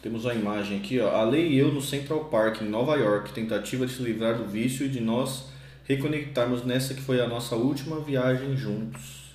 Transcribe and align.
Temos 0.00 0.24
uma 0.24 0.34
imagem 0.34 0.78
aqui, 0.78 1.00
ó. 1.00 1.10
A 1.16 1.24
lei 1.24 1.48
e 1.48 1.58
eu 1.58 1.72
no 1.72 1.82
Central 1.82 2.26
Park, 2.26 2.62
em 2.62 2.68
Nova 2.68 2.94
York, 2.94 3.32
tentativa 3.32 3.84
de 3.84 3.92
se 3.92 4.02
livrar 4.02 4.36
do 4.36 4.44
vício 4.44 4.86
e 4.86 4.88
de 4.88 5.00
nós 5.00 5.46
reconectarmos 5.84 6.64
nessa 6.64 6.94
que 6.94 7.00
foi 7.00 7.20
a 7.20 7.26
nossa 7.26 7.56
última 7.56 7.98
viagem 7.98 8.56
juntos. 8.56 9.32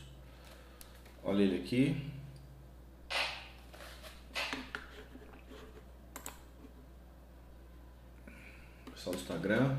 Olha 1.21 1.43
ele 1.43 1.57
aqui. 1.57 1.97
Pessoal 8.93 9.15
do 9.15 9.21
Instagram. 9.21 9.77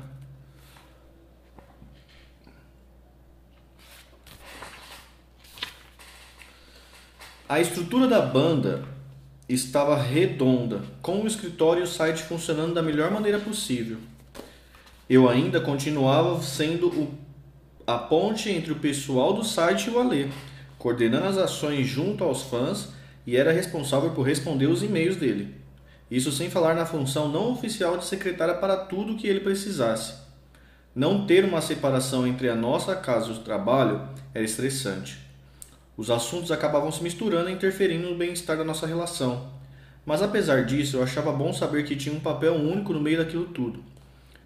A 7.49 7.59
estrutura 7.59 8.07
da 8.07 8.21
banda 8.21 8.94
estava 9.47 9.95
redonda, 9.95 10.81
com 11.01 11.21
o 11.21 11.27
escritório 11.27 11.81
e 11.81 11.83
o 11.83 11.87
site 11.87 12.23
funcionando 12.23 12.73
da 12.73 12.81
melhor 12.81 13.11
maneira 13.11 13.39
possível. 13.39 13.97
Eu 15.09 15.29
ainda 15.29 15.61
continuava 15.61 16.41
sendo 16.41 16.87
o, 16.87 17.13
a 17.85 17.97
ponte 17.97 18.49
entre 18.49 18.71
o 18.71 18.79
pessoal 18.79 19.33
do 19.33 19.43
site 19.43 19.87
e 19.87 19.91
o 19.91 19.99
Alê, 19.99 20.27
coordenando 20.79 21.27
as 21.27 21.37
ações 21.37 21.85
junto 21.85 22.23
aos 22.23 22.43
fãs 22.43 22.89
e 23.25 23.37
era 23.37 23.51
responsável 23.51 24.11
por 24.11 24.23
responder 24.23 24.67
os 24.67 24.81
e-mails 24.81 25.15
dele. 25.15 25.55
Isso 26.09 26.31
sem 26.31 26.49
falar 26.49 26.75
na 26.75 26.85
função 26.85 27.29
não 27.29 27.51
oficial 27.51 27.97
de 27.97 28.05
secretária 28.05 28.55
para 28.55 28.77
tudo 28.77 29.13
o 29.13 29.17
que 29.17 29.27
ele 29.27 29.39
precisasse. 29.39 30.13
Não 30.93 31.25
ter 31.25 31.43
uma 31.43 31.61
separação 31.61 32.25
entre 32.25 32.49
a 32.49 32.55
nossa 32.55 32.95
casa 32.95 33.29
e 33.29 33.33
o 33.33 33.39
trabalho 33.39 34.07
era 34.33 34.43
estressante. 34.43 35.24
Os 35.97 36.09
assuntos 36.09 36.51
acabavam 36.51 36.91
se 36.91 37.01
misturando 37.01 37.49
e 37.49 37.53
interferindo 37.53 38.09
no 38.09 38.17
bem-estar 38.17 38.57
da 38.57 38.63
nossa 38.63 38.85
relação. 38.85 39.49
Mas 40.05 40.21
apesar 40.21 40.65
disso, 40.65 40.97
eu 40.97 41.03
achava 41.03 41.31
bom 41.31 41.53
saber 41.53 41.85
que 41.85 41.95
tinha 41.95 42.13
um 42.13 42.19
papel 42.19 42.53
único 42.53 42.93
no 42.93 42.99
meio 42.99 43.17
daquilo 43.17 43.45
tudo. 43.45 43.83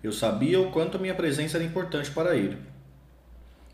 Eu 0.03 0.11
sabia 0.11 0.61
o 0.61 0.72
quanto 0.72 0.97
a 0.97 1.00
minha 1.00 1.16
presença 1.16 1.58
era 1.58 1.66
importante 1.66 2.11
para 2.11 2.36
ele. 2.36 2.58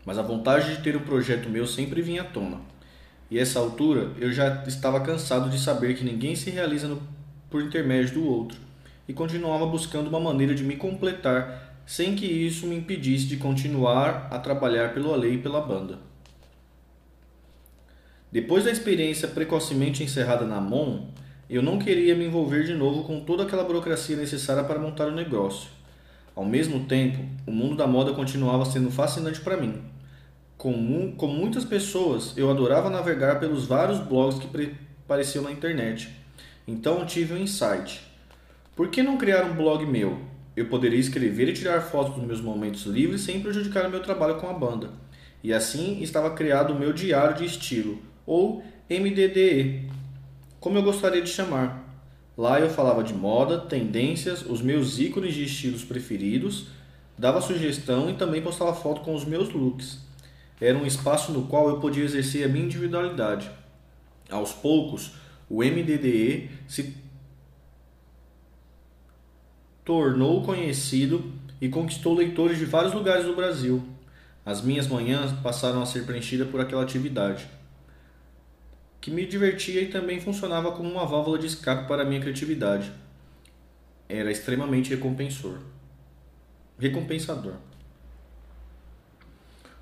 Mas 0.04 0.18
a 0.18 0.22
vontade 0.22 0.74
de 0.74 0.82
ter 0.82 0.96
um 0.96 1.00
projeto 1.00 1.48
meu 1.48 1.66
sempre 1.66 2.00
vinha 2.00 2.22
à 2.22 2.24
tona. 2.24 2.60
E 3.30 3.38
essa 3.38 3.58
altura 3.58 4.12
eu 4.18 4.32
já 4.32 4.64
estava 4.66 5.00
cansado 5.00 5.50
de 5.50 5.58
saber 5.58 5.94
que 5.94 6.04
ninguém 6.04 6.34
se 6.34 6.50
realiza 6.50 6.88
no, 6.88 7.02
por 7.50 7.62
intermédio 7.62 8.14
do 8.14 8.26
outro, 8.26 8.58
e 9.08 9.12
continuava 9.12 9.66
buscando 9.66 10.08
uma 10.08 10.20
maneira 10.20 10.54
de 10.54 10.64
me 10.64 10.76
completar 10.76 11.80
sem 11.86 12.16
que 12.16 12.26
isso 12.26 12.66
me 12.66 12.76
impedisse 12.76 13.26
de 13.26 13.36
continuar 13.36 14.28
a 14.30 14.38
trabalhar 14.38 14.92
pelo 14.92 15.12
além 15.12 15.34
e 15.34 15.38
pela 15.38 15.60
banda. 15.60 15.98
Depois 18.30 18.64
da 18.64 18.70
experiência 18.70 19.28
precocemente 19.28 20.02
encerrada 20.02 20.44
na 20.44 20.60
MON, 20.60 21.08
eu 21.48 21.62
não 21.62 21.78
queria 21.78 22.14
me 22.14 22.26
envolver 22.26 22.64
de 22.64 22.74
novo 22.74 23.04
com 23.04 23.20
toda 23.20 23.44
aquela 23.44 23.62
burocracia 23.62 24.16
necessária 24.16 24.64
para 24.64 24.80
montar 24.80 25.06
o 25.06 25.14
negócio. 25.14 25.70
Ao 26.34 26.44
mesmo 26.44 26.86
tempo, 26.86 27.24
o 27.46 27.52
mundo 27.52 27.76
da 27.76 27.86
moda 27.86 28.12
continuava 28.12 28.64
sendo 28.64 28.90
fascinante 28.90 29.40
para 29.40 29.56
mim. 29.56 29.80
Como, 30.58 31.12
como 31.12 31.34
muitas 31.34 31.64
pessoas, 31.64 32.36
eu 32.36 32.50
adorava 32.50 32.90
navegar 32.90 33.38
pelos 33.38 33.64
vários 33.64 34.00
blogs 34.00 34.38
que 34.38 34.74
apareciam 35.04 35.44
na 35.44 35.52
internet. 35.52 36.10
Então 36.66 37.06
tive 37.06 37.32
um 37.32 37.38
insight. 37.38 38.02
Por 38.74 38.88
que 38.88 39.02
não 39.02 39.16
criar 39.16 39.44
um 39.44 39.54
blog 39.54 39.86
meu? 39.86 40.18
Eu 40.56 40.66
poderia 40.66 40.98
escrever 40.98 41.48
e 41.48 41.52
tirar 41.52 41.80
fotos 41.80 42.16
dos 42.16 42.24
meus 42.24 42.40
momentos 42.40 42.86
livres 42.86 43.20
sem 43.20 43.40
prejudicar 43.40 43.86
o 43.86 43.90
meu 43.90 44.00
trabalho 44.00 44.40
com 44.40 44.48
a 44.48 44.52
banda. 44.52 44.90
E 45.44 45.52
assim 45.52 46.02
estava 46.02 46.30
criado 46.32 46.72
o 46.72 46.78
meu 46.78 46.92
diário 46.92 47.36
de 47.36 47.44
estilo, 47.44 47.98
ou 48.26 48.62
MDDE, 48.90 49.88
como 50.60 50.78
eu 50.78 50.82
gostaria 50.82 51.22
de 51.22 51.30
chamar. 51.30 51.84
Lá 52.36 52.60
eu 52.60 52.68
falava 52.68 53.02
de 53.02 53.14
moda, 53.14 53.58
tendências, 53.58 54.42
os 54.42 54.60
meus 54.60 54.98
ícones 54.98 55.32
de 55.32 55.44
estilos 55.44 55.84
preferidos, 55.84 56.66
dava 57.16 57.40
sugestão 57.40 58.10
e 58.10 58.14
também 58.14 58.42
postava 58.42 58.74
foto 58.74 59.00
com 59.00 59.14
os 59.14 59.24
meus 59.24 59.50
looks. 59.50 60.04
Era 60.60 60.76
um 60.76 60.84
espaço 60.84 61.32
no 61.32 61.46
qual 61.46 61.68
eu 61.68 61.80
podia 61.80 62.04
exercer 62.04 62.44
a 62.44 62.48
minha 62.48 62.64
individualidade. 62.64 63.50
Aos 64.30 64.52
poucos, 64.52 65.12
o 65.48 65.62
MDDE 65.62 66.50
se 66.66 66.94
tornou 69.84 70.42
conhecido 70.42 71.32
e 71.60 71.68
conquistou 71.68 72.14
leitores 72.14 72.58
de 72.58 72.64
vários 72.64 72.92
lugares 72.92 73.24
do 73.24 73.36
Brasil. 73.36 73.82
As 74.44 74.60
minhas 74.60 74.86
manhãs 74.86 75.32
passaram 75.40 75.80
a 75.80 75.86
ser 75.86 76.04
preenchidas 76.04 76.48
por 76.48 76.60
aquela 76.60 76.82
atividade 76.82 77.55
que 79.00 79.10
me 79.10 79.26
divertia 79.26 79.80
e 79.80 79.88
também 79.88 80.20
funcionava 80.20 80.72
como 80.72 80.90
uma 80.90 81.06
válvula 81.06 81.38
de 81.38 81.46
escape 81.46 81.86
para 81.86 82.02
a 82.02 82.04
minha 82.04 82.20
criatividade. 82.20 82.92
Era 84.08 84.30
extremamente 84.30 84.90
recompensor. 84.90 85.58
recompensador. 86.78 87.54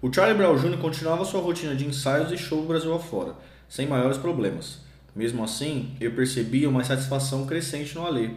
O 0.01 0.13
Charlie 0.13 0.37
Brown 0.37 0.57
Jr. 0.57 0.79
continuava 0.79 1.25
sua 1.25 1.41
rotina 1.41 1.75
de 1.75 1.87
ensaios 1.87 2.31
e 2.31 2.37
show 2.37 2.63
Brasil 2.67 2.95
afora, 2.95 3.35
sem 3.69 3.87
maiores 3.87 4.19
problemas. 4.19 4.81
Mesmo 5.17 5.43
assim, 5.43 5.97
eu 6.01 6.13
percebia 6.13 6.69
uma 6.69 6.85
satisfação 6.85 7.47
crescente 7.47 7.95
no 7.95 8.05
Alê. 8.05 8.31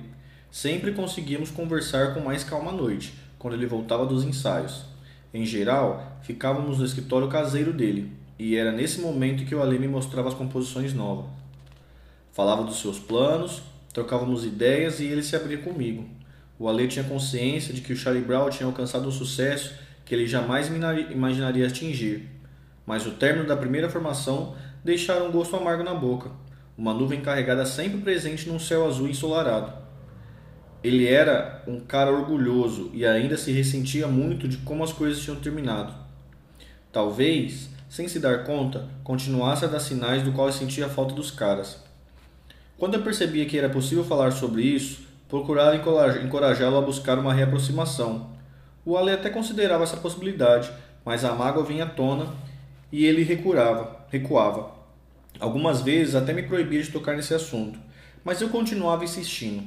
Sempre 0.49 0.93
conseguíamos 0.93 1.51
conversar 1.51 2.13
com 2.13 2.21
mais 2.21 2.43
calma 2.43 2.71
à 2.71 2.73
noite, 2.73 3.13
quando 3.37 3.55
ele 3.55 3.65
voltava 3.65 4.05
dos 4.05 4.23
ensaios. 4.23 4.85
Em 5.33 5.45
geral, 5.45 6.19
ficávamos 6.21 6.79
no 6.79 6.85
escritório 6.85 7.27
caseiro 7.27 7.73
dele, 7.73 8.13
e 8.39 8.55
era 8.55 8.71
nesse 8.71 9.01
momento 9.01 9.45
que 9.45 9.55
o 9.55 9.61
Ale 9.61 9.79
me 9.79 9.87
mostrava 9.87 10.29
as 10.29 10.33
composições 10.33 10.93
novas. 10.93 11.25
Falava 12.31 12.63
dos 12.63 12.79
seus 12.79 12.99
planos, 12.99 13.63
trocávamos 13.91 14.45
ideias 14.45 14.99
e 14.99 15.05
ele 15.05 15.23
se 15.23 15.35
abria 15.35 15.57
comigo. 15.57 16.07
O 16.59 16.69
Ale 16.69 16.87
tinha 16.87 17.03
consciência 17.03 17.73
de 17.73 17.81
que 17.81 17.93
o 17.93 17.95
Charlie 17.95 18.23
Brown 18.23 18.49
tinha 18.49 18.67
alcançado 18.67 19.07
um 19.07 19.11
sucesso 19.11 19.73
que 20.05 20.13
ele 20.13 20.27
jamais 20.27 20.67
imaginaria 20.67 21.67
atingir. 21.67 22.29
Mas 22.85 23.05
o 23.05 23.11
término 23.11 23.47
da 23.47 23.57
primeira 23.57 23.89
formação 23.89 24.55
deixara 24.83 25.23
um 25.23 25.31
gosto 25.31 25.55
amargo 25.55 25.83
na 25.83 25.93
boca, 25.93 26.31
uma 26.77 26.93
nuvem 26.93 27.21
carregada 27.21 27.65
sempre 27.65 27.99
presente 27.99 28.47
num 28.47 28.59
céu 28.59 28.87
azul 28.87 29.07
ensolarado. 29.07 29.73
Ele 30.83 31.07
era 31.07 31.63
um 31.67 31.79
cara 31.79 32.11
orgulhoso 32.11 32.91
e 32.93 33.05
ainda 33.05 33.35
se 33.35 33.51
ressentia 33.51 34.07
muito 34.07 34.47
de 34.47 34.57
como 34.57 34.83
as 34.83 34.93
coisas 34.93 35.21
tinham 35.21 35.39
terminado. 35.39 35.93
Talvez 36.91 37.69
sem 37.89 38.07
se 38.07 38.19
dar 38.19 38.43
conta, 38.43 38.87
continuasse 39.03 39.65
a 39.65 39.67
dar 39.67 39.79
sinais 39.79 40.23
do 40.23 40.31
qual 40.31 40.51
sentia 40.51 40.85
a 40.85 40.89
falta 40.89 41.15
dos 41.15 41.31
caras. 41.31 41.77
Quando 42.77 42.95
eu 42.95 43.01
percebia 43.01 43.45
que 43.45 43.57
era 43.57 43.69
possível 43.69 44.03
falar 44.03 44.31
sobre 44.31 44.61
isso, 44.61 45.07
procurava 45.27 45.75
encorajá-lo 45.75 46.77
a 46.77 46.81
buscar 46.81 47.17
uma 47.17 47.33
reaproximação. 47.33 48.29
O 48.85 48.97
Ale 48.97 49.11
até 49.11 49.29
considerava 49.29 49.83
essa 49.83 49.97
possibilidade, 49.97 50.71
mas 51.03 51.25
a 51.25 51.33
mágoa 51.33 51.63
vinha 51.63 51.85
à 51.85 51.89
tona 51.89 52.27
e 52.91 53.05
ele 53.05 53.23
recurava, 53.23 54.05
recuava. 54.09 54.71
Algumas 55.39 55.81
vezes 55.81 56.15
até 56.15 56.33
me 56.33 56.43
proibia 56.43 56.81
de 56.81 56.91
tocar 56.91 57.15
nesse 57.15 57.33
assunto, 57.33 57.79
mas 58.23 58.41
eu 58.41 58.49
continuava 58.49 59.03
insistindo. 59.03 59.63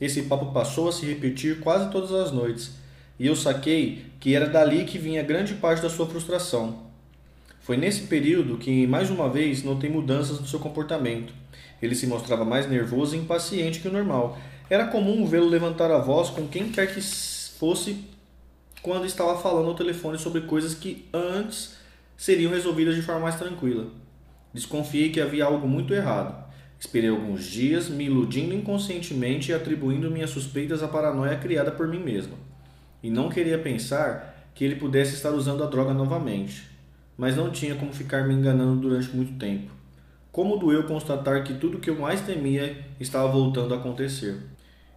Esse 0.00 0.22
papo 0.22 0.52
passou 0.52 0.88
a 0.88 0.92
se 0.92 1.04
repetir 1.06 1.60
quase 1.60 1.90
todas 1.90 2.12
as 2.12 2.30
noites, 2.30 2.72
e 3.18 3.26
eu 3.26 3.34
saquei 3.34 4.06
que 4.20 4.34
era 4.34 4.46
dali 4.46 4.84
que 4.84 4.98
vinha 4.98 5.22
grande 5.22 5.54
parte 5.54 5.82
da 5.82 5.90
sua 5.90 6.06
frustração. 6.06 6.87
Foi 7.68 7.76
nesse 7.76 8.04
período 8.04 8.56
que, 8.56 8.86
mais 8.86 9.10
uma 9.10 9.28
vez, 9.28 9.62
notei 9.62 9.90
mudanças 9.90 10.40
no 10.40 10.46
seu 10.46 10.58
comportamento. 10.58 11.34
Ele 11.82 11.94
se 11.94 12.06
mostrava 12.06 12.42
mais 12.42 12.66
nervoso 12.66 13.14
e 13.14 13.18
impaciente 13.18 13.80
que 13.80 13.88
o 13.88 13.92
normal. 13.92 14.38
Era 14.70 14.86
comum 14.86 15.26
vê-lo 15.26 15.46
levantar 15.46 15.90
a 15.90 15.98
voz 15.98 16.30
com 16.30 16.48
quem 16.48 16.70
quer 16.70 16.86
que 16.86 17.02
fosse 17.02 18.06
quando 18.80 19.04
estava 19.04 19.38
falando 19.38 19.68
ao 19.68 19.74
telefone 19.74 20.18
sobre 20.18 20.40
coisas 20.40 20.72
que 20.72 21.04
antes 21.12 21.76
seriam 22.16 22.52
resolvidas 22.52 22.94
de 22.94 23.02
forma 23.02 23.20
mais 23.20 23.36
tranquila. 23.36 23.88
Desconfiei 24.54 25.10
que 25.10 25.20
havia 25.20 25.44
algo 25.44 25.68
muito 25.68 25.92
errado. 25.92 26.42
Esperei 26.80 27.10
alguns 27.10 27.44
dias, 27.44 27.90
me 27.90 28.06
iludindo 28.06 28.54
inconscientemente 28.54 29.50
e 29.50 29.54
atribuindo 29.54 30.10
minhas 30.10 30.30
suspeitas 30.30 30.82
à 30.82 30.88
paranoia 30.88 31.36
criada 31.36 31.70
por 31.70 31.86
mim 31.86 32.00
mesmo. 32.00 32.32
E 33.02 33.10
não 33.10 33.28
queria 33.28 33.58
pensar 33.58 34.48
que 34.54 34.64
ele 34.64 34.76
pudesse 34.76 35.12
estar 35.12 35.32
usando 35.32 35.62
a 35.62 35.66
droga 35.66 35.92
novamente 35.92 36.77
mas 37.18 37.36
não 37.36 37.50
tinha 37.50 37.74
como 37.74 37.92
ficar 37.92 38.28
me 38.28 38.32
enganando 38.32 38.80
durante 38.80 39.14
muito 39.14 39.36
tempo. 39.36 39.72
Como 40.30 40.56
doeu 40.56 40.84
constatar 40.84 41.42
que 41.42 41.54
tudo 41.54 41.80
que 41.80 41.90
eu 41.90 41.98
mais 41.98 42.20
temia 42.20 42.86
estava 43.00 43.26
voltando 43.26 43.74
a 43.74 43.78
acontecer. 43.78 44.36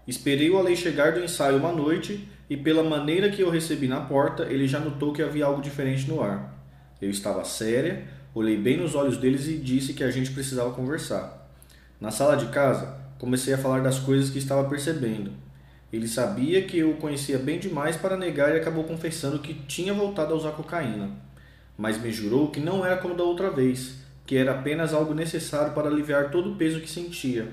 Esperei 0.07 0.47
o 0.51 0.59
Alei 0.59 0.75
chegar 0.75 1.13
do 1.13 1.23
ensaio 1.23 1.57
uma 1.57 1.71
noite 1.71 2.29
e, 2.47 2.55
pela 2.55 2.83
maneira 2.83 3.31
que 3.31 3.41
eu 3.41 3.49
recebi 3.49 3.87
na 3.87 4.01
porta, 4.01 4.43
ele 4.43 4.67
já 4.67 4.79
notou 4.79 5.11
que 5.11 5.23
havia 5.23 5.45
algo 5.45 5.63
diferente 5.63 6.07
no 6.07 6.21
ar. 6.21 6.63
Eu 7.01 7.09
estava 7.09 7.43
séria, 7.43 8.05
olhei 8.35 8.57
bem 8.57 8.77
nos 8.77 8.93
olhos 8.93 9.17
deles 9.17 9.47
e 9.47 9.57
disse 9.57 9.93
que 9.93 10.03
a 10.03 10.11
gente 10.11 10.29
precisava 10.29 10.71
conversar. 10.71 11.49
Na 11.99 12.11
sala 12.11 12.37
de 12.37 12.47
casa, 12.47 12.99
comecei 13.17 13.53
a 13.53 13.57
falar 13.57 13.81
das 13.81 13.97
coisas 13.97 14.29
que 14.29 14.37
estava 14.37 14.69
percebendo. 14.69 15.31
Ele 15.91 16.07
sabia 16.07 16.61
que 16.61 16.77
eu 16.77 16.91
o 16.91 16.97
conhecia 16.97 17.39
bem 17.39 17.57
demais 17.57 17.95
para 17.95 18.15
negar 18.15 18.53
e 18.53 18.59
acabou 18.59 18.83
confessando 18.83 19.39
que 19.39 19.55
tinha 19.55 19.93
voltado 19.93 20.33
a 20.33 20.37
usar 20.37 20.51
cocaína 20.51 21.30
mas 21.81 21.99
me 21.99 22.11
jurou 22.11 22.51
que 22.51 22.59
não 22.59 22.85
era 22.85 22.95
como 22.97 23.15
da 23.15 23.23
outra 23.23 23.49
vez, 23.49 23.95
que 24.23 24.37
era 24.37 24.51
apenas 24.51 24.93
algo 24.93 25.15
necessário 25.15 25.73
para 25.73 25.87
aliviar 25.87 26.29
todo 26.29 26.51
o 26.51 26.55
peso 26.55 26.79
que 26.79 26.87
sentia. 26.87 27.47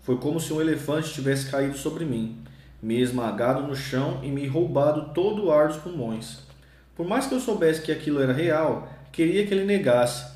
Foi 0.00 0.16
como 0.16 0.40
se 0.40 0.54
um 0.54 0.60
elefante 0.62 1.12
tivesse 1.12 1.50
caído 1.50 1.76
sobre 1.76 2.06
mim, 2.06 2.42
me 2.80 2.98
esmagado 2.98 3.66
no 3.66 3.76
chão 3.76 4.20
e 4.22 4.30
me 4.30 4.46
roubado 4.46 5.12
todo 5.12 5.44
o 5.44 5.52
ar 5.52 5.68
dos 5.68 5.76
pulmões. 5.76 6.38
Por 6.96 7.06
mais 7.06 7.26
que 7.26 7.34
eu 7.34 7.40
soubesse 7.40 7.82
que 7.82 7.92
aquilo 7.92 8.22
era 8.22 8.32
real, 8.32 8.88
queria 9.12 9.46
que 9.46 9.52
ele 9.52 9.66
negasse, 9.66 10.32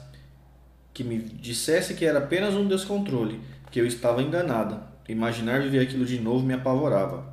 que 0.92 1.02
me 1.02 1.18
dissesse 1.18 1.94
que 1.94 2.04
era 2.04 2.18
apenas 2.18 2.52
um 2.52 2.68
descontrole, 2.68 3.40
que 3.70 3.80
eu 3.80 3.86
estava 3.86 4.20
enganada. 4.20 4.82
Imaginar 5.08 5.62
viver 5.62 5.80
aquilo 5.80 6.04
de 6.04 6.20
novo 6.20 6.44
me 6.44 6.52
apavorava. 6.52 7.32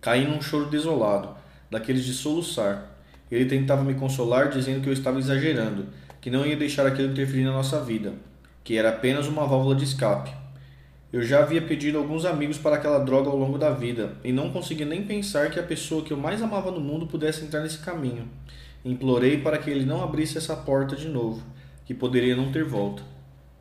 Caí 0.00 0.24
num 0.24 0.40
choro 0.40 0.66
desolado, 0.66 1.34
daqueles 1.68 2.04
de 2.04 2.14
soluçar. 2.14 2.96
Ele 3.30 3.44
tentava 3.44 3.84
me 3.84 3.94
consolar, 3.94 4.48
dizendo 4.48 4.82
que 4.82 4.88
eu 4.88 4.92
estava 4.92 5.18
exagerando, 5.18 5.86
que 6.20 6.30
não 6.30 6.46
ia 6.46 6.56
deixar 6.56 6.86
aquilo 6.86 7.10
interferir 7.10 7.44
na 7.44 7.52
nossa 7.52 7.80
vida, 7.80 8.14
que 8.64 8.76
era 8.76 8.88
apenas 8.88 9.26
uma 9.26 9.46
válvula 9.46 9.74
de 9.74 9.84
escape. 9.84 10.30
Eu 11.10 11.22
já 11.22 11.40
havia 11.40 11.62
pedido 11.62 11.96
alguns 11.96 12.26
amigos 12.26 12.58
para 12.58 12.76
aquela 12.76 12.98
droga 12.98 13.30
ao 13.30 13.36
longo 13.36 13.56
da 13.56 13.70
vida 13.70 14.16
e 14.22 14.30
não 14.30 14.50
conseguia 14.50 14.84
nem 14.84 15.04
pensar 15.04 15.50
que 15.50 15.58
a 15.58 15.62
pessoa 15.62 16.04
que 16.04 16.12
eu 16.12 16.18
mais 16.18 16.42
amava 16.42 16.70
no 16.70 16.80
mundo 16.80 17.06
pudesse 17.06 17.44
entrar 17.44 17.60
nesse 17.60 17.78
caminho. 17.78 18.28
Implorei 18.84 19.38
para 19.38 19.56
que 19.56 19.70
ele 19.70 19.86
não 19.86 20.04
abrisse 20.04 20.36
essa 20.36 20.54
porta 20.54 20.94
de 20.94 21.08
novo, 21.08 21.42
que 21.86 21.94
poderia 21.94 22.36
não 22.36 22.52
ter 22.52 22.62
volta. 22.62 23.02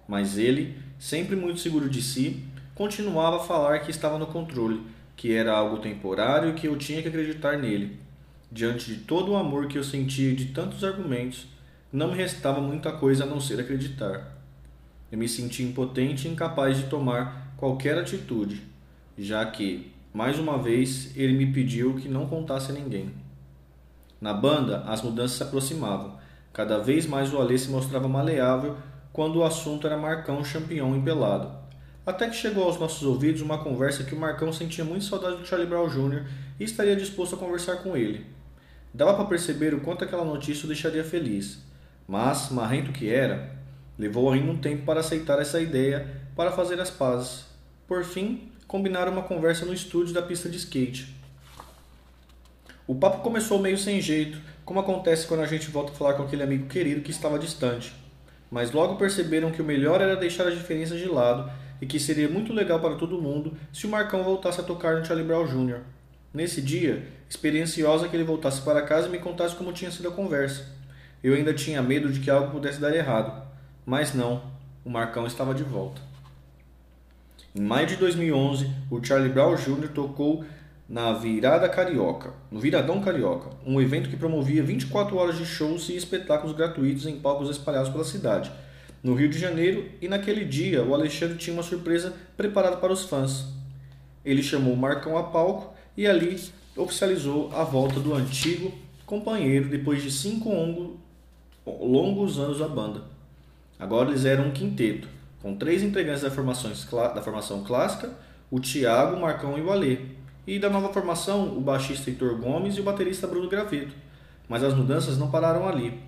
Mas 0.07 0.37
ele, 0.37 0.75
sempre 0.99 1.37
muito 1.37 1.61
seguro 1.61 1.89
de 1.89 2.01
si, 2.01 2.43
continuava 2.75 3.37
a 3.37 3.39
falar 3.39 3.79
que 3.79 3.91
estava 3.91 4.19
no 4.19 4.27
controle, 4.27 4.81
que 5.15 5.33
era 5.33 5.53
algo 5.53 5.77
temporário 5.77 6.49
e 6.49 6.53
que 6.53 6.67
eu 6.67 6.75
tinha 6.75 7.01
que 7.01 7.07
acreditar 7.07 7.57
nele. 7.57 7.97
Diante 8.51 8.93
de 8.93 9.01
todo 9.01 9.31
o 9.31 9.35
amor 9.35 9.67
que 9.67 9.77
eu 9.77 9.83
sentia 9.83 10.31
e 10.31 10.35
de 10.35 10.45
tantos 10.45 10.83
argumentos, 10.83 11.47
não 11.91 12.09
me 12.11 12.17
restava 12.17 12.61
muita 12.61 12.91
coisa 12.93 13.23
a 13.23 13.27
não 13.27 13.39
ser 13.39 13.59
acreditar. 13.59 14.37
Eu 15.11 15.17
me 15.17 15.27
senti 15.27 15.63
impotente 15.63 16.27
e 16.27 16.31
incapaz 16.31 16.77
de 16.77 16.83
tomar 16.83 17.53
qualquer 17.57 17.97
atitude, 17.97 18.61
já 19.17 19.45
que, 19.45 19.91
mais 20.13 20.39
uma 20.39 20.57
vez, 20.57 21.15
ele 21.15 21.33
me 21.33 21.51
pediu 21.51 21.95
que 21.95 22.07
não 22.07 22.27
contasse 22.27 22.71
a 22.71 22.73
ninguém. 22.73 23.11
Na 24.19 24.33
banda, 24.33 24.83
as 24.87 25.01
mudanças 25.01 25.37
se 25.37 25.43
aproximavam. 25.43 26.17
Cada 26.53 26.79
vez 26.79 27.05
mais 27.05 27.33
o 27.33 27.37
Alê 27.37 27.57
se 27.57 27.69
mostrava 27.69 28.07
maleável 28.07 28.77
quando 29.11 29.37
o 29.37 29.43
assunto 29.43 29.85
era 29.85 29.97
Marcão 29.97 30.43
Champion 30.43 30.95
empelado. 30.95 31.51
Até 32.05 32.29
que 32.29 32.35
chegou 32.35 32.63
aos 32.63 32.79
nossos 32.79 33.03
ouvidos 33.03 33.41
uma 33.41 33.57
conversa 33.57 34.03
que 34.03 34.15
o 34.15 34.19
Marcão 34.19 34.53
sentia 34.53 34.85
muito 34.85 35.03
saudade 35.03 35.37
do 35.37 35.45
Charlie 35.45 35.67
Brown 35.67 35.89
Jr. 35.89 36.25
e 36.59 36.63
estaria 36.63 36.95
disposto 36.95 37.35
a 37.35 37.37
conversar 37.37 37.77
com 37.83 37.97
ele. 37.97 38.36
Dava 38.97 39.13
para 39.13 39.25
perceber 39.25 39.73
o 39.73 39.79
quanto 39.79 40.03
aquela 40.03 40.25
notícia 40.25 40.65
o 40.65 40.67
deixaria 40.67 41.03
feliz, 41.03 41.59
mas, 42.07 42.49
marrento 42.49 42.91
que 42.91 43.09
era, 43.09 43.57
Levou 43.97 44.31
ainda 44.31 44.51
um 44.51 44.57
tempo 44.57 44.85
para 44.85 44.99
aceitar 44.99 45.41
essa 45.41 45.59
ideia 45.59 46.07
para 46.35 46.51
fazer 46.51 46.79
as 46.79 46.91
pazes. 46.91 47.45
Por 47.87 48.03
fim, 48.03 48.51
combinaram 48.67 49.11
uma 49.11 49.23
conversa 49.23 49.65
no 49.65 49.73
estúdio 49.73 50.13
da 50.13 50.21
pista 50.21 50.47
de 50.47 50.57
skate. 50.57 51.15
O 52.85 52.93
papo 52.93 53.23
começou 53.23 53.57
meio 53.57 53.77
sem 53.77 53.99
jeito, 53.99 54.39
como 54.63 54.79
acontece 54.79 55.25
quando 55.25 55.39
a 55.39 55.47
gente 55.47 55.71
volta 55.71 55.91
a 55.91 55.95
falar 55.95 56.13
com 56.13 56.23
aquele 56.23 56.43
amigo 56.43 56.67
querido 56.67 57.01
que 57.01 57.09
estava 57.09 57.39
distante. 57.39 57.91
Mas 58.51 58.71
logo 58.71 58.97
perceberam 58.97 59.51
que 59.51 59.63
o 59.63 59.65
melhor 59.65 59.99
era 59.99 60.15
deixar 60.15 60.47
as 60.47 60.53
diferenças 60.53 60.99
de 60.99 61.07
lado 61.07 61.51
e 61.81 61.87
que 61.87 61.99
seria 61.99 62.29
muito 62.29 62.53
legal 62.53 62.79
para 62.79 62.95
todo 62.95 63.19
mundo 63.19 63.57
se 63.73 63.87
o 63.87 63.89
Marcão 63.89 64.23
voltasse 64.23 64.61
a 64.61 64.63
tocar 64.63 64.95
no 64.95 65.05
Charlie 65.05 65.25
Brown 65.25 65.47
Jr. 65.47 65.81
Nesse 66.37 66.61
dia, 66.61 67.03
esperei 67.27 67.63
que 67.63 68.15
ele 68.15 68.23
voltasse 68.23 68.61
para 68.61 68.83
casa 68.83 69.07
e 69.07 69.09
me 69.09 69.17
contasse 69.17 69.55
como 69.55 69.73
tinha 69.73 69.89
sido 69.89 70.09
a 70.09 70.11
conversa. 70.11 70.67
Eu 71.23 71.33
ainda 71.33 71.51
tinha 71.51 71.81
medo 71.81 72.11
de 72.11 72.19
que 72.19 72.29
algo 72.29 72.51
pudesse 72.51 72.79
dar 72.79 72.95
errado, 72.95 73.41
mas 73.83 74.13
não, 74.13 74.43
o 74.85 74.89
Marcão 74.91 75.25
estava 75.25 75.51
de 75.55 75.63
volta. 75.63 75.99
Em 77.55 77.61
maio 77.61 77.87
de 77.87 77.95
2011, 77.95 78.69
o 78.91 79.03
Charlie 79.03 79.31
Brown 79.31 79.55
Jr. 79.55 79.89
tocou 79.89 80.45
na 80.87 81.11
Virada 81.11 81.67
Carioca, 81.67 82.31
no 82.51 82.59
Viradão 82.59 83.01
Carioca, 83.01 83.49
um 83.65 83.81
evento 83.81 84.07
que 84.07 84.15
promovia 84.15 84.61
24 84.61 85.17
horas 85.17 85.39
de 85.39 85.45
shows 85.45 85.89
e 85.89 85.95
espetáculos 85.95 86.55
gratuitos 86.55 87.07
em 87.07 87.19
palcos 87.19 87.49
espalhados 87.49 87.89
pela 87.89 88.03
cidade, 88.03 88.51
no 89.01 89.15
Rio 89.15 89.27
de 89.27 89.39
Janeiro, 89.39 89.89
e 89.99 90.07
naquele 90.07 90.45
dia 90.45 90.83
o 90.83 90.93
Alexandre 90.93 91.35
tinha 91.35 91.55
uma 91.55 91.63
surpresa 91.63 92.13
preparada 92.37 92.77
para 92.77 92.93
os 92.93 93.05
fãs. 93.05 93.47
Ele 94.23 94.43
chamou 94.43 94.75
o 94.75 94.77
Marcão 94.77 95.17
a 95.17 95.23
palco 95.23 95.75
e 95.97 96.05
ali 96.05 96.39
oficializou 96.75 97.51
a 97.51 97.63
volta 97.63 97.99
do 97.99 98.13
antigo 98.13 98.71
companheiro 99.05 99.67
depois 99.67 100.03
de 100.03 100.11
cinco 100.11 100.49
longos 101.65 102.37
anos 102.37 102.59
da 102.59 102.67
banda. 102.67 103.01
Agora 103.79 104.09
eles 104.09 104.23
eram 104.23 104.47
um 104.47 104.51
quinteto, 104.51 105.07
com 105.41 105.55
três 105.55 105.81
integrantes 105.81 106.21
da, 106.21 106.29
da 106.29 107.21
formação 107.21 107.63
clássica, 107.63 108.11
o 108.51 108.59
Thiago, 108.59 109.15
o 109.15 109.21
Marcão 109.21 109.57
e 109.57 109.61
o 109.61 109.71
Alê. 109.71 109.99
E 110.45 110.59
da 110.59 110.69
nova 110.69 110.93
formação, 110.93 111.57
o 111.57 111.59
baixista 111.59 112.09
Heitor 112.09 112.37
Gomes 112.37 112.77
e 112.77 112.79
o 112.79 112.83
baterista 112.83 113.27
Bruno 113.27 113.49
Graveto. 113.49 113.93
Mas 114.47 114.63
as 114.63 114.73
mudanças 114.73 115.17
não 115.17 115.29
pararam 115.29 115.67
ali. 115.67 115.99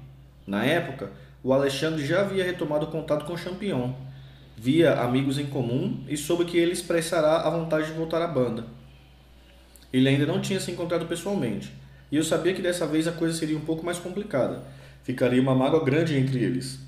Na 0.47 0.63
época, 0.63 1.11
o 1.43 1.51
Alexandre 1.51 2.05
já 2.05 2.21
havia 2.21 2.43
retomado 2.43 2.87
contato 2.87 3.25
com 3.25 3.33
o 3.33 3.37
Champion, 3.37 3.93
via 4.55 5.01
amigos 5.01 5.37
em 5.37 5.45
comum 5.47 6.03
e 6.07 6.15
soube 6.15 6.45
que 6.45 6.57
ele 6.57 6.71
expressará 6.71 7.41
a 7.41 7.49
vontade 7.49 7.87
de 7.87 7.93
voltar 7.93 8.21
à 8.21 8.27
banda. 8.27 8.65
Ele 9.91 10.07
ainda 10.07 10.25
não 10.25 10.41
tinha 10.41 10.59
se 10.59 10.71
encontrado 10.71 11.07
pessoalmente, 11.07 11.73
e 12.11 12.17
eu 12.17 12.23
sabia 12.23 12.53
que 12.53 12.61
dessa 12.61 12.87
vez 12.87 13.07
a 13.07 13.11
coisa 13.11 13.37
seria 13.37 13.57
um 13.57 13.61
pouco 13.61 13.85
mais 13.85 13.97
complicada. 13.97 14.63
Ficaria 15.03 15.41
uma 15.41 15.55
mágoa 15.55 15.83
grande 15.83 16.15
entre 16.15 16.43
eles. 16.43 16.79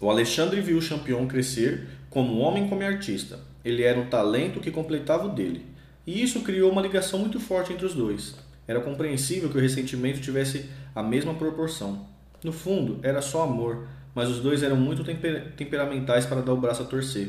O 0.00 0.10
Alexandre 0.10 0.60
viu 0.60 0.78
o 0.78 0.82
Champion 0.82 1.26
crescer 1.26 1.88
como 2.08 2.38
homem 2.38 2.66
e 2.66 2.68
como 2.68 2.82
artista. 2.82 3.40
Ele 3.64 3.82
era 3.82 3.98
um 3.98 4.08
talento 4.08 4.60
que 4.60 4.70
completava 4.70 5.26
o 5.26 5.30
dele. 5.30 5.66
E 6.06 6.22
isso 6.22 6.40
criou 6.40 6.70
uma 6.70 6.80
ligação 6.80 7.18
muito 7.18 7.40
forte 7.40 7.72
entre 7.72 7.84
os 7.84 7.94
dois. 7.94 8.36
Era 8.66 8.80
compreensível 8.80 9.48
que 9.48 9.58
o 9.58 9.60
ressentimento 9.60 10.20
tivesse 10.20 10.66
a 10.94 11.02
mesma 11.02 11.34
proporção. 11.34 12.06
No 12.42 12.52
fundo, 12.52 13.00
era 13.02 13.20
só 13.20 13.42
amor, 13.42 13.88
mas 14.14 14.28
os 14.28 14.40
dois 14.40 14.62
eram 14.62 14.76
muito 14.76 15.02
temper 15.02 15.52
temperamentais 15.56 16.26
para 16.26 16.40
dar 16.40 16.52
o 16.52 16.60
braço 16.60 16.82
a 16.82 16.86
torcer. 16.86 17.28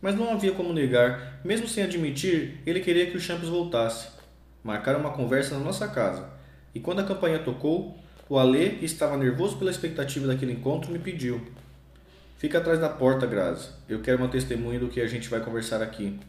Mas 0.00 0.14
não 0.14 0.30
havia 0.30 0.52
como 0.52 0.72
negar, 0.72 1.40
mesmo 1.44 1.66
sem 1.66 1.82
admitir, 1.82 2.60
ele 2.64 2.80
queria 2.80 3.10
que 3.10 3.16
o 3.16 3.20
Champions 3.20 3.48
voltasse. 3.50 4.08
Marcaram 4.62 5.00
uma 5.00 5.10
conversa 5.10 5.58
na 5.58 5.64
nossa 5.64 5.88
casa. 5.88 6.28
E 6.74 6.80
quando 6.80 7.00
a 7.00 7.04
campanha 7.04 7.38
tocou, 7.38 7.98
o 8.28 8.38
Alê, 8.38 8.70
que 8.70 8.84
estava 8.84 9.16
nervoso 9.16 9.56
pela 9.56 9.70
expectativa 9.70 10.26
daquele 10.26 10.52
encontro, 10.52 10.92
me 10.92 10.98
pediu: 10.98 11.40
Fica 12.36 12.58
atrás 12.58 12.78
da 12.78 12.88
porta, 12.88 13.26
Grazi. 13.26 13.70
Eu 13.88 14.00
quero 14.00 14.18
uma 14.18 14.28
testemunha 14.28 14.78
do 14.78 14.88
que 14.88 15.00
a 15.00 15.06
gente 15.08 15.28
vai 15.28 15.40
conversar 15.40 15.82
aqui. 15.82 16.20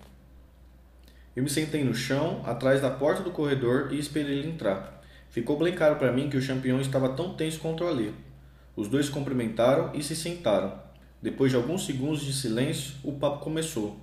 Eu 1.35 1.43
me 1.43 1.49
sentei 1.49 1.83
no 1.83 1.93
chão, 1.93 2.41
atrás 2.45 2.81
da 2.81 2.89
porta 2.89 3.21
do 3.21 3.31
corredor 3.31 3.89
e 3.91 3.99
esperei 3.99 4.39
ele 4.39 4.49
entrar. 4.49 5.03
Ficou 5.29 5.59
bem 5.59 5.75
claro 5.75 5.97
para 5.97 6.11
mim 6.11 6.27
que 6.27 6.37
o 6.37 6.45
campeão 6.45 6.81
estava 6.81 7.09
tão 7.09 7.35
tenso 7.35 7.59
quanto 7.59 7.85
ali. 7.85 8.13
Os 8.75 8.87
dois 8.87 9.05
se 9.05 9.11
cumprimentaram 9.11 9.91
e 9.93 10.01
se 10.01 10.15
sentaram. 10.15 10.88
Depois 11.21 11.51
de 11.51 11.57
alguns 11.57 11.85
segundos 11.85 12.21
de 12.21 12.31
silêncio, 12.31 12.93
o 13.03 13.11
papo 13.11 13.43
começou. 13.43 13.97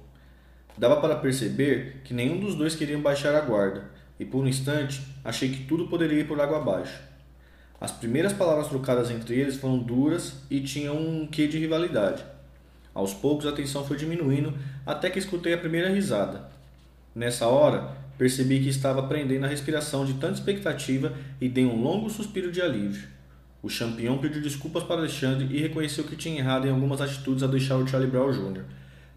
Dava 0.77 1.01
para 1.01 1.17
perceber 1.17 2.03
que 2.05 2.13
nenhum 2.13 2.39
dos 2.39 2.55
dois 2.55 2.75
queria 2.75 2.99
baixar 2.99 3.35
a 3.35 3.41
guarda, 3.41 3.91
e 4.21 4.25
por 4.25 4.45
um 4.45 4.49
instante 4.49 5.01
achei 5.25 5.49
que 5.49 5.65
tudo 5.65 5.89
poderia 5.89 6.21
ir 6.21 6.29
por 6.29 6.39
água 6.39 6.59
abaixo. 6.59 7.01
As 7.81 7.91
primeiras 7.91 8.35
palavras 8.35 8.69
trocadas 8.69 9.11
entre 9.11 9.35
eles 9.35 9.57
foram 9.57 9.79
duras 9.79 10.35
e 10.51 10.61
tinham 10.61 10.97
um 10.97 11.27
quê 11.27 11.47
de 11.47 11.59
rivalidade. 11.59 12.23
Aos 12.93 13.15
poucos 13.15 13.47
a 13.47 13.53
tensão 13.53 13.85
foi 13.85 13.97
diminuindo 13.97 14.53
até 14.85 15.09
que 15.09 15.19
escutei 15.19 15.55
a 15.55 15.59
primeira 15.59 15.89
risada. 15.89 16.49
Nessa 17.15 17.47
hora, 17.47 17.97
percebi 18.19 18.61
que 18.61 18.69
estava 18.69 19.03
prendendo 19.03 19.45
a 19.45 19.49
respiração 19.49 20.05
de 20.05 20.15
tanta 20.15 20.35
expectativa 20.35 21.15
e 21.41 21.49
dei 21.49 21.65
um 21.65 21.83
longo 21.83 22.11
suspiro 22.11 22.53
de 22.53 22.61
alívio. 22.61 23.16
O 23.67 23.79
campeão 23.79 24.19
pediu 24.19 24.41
desculpas 24.41 24.85
para 24.85 25.01
Alexandre 25.01 25.49
e 25.51 25.61
reconheceu 25.61 26.05
que 26.05 26.15
tinha 26.15 26.39
errado 26.39 26.69
em 26.69 26.71
algumas 26.71 27.01
atitudes 27.01 27.43
a 27.43 27.49
deixar 27.49 27.75
o 27.75 27.85
Charlie 27.85 28.09
Brown 28.09 28.31
Jr. 28.31 28.63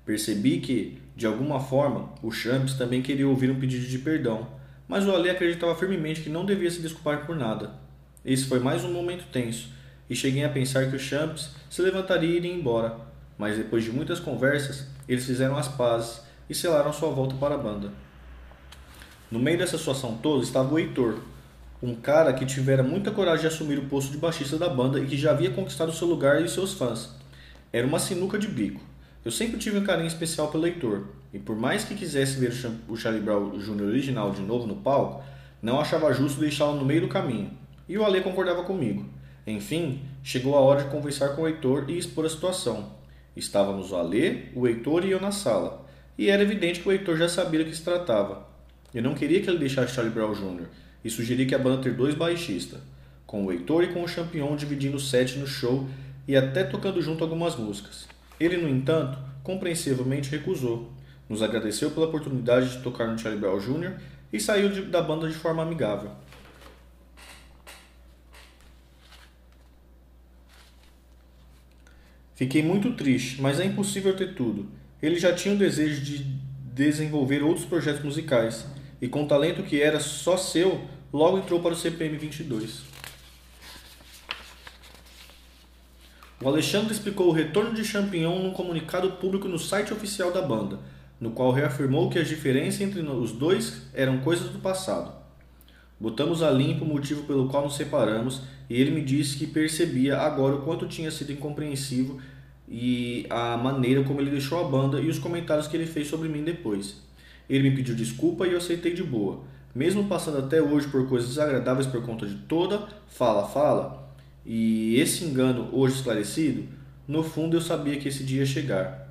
Percebi 0.03 0.59
que, 0.59 0.97
de 1.15 1.27
alguma 1.27 1.59
forma, 1.59 2.09
o 2.23 2.31
Champs 2.31 2.73
também 2.73 2.99
queria 2.99 3.27
ouvir 3.27 3.51
um 3.51 3.59
pedido 3.59 3.85
de 3.85 3.99
perdão, 3.99 4.47
mas 4.87 5.05
o 5.05 5.11
Ale 5.11 5.29
acreditava 5.29 5.75
firmemente 5.75 6.21
que 6.21 6.31
não 6.31 6.47
devia 6.47 6.71
se 6.71 6.81
desculpar 6.81 7.27
por 7.27 7.35
nada. 7.35 7.75
Esse 8.25 8.45
foi 8.45 8.59
mais 8.59 8.83
um 8.83 8.91
momento 8.91 9.25
tenso, 9.31 9.69
e 10.09 10.15
cheguei 10.15 10.43
a 10.43 10.49
pensar 10.49 10.89
que 10.89 10.95
o 10.95 10.99
Champs 10.99 11.51
se 11.69 11.83
levantaria 11.83 12.31
e 12.31 12.37
iria 12.37 12.51
embora, 12.51 12.97
mas 13.37 13.55
depois 13.55 13.83
de 13.83 13.91
muitas 13.91 14.19
conversas, 14.19 14.87
eles 15.07 15.27
fizeram 15.27 15.57
as 15.57 15.67
pazes 15.67 16.23
e 16.49 16.55
selaram 16.55 16.91
sua 16.91 17.11
volta 17.11 17.35
para 17.35 17.53
a 17.53 17.59
banda. 17.59 17.91
No 19.29 19.37
meio 19.37 19.59
dessa 19.59 19.77
situação 19.77 20.17
toda 20.17 20.43
estava 20.43 20.73
o 20.73 20.79
Heitor, 20.79 21.19
um 21.81 21.95
cara 21.95 22.33
que 22.33 22.45
tivera 22.45 22.83
muita 22.83 23.09
coragem 23.09 23.41
de 23.41 23.47
assumir 23.47 23.79
o 23.79 23.85
posto 23.85 24.11
de 24.11 24.17
baixista 24.17 24.57
da 24.57 24.67
banda 24.67 24.99
e 24.99 25.05
que 25.05 25.17
já 25.17 25.31
havia 25.31 25.51
conquistado 25.51 25.93
seu 25.93 26.07
lugar 26.07 26.43
e 26.43 26.49
seus 26.49 26.73
fãs. 26.73 27.15
Era 27.71 27.87
uma 27.87 27.99
sinuca 27.99 28.37
de 28.37 28.47
bico. 28.47 28.81
Eu 29.23 29.31
sempre 29.31 29.57
tive 29.57 29.77
um 29.77 29.83
carinho 29.83 30.07
especial 30.07 30.49
pelo 30.49 30.65
Heitor, 30.65 31.05
e 31.33 31.39
por 31.39 31.55
mais 31.55 31.83
que 31.83 31.95
quisesse 31.95 32.39
ver 32.39 32.53
o 32.87 32.97
Charlie 32.97 33.21
Brown 33.21 33.57
Jr. 33.57 33.83
original 33.83 34.31
de 34.31 34.41
novo 34.41 34.67
no 34.67 34.77
palco, 34.77 35.23
não 35.61 35.79
achava 35.79 36.13
justo 36.13 36.39
deixá-lo 36.39 36.77
no 36.77 36.85
meio 36.85 37.01
do 37.01 37.07
caminho. 37.07 37.51
E 37.87 37.97
o 37.97 38.03
Ale 38.03 38.21
concordava 38.21 38.63
comigo. 38.63 39.05
Enfim, 39.45 40.01
chegou 40.23 40.55
a 40.55 40.59
hora 40.59 40.83
de 40.83 40.89
conversar 40.89 41.29
com 41.29 41.43
o 41.43 41.47
Heitor 41.47 41.89
e 41.89 41.97
expor 41.97 42.25
a 42.25 42.29
situação. 42.29 42.93
Estávamos 43.35 43.91
o 43.91 43.95
Ale, 43.95 44.51
o 44.53 44.67
Heitor 44.67 45.05
e 45.05 45.11
eu 45.11 45.21
na 45.21 45.31
sala. 45.31 45.85
e 46.17 46.29
era 46.29 46.43
evidente 46.43 46.81
que 46.81 46.89
o 46.89 46.91
Heitor 46.91 47.15
já 47.15 47.29
sabia 47.29 47.63
do 47.63 47.69
que 47.69 47.75
se 47.75 47.83
tratava. 47.83 48.45
Eu 48.93 49.01
não 49.01 49.13
queria 49.13 49.41
que 49.41 49.49
ele 49.49 49.59
deixasse 49.59 49.93
Charlie 49.93 50.13
Brown 50.13 50.33
Jr. 50.33 50.67
e 51.03 51.09
sugeri 51.09 51.45
que 51.45 51.55
a 51.55 51.59
banda 51.59 51.83
ter 51.83 51.93
dois 51.93 52.15
baixistas, 52.15 52.79
com 53.25 53.45
o 53.45 53.51
Heitor 53.51 53.83
e 53.83 53.93
com 53.93 54.03
o 54.03 54.07
Champion 54.07 54.55
dividindo 54.55 54.97
o 54.97 54.99
set 54.99 55.37
no 55.37 55.47
show 55.47 55.87
e 56.27 56.35
até 56.35 56.63
tocando 56.63 57.01
junto 57.01 57.23
algumas 57.23 57.55
músicas. 57.55 58.07
Ele, 58.39 58.57
no 58.57 58.69
entanto, 58.69 59.17
compreensivelmente 59.43 60.29
recusou. 60.29 60.91
Nos 61.27 61.41
agradeceu 61.41 61.91
pela 61.91 62.07
oportunidade 62.07 62.69
de 62.69 62.83
tocar 62.83 63.07
no 63.07 63.17
Charlie 63.17 63.39
Brown 63.39 63.59
Jr. 63.59 63.93
e 64.31 64.39
saiu 64.39 64.69
de, 64.69 64.81
da 64.83 65.01
banda 65.01 65.27
de 65.27 65.35
forma 65.35 65.61
amigável. 65.61 66.11
Fiquei 72.39 72.63
muito 72.63 72.93
triste, 72.93 73.41
mas 73.41 73.59
é 73.59 73.65
impossível 73.65 74.15
ter 74.15 74.33
tudo. 74.33 74.65
Ele 75.01 75.19
já 75.19 75.33
tinha 75.33 75.53
o 75.53 75.57
desejo 75.57 76.01
de 76.01 76.23
desenvolver 76.73 77.43
outros 77.43 77.65
projetos 77.65 78.01
musicais, 78.01 78.65
e 79.01 79.07
com 79.07 79.25
talento 79.25 79.63
que 79.63 79.81
era 79.81 79.99
só 79.99 80.37
seu, 80.37 80.81
logo 81.11 81.37
entrou 81.37 81.59
para 81.61 81.73
o 81.73 81.75
CPM 81.75 82.17
22. 82.17 82.81
O 86.41 86.47
Alexandre 86.47 86.93
explicou 86.93 87.27
o 87.27 87.33
retorno 87.33 87.73
de 87.73 87.83
Champignon 87.83 88.39
num 88.39 88.51
comunicado 88.51 89.11
público 89.13 89.47
no 89.47 89.59
site 89.59 89.93
oficial 89.93 90.31
da 90.31 90.41
banda, 90.41 90.79
no 91.19 91.31
qual 91.31 91.51
reafirmou 91.51 92.09
que 92.09 92.17
as 92.17 92.29
diferenças 92.29 92.79
entre 92.79 93.01
os 93.01 93.33
dois 93.33 93.81
eram 93.93 94.19
coisas 94.19 94.49
do 94.49 94.59
passado. 94.59 95.11
Botamos 95.99 96.41
a 96.41 96.49
limpo 96.49 96.85
o 96.85 96.87
motivo 96.87 97.23
pelo 97.23 97.49
qual 97.49 97.65
nos 97.65 97.75
separamos 97.75 98.41
e 98.69 98.79
ele 98.79 98.91
me 98.91 99.01
disse 99.01 99.37
que 99.37 99.45
percebia 99.45 100.17
agora 100.17 100.55
o 100.55 100.61
quanto 100.61 100.87
tinha 100.87 101.11
sido 101.11 101.33
incompreensivo 101.33 102.21
e 102.69 103.25
a 103.29 103.57
maneira 103.57 104.01
como 104.03 104.21
ele 104.21 104.31
deixou 104.31 104.61
a 104.61 104.69
banda 104.69 105.01
e 105.01 105.09
os 105.09 105.19
comentários 105.19 105.67
que 105.67 105.75
ele 105.75 105.85
fez 105.85 106.07
sobre 106.07 106.29
mim 106.29 106.41
depois. 106.41 107.08
Ele 107.49 107.69
me 107.69 107.75
pediu 107.75 107.95
desculpa 107.95 108.45
e 108.45 108.51
eu 108.51 108.57
aceitei 108.57 108.93
de 108.93 109.03
boa, 109.03 109.43
mesmo 109.73 110.05
passando 110.05 110.37
até 110.37 110.61
hoje 110.61 110.87
por 110.87 111.07
coisas 111.07 111.29
desagradáveis 111.29 111.87
por 111.87 112.03
conta 112.03 112.25
de 112.25 112.35
toda 112.35 112.87
fala-fala 113.07 114.07
e 114.45 114.99
esse 114.99 115.25
engano 115.25 115.69
hoje 115.71 115.95
esclarecido, 115.95 116.63
no 117.07 117.23
fundo 117.23 117.57
eu 117.57 117.61
sabia 117.61 117.97
que 117.97 118.07
esse 118.07 118.23
dia 118.23 118.39
ia 118.39 118.45
chegar. 118.45 119.09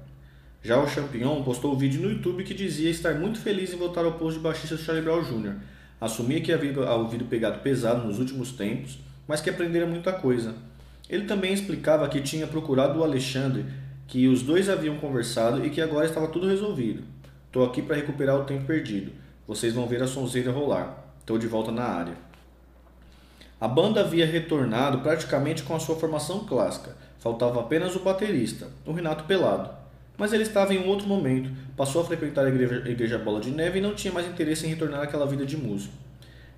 Já 0.62 0.82
o 0.82 0.88
Champignon 0.88 1.42
postou 1.42 1.74
um 1.74 1.78
vídeo 1.78 2.00
no 2.00 2.10
YouTube 2.10 2.44
que 2.44 2.54
dizia 2.54 2.90
estar 2.90 3.14
muito 3.14 3.38
feliz 3.38 3.72
em 3.72 3.76
voltar 3.76 4.04
ao 4.04 4.12
posto 4.12 4.38
de 4.38 4.42
baixista 4.42 4.76
do 4.76 4.82
Charlie 4.82 5.04
Brown 5.04 5.22
Jr., 5.22 5.54
Assumia 6.00 6.40
que 6.40 6.52
havia 6.52 6.78
ouvido 6.92 7.24
pegado 7.24 7.58
pesado 7.58 8.06
nos 8.06 8.20
últimos 8.20 8.52
tempos, 8.52 9.00
mas 9.26 9.40
que 9.40 9.50
aprendera 9.50 9.84
muita 9.84 10.12
coisa. 10.12 10.54
Ele 11.10 11.24
também 11.24 11.52
explicava 11.52 12.08
que 12.08 12.20
tinha 12.20 12.46
procurado 12.46 13.00
o 13.00 13.02
Alexandre, 13.02 13.64
que 14.06 14.28
os 14.28 14.42
dois 14.42 14.68
haviam 14.68 14.96
conversado 14.98 15.66
e 15.66 15.70
que 15.70 15.80
agora 15.80 16.06
estava 16.06 16.28
tudo 16.28 16.46
resolvido. 16.46 17.02
Estou 17.48 17.66
aqui 17.66 17.82
para 17.82 17.96
recuperar 17.96 18.36
o 18.36 18.44
tempo 18.44 18.64
perdido. 18.64 19.10
Vocês 19.46 19.74
vão 19.74 19.88
ver 19.88 20.02
a 20.02 20.06
sonzeira 20.06 20.52
rolar. 20.52 21.04
Estou 21.18 21.36
de 21.36 21.48
volta 21.48 21.72
na 21.72 21.84
área. 21.84 22.14
A 23.60 23.66
banda 23.66 24.00
havia 24.00 24.24
retornado 24.24 25.00
praticamente 25.00 25.64
com 25.64 25.74
a 25.74 25.80
sua 25.80 25.96
formação 25.96 26.46
clássica. 26.46 26.96
Faltava 27.18 27.60
apenas 27.60 27.96
o 27.96 28.00
baterista, 28.00 28.68
o 28.86 28.92
Renato 28.92 29.24
Pelado 29.24 29.78
mas 30.18 30.32
ele 30.32 30.42
estava 30.42 30.74
em 30.74 30.78
um 30.78 30.88
outro 30.88 31.06
momento, 31.06 31.48
passou 31.76 32.02
a 32.02 32.04
frequentar 32.04 32.44
a 32.44 32.48
igreja, 32.48 32.82
a 32.84 32.90
igreja 32.90 33.18
Bola 33.18 33.40
de 33.40 33.52
Neve 33.52 33.78
e 33.78 33.82
não 33.82 33.94
tinha 33.94 34.12
mais 34.12 34.26
interesse 34.26 34.66
em 34.66 34.68
retornar 34.68 35.00
àquela 35.00 35.24
vida 35.24 35.46
de 35.46 35.56
músico. 35.56 35.94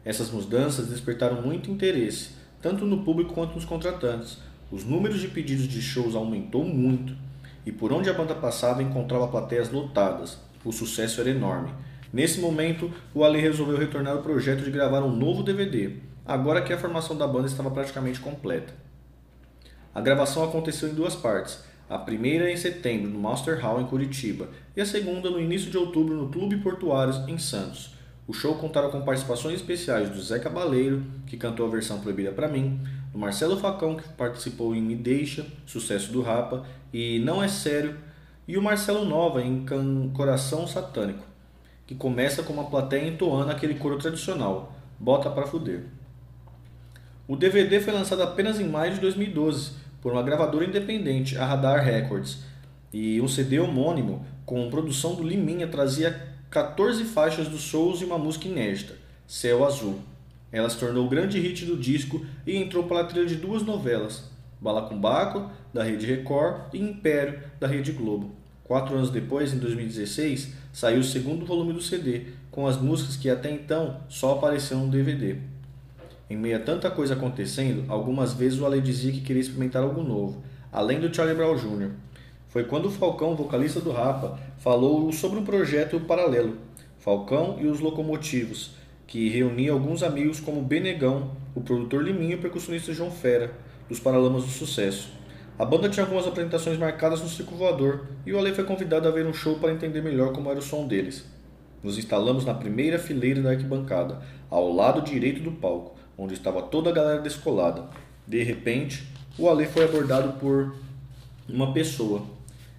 Essas 0.02 0.30
mudanças 0.30 0.88
despertaram 0.88 1.42
muito 1.42 1.70
interesse, 1.70 2.30
tanto 2.62 2.86
no 2.86 3.04
público 3.04 3.34
quanto 3.34 3.54
nos 3.54 3.66
contratantes. 3.66 4.38
Os 4.72 4.82
números 4.82 5.20
de 5.20 5.28
pedidos 5.28 5.68
de 5.68 5.82
shows 5.82 6.14
aumentou 6.14 6.64
muito, 6.64 7.14
e 7.66 7.70
por 7.70 7.92
onde 7.92 8.08
a 8.08 8.14
banda 8.14 8.34
passava 8.34 8.82
encontrava 8.82 9.28
plateias 9.28 9.70
lotadas. 9.70 10.38
O 10.64 10.72
sucesso 10.72 11.20
era 11.20 11.30
enorme. 11.30 11.72
Nesse 12.12 12.40
momento, 12.40 12.90
o 13.14 13.24
Ali 13.24 13.40
resolveu 13.40 13.78
retornar 13.78 14.14
ao 14.14 14.22
projeto 14.22 14.62
de 14.62 14.70
gravar 14.70 15.02
um 15.02 15.14
novo 15.14 15.42
DVD, 15.42 15.96
agora 16.26 16.62
que 16.62 16.72
a 16.72 16.78
formação 16.78 17.16
da 17.16 17.26
banda 17.26 17.46
estava 17.46 17.70
praticamente 17.70 18.20
completa. 18.20 18.74
A 19.94 20.00
gravação 20.00 20.44
aconteceu 20.44 20.88
em 20.88 20.94
duas 20.94 21.14
partes 21.14 21.58
a 21.90 21.98
primeira 21.98 22.48
em 22.48 22.56
setembro 22.56 23.10
no 23.10 23.18
Master 23.18 23.58
Hall 23.60 23.80
em 23.80 23.86
Curitiba 23.86 24.48
e 24.76 24.80
a 24.80 24.86
segunda 24.86 25.28
no 25.28 25.40
início 25.40 25.72
de 25.72 25.76
outubro 25.76 26.14
no 26.14 26.28
Clube 26.28 26.58
Portuários 26.58 27.16
em 27.28 27.36
Santos. 27.36 27.96
O 28.28 28.32
show 28.32 28.54
contará 28.54 28.88
com 28.90 29.02
participações 29.02 29.56
especiais 29.56 30.08
do 30.08 30.22
Zé 30.22 30.38
Cabaleiro, 30.38 31.02
que 31.26 31.36
cantou 31.36 31.66
a 31.66 31.68
versão 31.68 31.98
Proibida 31.98 32.30
para 32.30 32.46
mim, 32.46 32.80
do 33.12 33.18
Marcelo 33.18 33.58
Facão, 33.58 33.96
que 33.96 34.08
participou 34.10 34.72
em 34.72 34.80
Me 34.80 34.94
Deixa, 34.94 35.44
sucesso 35.66 36.12
do 36.12 36.22
Rapa, 36.22 36.64
e 36.92 37.18
Não 37.18 37.42
é 37.42 37.48
Sério, 37.48 37.96
e 38.50 38.58
o 38.58 38.62
Marcelo 38.62 39.04
Nova 39.04 39.40
em 39.40 39.64
Can 39.64 40.08
Coração 40.08 40.66
Satânico, 40.66 41.22
que 41.86 41.94
começa 41.94 42.42
com 42.42 42.52
uma 42.52 42.64
plateia 42.64 43.06
entoando 43.06 43.52
aquele 43.52 43.76
coro 43.76 43.96
tradicional, 43.96 44.74
Bota 44.98 45.30
pra 45.30 45.46
Fuder. 45.46 45.84
O 47.28 47.36
DVD 47.36 47.78
foi 47.80 47.92
lançado 47.92 48.24
apenas 48.24 48.58
em 48.58 48.68
maio 48.68 48.94
de 48.94 49.00
2012 49.00 49.74
por 50.02 50.10
uma 50.10 50.24
gravadora 50.24 50.64
independente, 50.64 51.38
a 51.38 51.46
Radar 51.46 51.84
Records, 51.84 52.42
e 52.92 53.20
um 53.20 53.28
CD 53.28 53.60
homônimo 53.60 54.26
com 54.44 54.68
produção 54.68 55.14
do 55.14 55.22
Liminha 55.22 55.68
trazia 55.68 56.20
14 56.50 57.04
faixas 57.04 57.46
dos 57.46 57.60
shows 57.60 58.00
e 58.00 58.04
uma 58.04 58.18
música 58.18 58.48
inédita, 58.48 58.96
Céu 59.28 59.64
Azul. 59.64 60.00
Ela 60.50 60.68
se 60.68 60.76
tornou 60.76 61.06
o 61.06 61.08
grande 61.08 61.38
hit 61.38 61.64
do 61.64 61.76
disco 61.76 62.26
e 62.44 62.56
entrou 62.56 62.82
para 62.82 63.02
a 63.02 63.04
trilha 63.04 63.26
de 63.26 63.36
duas 63.36 63.62
novelas, 63.62 64.28
Bala 64.60 64.88
com 64.88 65.00
Baco, 65.00 65.48
da 65.72 65.84
Rede 65.84 66.04
Record, 66.04 66.74
e 66.74 66.78
Império, 66.78 67.40
da 67.60 67.68
Rede 67.68 67.92
Globo. 67.92 68.39
Quatro 68.70 68.94
anos 68.94 69.10
depois, 69.10 69.52
em 69.52 69.58
2016, 69.58 70.52
saiu 70.72 71.00
o 71.00 71.02
segundo 71.02 71.44
volume 71.44 71.72
do 71.72 71.82
CD, 71.82 72.26
com 72.52 72.68
as 72.68 72.80
músicas 72.80 73.16
que 73.16 73.28
até 73.28 73.50
então 73.50 73.96
só 74.08 74.34
apareciam 74.34 74.86
no 74.86 74.92
DVD. 74.92 75.38
Em 76.30 76.36
meio 76.36 76.56
a 76.56 76.60
tanta 76.60 76.88
coisa 76.88 77.14
acontecendo, 77.14 77.84
algumas 77.88 78.32
vezes 78.32 78.60
o 78.60 78.64
Ale 78.64 78.80
dizia 78.80 79.10
que 79.10 79.22
queria 79.22 79.42
experimentar 79.42 79.82
algo 79.82 80.04
novo, 80.04 80.40
além 80.70 81.00
do 81.00 81.12
Charlie 81.12 81.34
Brown 81.34 81.56
Jr. 81.56 81.90
Foi 82.46 82.62
quando 82.62 82.86
o 82.86 82.92
Falcão, 82.92 83.34
vocalista 83.34 83.80
do 83.80 83.90
Rapa, 83.90 84.38
falou 84.58 85.12
sobre 85.12 85.40
um 85.40 85.44
projeto 85.44 85.98
paralelo, 85.98 86.56
Falcão 87.00 87.58
e 87.60 87.66
os 87.66 87.80
Locomotivos, 87.80 88.76
que 89.04 89.28
reunia 89.30 89.72
alguns 89.72 90.04
amigos 90.04 90.38
como 90.38 90.62
Benegão, 90.62 91.32
o 91.56 91.60
produtor 91.60 92.04
Liminho 92.04 92.30
e 92.30 92.34
o 92.36 92.40
percussionista 92.40 92.92
João 92.92 93.10
Fera, 93.10 93.52
dos 93.88 93.98
Paralamas 93.98 94.44
do 94.44 94.50
Sucesso. 94.50 95.19
A 95.60 95.64
banda 95.66 95.90
tinha 95.90 96.06
algumas 96.06 96.26
apresentações 96.26 96.78
marcadas 96.78 97.20
no 97.20 97.28
Circo 97.28 97.54
Voador 97.54 98.06
e 98.24 98.32
o 98.32 98.38
Ale 98.38 98.54
foi 98.54 98.64
convidado 98.64 99.06
a 99.06 99.10
ver 99.10 99.26
um 99.26 99.34
show 99.34 99.58
para 99.58 99.70
entender 99.70 100.00
melhor 100.00 100.32
como 100.32 100.48
era 100.48 100.58
o 100.58 100.62
som 100.62 100.86
deles. 100.86 101.26
Nos 101.82 101.98
instalamos 101.98 102.46
na 102.46 102.54
primeira 102.54 102.98
fileira 102.98 103.42
da 103.42 103.50
arquibancada, 103.50 104.22
ao 104.48 104.72
lado 104.72 105.02
direito 105.02 105.42
do 105.42 105.52
palco 105.52 105.98
onde 106.16 106.32
estava 106.32 106.62
toda 106.62 106.88
a 106.88 106.94
galera 106.94 107.20
descolada. 107.20 107.90
De 108.26 108.42
repente, 108.42 109.06
o 109.38 109.50
Ale 109.50 109.66
foi 109.66 109.84
abordado 109.84 110.32
por 110.40 110.74
uma 111.46 111.74
pessoa. 111.74 112.22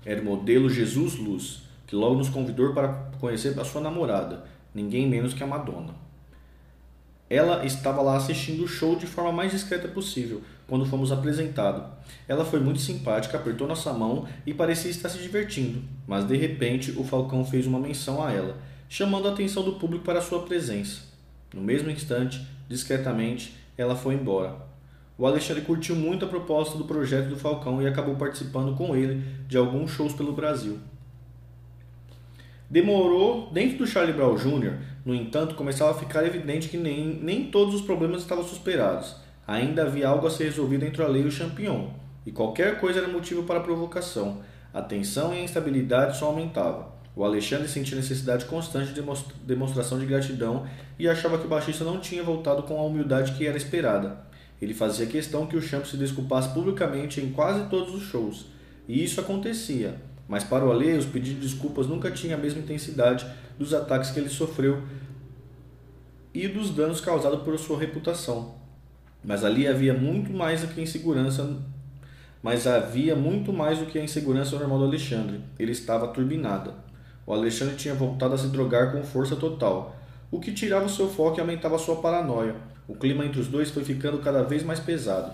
Era 0.04 0.20
o 0.20 0.26
modelo 0.26 0.68
Jesus 0.68 1.20
Luz, 1.20 1.62
que 1.86 1.96
logo 1.96 2.16
nos 2.16 2.30
convidou 2.30 2.74
para 2.74 3.12
conhecer 3.20 3.60
a 3.60 3.64
sua 3.64 3.82
namorada, 3.82 4.44
ninguém 4.74 5.08
menos 5.08 5.36
que 5.36 5.44
a 5.44 5.48
Madonna. 5.48 5.94
Ela 7.30 7.64
estava 7.64 8.02
lá 8.02 8.18
assistindo 8.18 8.64
o 8.64 8.68
show 8.68 8.96
de 8.96 9.06
forma 9.06 9.32
mais 9.32 9.52
discreta 9.52 9.88
possível, 9.88 10.42
quando 10.72 10.86
fomos 10.86 11.12
apresentados. 11.12 11.84
Ela 12.30 12.46
foi 12.46 12.62
muito 12.62 12.80
simpática, 12.80 13.38
apertou 13.38 13.68
nossa 13.68 13.92
mão 13.92 14.26
e 14.46 14.54
parecia 14.54 14.90
estar 14.90 15.10
se 15.10 15.18
divertindo, 15.18 15.82
mas 16.08 16.26
de 16.26 16.38
repente 16.38 16.92
o 16.98 17.04
Falcão 17.04 17.44
fez 17.44 17.68
uma 17.68 17.78
menção 17.78 18.24
a 18.24 18.32
ela, 18.32 18.56
chamando 18.88 19.28
a 19.28 19.34
atenção 19.34 19.64
do 19.64 19.74
público 19.74 20.06
para 20.06 20.22
sua 20.22 20.44
presença. 20.44 21.02
No 21.54 21.60
mesmo 21.60 21.90
instante, 21.90 22.48
discretamente, 22.70 23.54
ela 23.78 23.98
foi 23.98 24.14
embora. 24.14 24.56
O 25.18 25.28
Alexandre 25.28 25.62
curtiu 25.62 25.94
muito 25.94 26.24
a 26.24 26.30
proposta 26.30 26.78
do 26.78 26.86
projeto 26.86 27.28
do 27.28 27.36
Falcão 27.36 27.82
e 27.82 27.88
acabou 27.88 28.16
participando 28.16 28.74
com 28.74 28.96
ele 28.96 29.22
de 29.50 29.58
alguns 29.58 29.92
shows 29.92 30.14
pelo 30.14 30.32
Brasil. 30.32 30.80
Demorou, 32.70 33.52
dentro 33.52 33.80
do 33.80 33.86
Charlie 33.86 34.16
Brown 34.16 34.36
Jr., 34.36 34.78
no 35.06 35.14
entanto, 35.14 35.54
começava 35.54 35.92
a 35.92 36.00
ficar 36.00 36.26
evidente 36.26 36.70
que 36.70 36.78
nem, 36.78 37.20
nem 37.22 37.52
todos 37.52 37.76
os 37.76 37.82
problemas 37.82 38.22
estavam 38.22 38.46
superados. 38.46 39.20
Ainda 39.52 39.84
havia 39.84 40.08
algo 40.08 40.28
a 40.28 40.32
ser 40.32 40.46
resolvido 40.46 40.86
entre 40.86 41.04
a 41.04 41.08
lei 41.08 41.24
e 41.24 41.26
o 41.26 41.32
Champignon, 41.32 41.90
e 42.26 42.32
qualquer 42.32 42.80
coisa 42.80 43.00
era 43.00 43.08
motivo 43.10 43.44
para 43.44 43.60
provocação. 43.60 44.42
A 44.74 44.82
tensão 44.82 45.34
e 45.34 45.40
a 45.40 45.44
instabilidade 45.44 46.18
só 46.18 46.28
aumentavam. 46.28 46.88
O 47.14 47.26
Alexandre 47.26 47.68
sentia 47.68 47.98
necessidade 47.98 48.46
constante 48.46 48.94
de 48.94 49.04
demonstração 49.44 50.00
de 50.00 50.06
gratidão 50.06 50.66
e 50.98 51.06
achava 51.06 51.38
que 51.38 51.48
o 51.48 51.50
baixista 51.50 51.84
não 51.84 52.00
tinha 52.00 52.24
voltado 52.24 52.64
com 52.64 52.80
a 52.80 52.84
humildade 52.84 53.34
que 53.34 53.46
era 53.46 53.58
esperada. 53.58 54.26
Ele 54.62 54.74
fazia 54.74 55.06
questão 55.06 55.46
que 55.46 55.58
o 55.58 55.62
Champ 55.62 55.84
se 55.84 55.98
desculpasse 55.98 56.54
publicamente 56.54 57.20
em 57.20 57.34
quase 57.34 57.68
todos 57.68 57.94
os 57.94 58.04
shows, 58.04 58.46
e 58.88 59.04
isso 59.04 59.20
acontecia, 59.20 59.98
mas 60.30 60.46
para 60.46 60.66
o 60.66 60.72
Ale, 60.72 60.94
os 60.94 61.06
pedidos 61.06 61.42
de 61.42 61.48
desculpas 61.50 61.88
nunca 61.88 62.10
tinham 62.10 62.40
a 62.40 62.42
mesma 62.42 62.62
intensidade 62.62 63.28
dos 63.60 63.74
ataques 63.74 64.12
que 64.12 64.20
ele 64.22 64.30
sofreu 64.30 64.82
e 66.34 66.48
dos 66.48 66.70
danos 66.70 67.02
causados 67.02 67.42
por 67.42 67.60
sua 67.60 67.78
reputação. 67.78 68.61
Mas 69.24 69.44
ali 69.44 69.68
havia 69.68 69.94
muito 69.94 70.32
mais 70.32 70.62
do 70.62 70.68
que 70.68 70.82
insegurança, 70.82 71.58
mas 72.42 72.66
havia 72.66 73.16
muito 73.16 73.54
mais 73.54 73.80
do 73.80 73.86
que 73.86 74.00
a 74.00 74.04
insegurança 74.04 74.58
normal 74.58 74.80
do 74.80 74.86
Alexandre. 74.86 75.42
Ele 75.60 75.72
estava 75.72 76.08
turbinada. 76.08 76.74
O 77.26 77.32
O 77.32 77.34
Alexandre 77.34 77.76
tinha 77.76 77.94
voltado 77.94 78.34
a 78.34 78.38
se 78.38 78.48
drogar 78.48 78.92
com 78.92 79.02
força 79.04 79.38
total, 79.38 79.96
o 80.30 80.38
que 80.38 80.52
tirava 80.52 80.86
o 80.86 80.90
seu 80.90 81.08
foco 81.08 81.38
e 81.38 81.40
aumentava 81.40 81.78
sua 81.78 82.02
paranoia. 82.02 82.56
O 82.88 82.94
clima 82.94 83.26
entre 83.26 83.40
os 83.40 83.48
dois 83.48 83.70
foi 83.70 83.86
ficando 83.86 84.18
cada 84.18 84.44
vez 84.44 84.64
mais 84.64 84.82
pesado. 84.82 85.34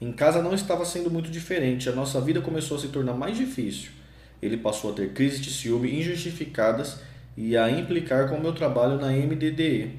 Em 0.00 0.12
casa 0.12 0.40
não 0.40 0.54
estava 0.54 0.82
sendo 0.82 1.10
muito 1.10 1.30
diferente, 1.30 1.90
a 1.90 1.92
nossa 1.92 2.22
vida 2.22 2.40
começou 2.40 2.78
a 2.78 2.80
se 2.80 2.88
tornar 2.88 3.12
mais 3.12 3.36
difícil. 3.36 3.90
Ele 4.40 4.56
passou 4.56 4.92
a 4.92 4.94
ter 4.94 5.12
crises 5.12 5.42
de 5.42 5.50
ciúme 5.50 5.94
injustificadas 5.94 7.00
e 7.36 7.54
a 7.54 7.70
implicar 7.70 8.30
com 8.30 8.36
o 8.36 8.40
meu 8.40 8.54
trabalho 8.54 8.98
na 8.98 9.08
MDDE. 9.08 9.98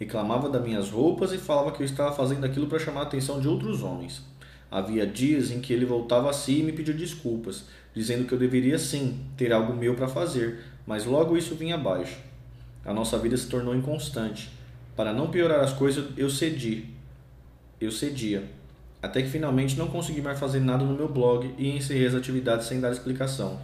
Reclamava 0.00 0.48
das 0.48 0.62
minhas 0.62 0.88
roupas 0.88 1.30
e 1.30 1.36
falava 1.36 1.72
que 1.72 1.82
eu 1.82 1.84
estava 1.84 2.10
fazendo 2.10 2.46
aquilo 2.46 2.66
para 2.66 2.78
chamar 2.78 3.00
a 3.00 3.02
atenção 3.02 3.38
de 3.38 3.46
outros 3.46 3.82
homens. 3.82 4.24
Havia 4.70 5.06
dias 5.06 5.50
em 5.50 5.60
que 5.60 5.74
ele 5.74 5.84
voltava 5.84 6.30
a 6.30 6.32
si 6.32 6.60
e 6.60 6.62
me 6.62 6.72
pediu 6.72 6.94
desculpas, 6.94 7.66
dizendo 7.94 8.24
que 8.24 8.32
eu 8.32 8.38
deveria 8.38 8.78
sim 8.78 9.20
ter 9.36 9.52
algo 9.52 9.74
meu 9.74 9.94
para 9.94 10.08
fazer, 10.08 10.60
mas 10.86 11.04
logo 11.04 11.36
isso 11.36 11.54
vinha 11.54 11.74
abaixo. 11.74 12.16
A 12.82 12.94
nossa 12.94 13.18
vida 13.18 13.36
se 13.36 13.46
tornou 13.46 13.74
inconstante. 13.74 14.50
Para 14.96 15.12
não 15.12 15.30
piorar 15.30 15.60
as 15.60 15.74
coisas, 15.74 16.06
eu 16.16 16.30
cedi. 16.30 16.86
Eu 17.78 17.92
cedia. 17.92 18.44
Até 19.02 19.20
que 19.20 19.28
finalmente 19.28 19.76
não 19.76 19.88
consegui 19.88 20.22
mais 20.22 20.38
fazer 20.38 20.60
nada 20.60 20.82
no 20.82 20.94
meu 20.94 21.08
blog 21.08 21.54
e 21.58 21.76
encerrei 21.76 22.06
as 22.06 22.14
atividades 22.14 22.66
sem 22.66 22.80
dar 22.80 22.90
explicação. 22.90 23.60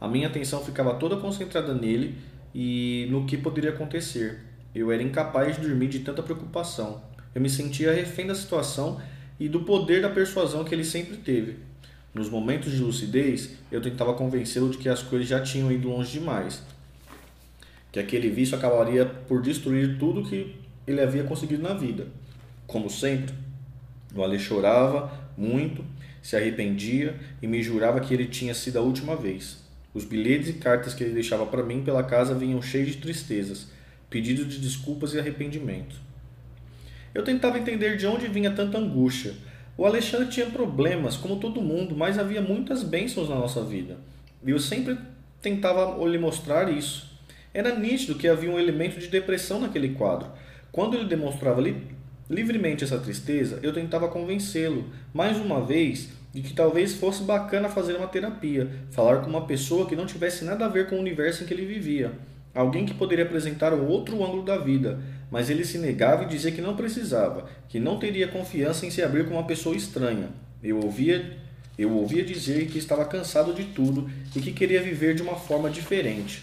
A 0.00 0.08
minha 0.08 0.26
atenção 0.26 0.64
ficava 0.64 0.94
toda 0.94 1.16
concentrada 1.16 1.72
nele 1.72 2.18
e 2.52 3.06
no 3.08 3.24
que 3.24 3.36
poderia 3.36 3.70
acontecer. 3.70 4.49
Eu 4.74 4.92
era 4.92 5.02
incapaz 5.02 5.56
de 5.56 5.66
dormir 5.66 5.88
de 5.88 6.00
tanta 6.00 6.22
preocupação. 6.22 7.02
Eu 7.34 7.40
me 7.40 7.50
sentia 7.50 7.92
refém 7.92 8.26
da 8.26 8.34
situação 8.34 9.00
e 9.38 9.48
do 9.48 9.60
poder 9.60 10.02
da 10.02 10.10
persuasão 10.10 10.64
que 10.64 10.74
ele 10.74 10.84
sempre 10.84 11.16
teve. 11.16 11.56
Nos 12.12 12.28
momentos 12.28 12.72
de 12.72 12.78
lucidez, 12.78 13.50
eu 13.70 13.80
tentava 13.80 14.14
convencê-lo 14.14 14.68
de 14.68 14.78
que 14.78 14.88
as 14.88 15.02
coisas 15.02 15.28
já 15.28 15.40
tinham 15.40 15.70
ido 15.70 15.88
longe 15.88 16.18
demais, 16.18 16.62
que 17.92 18.00
aquele 18.00 18.28
vício 18.28 18.56
acabaria 18.56 19.06
por 19.06 19.40
destruir 19.40 19.96
tudo 19.98 20.28
que 20.28 20.56
ele 20.86 21.00
havia 21.00 21.22
conseguido 21.22 21.62
na 21.62 21.72
vida. 21.72 22.08
Como 22.66 22.90
sempre, 22.90 23.34
o 24.14 24.24
Ale 24.24 24.38
chorava 24.38 25.12
muito, 25.36 25.84
se 26.20 26.36
arrependia 26.36 27.18
e 27.40 27.46
me 27.46 27.62
jurava 27.62 28.00
que 28.00 28.12
ele 28.12 28.26
tinha 28.26 28.54
sido 28.54 28.78
a 28.78 28.82
última 28.82 29.14
vez. 29.16 29.58
Os 29.94 30.04
bilhetes 30.04 30.48
e 30.48 30.52
cartas 30.54 30.94
que 30.94 31.02
ele 31.02 31.14
deixava 31.14 31.46
para 31.46 31.62
mim 31.62 31.82
pela 31.82 32.02
casa 32.02 32.34
vinham 32.34 32.60
cheios 32.60 32.88
de 32.88 32.98
tristezas, 32.98 33.68
pedidos 34.10 34.48
de 34.48 34.58
desculpas 34.58 35.14
e 35.14 35.18
arrependimento. 35.18 35.96
Eu 37.14 37.24
tentava 37.24 37.58
entender 37.58 37.96
de 37.96 38.06
onde 38.06 38.26
vinha 38.26 38.50
tanta 38.50 38.76
angústia. 38.76 39.34
O 39.78 39.86
Alexandre 39.86 40.28
tinha 40.28 40.46
problemas, 40.46 41.16
como 41.16 41.38
todo 41.38 41.62
mundo, 41.62 41.96
mas 41.96 42.18
havia 42.18 42.42
muitas 42.42 42.82
bênçãos 42.82 43.28
na 43.28 43.36
nossa 43.36 43.64
vida. 43.64 43.96
E 44.44 44.50
eu 44.50 44.58
sempre 44.58 44.98
tentava 45.40 46.04
lhe 46.06 46.18
mostrar 46.18 46.70
isso. 46.70 47.10
Era 47.54 47.78
nítido 47.78 48.16
que 48.16 48.28
havia 48.28 48.50
um 48.50 48.58
elemento 48.58 49.00
de 49.00 49.08
depressão 49.08 49.60
naquele 49.60 49.90
quadro. 49.90 50.28
Quando 50.70 50.96
ele 50.96 51.06
demonstrava 51.06 51.60
li 51.60 51.76
livremente 52.28 52.84
essa 52.84 52.98
tristeza, 52.98 53.58
eu 53.60 53.72
tentava 53.72 54.06
convencê-lo, 54.06 54.88
mais 55.12 55.36
uma 55.36 55.60
vez, 55.60 56.10
de 56.32 56.42
que 56.42 56.52
talvez 56.52 56.94
fosse 56.94 57.24
bacana 57.24 57.68
fazer 57.68 57.96
uma 57.96 58.06
terapia, 58.06 58.70
falar 58.92 59.18
com 59.18 59.28
uma 59.28 59.46
pessoa 59.46 59.86
que 59.86 59.96
não 59.96 60.06
tivesse 60.06 60.44
nada 60.44 60.64
a 60.64 60.68
ver 60.68 60.88
com 60.88 60.94
o 60.94 61.00
universo 61.00 61.42
em 61.42 61.46
que 61.46 61.52
ele 61.52 61.66
vivia. 61.66 62.12
Alguém 62.54 62.84
que 62.84 62.94
poderia 62.94 63.24
apresentar 63.24 63.72
um 63.72 63.86
outro 63.86 64.24
ângulo 64.24 64.42
da 64.42 64.58
vida, 64.58 65.00
mas 65.30 65.48
ele 65.48 65.64
se 65.64 65.78
negava 65.78 66.24
e 66.24 66.28
dizia 66.28 66.50
que 66.50 66.60
não 66.60 66.74
precisava, 66.74 67.48
que 67.68 67.78
não 67.78 67.98
teria 67.98 68.26
confiança 68.26 68.84
em 68.84 68.90
se 68.90 69.02
abrir 69.02 69.26
com 69.26 69.34
uma 69.34 69.46
pessoa 69.46 69.76
estranha. 69.76 70.30
Eu 70.62 70.80
ouvia, 70.80 71.36
eu 71.78 71.92
ouvia 71.92 72.24
dizer 72.24 72.66
que 72.66 72.78
estava 72.78 73.04
cansado 73.04 73.54
de 73.54 73.64
tudo 73.64 74.10
e 74.34 74.40
que 74.40 74.52
queria 74.52 74.82
viver 74.82 75.14
de 75.14 75.22
uma 75.22 75.36
forma 75.36 75.70
diferente. 75.70 76.42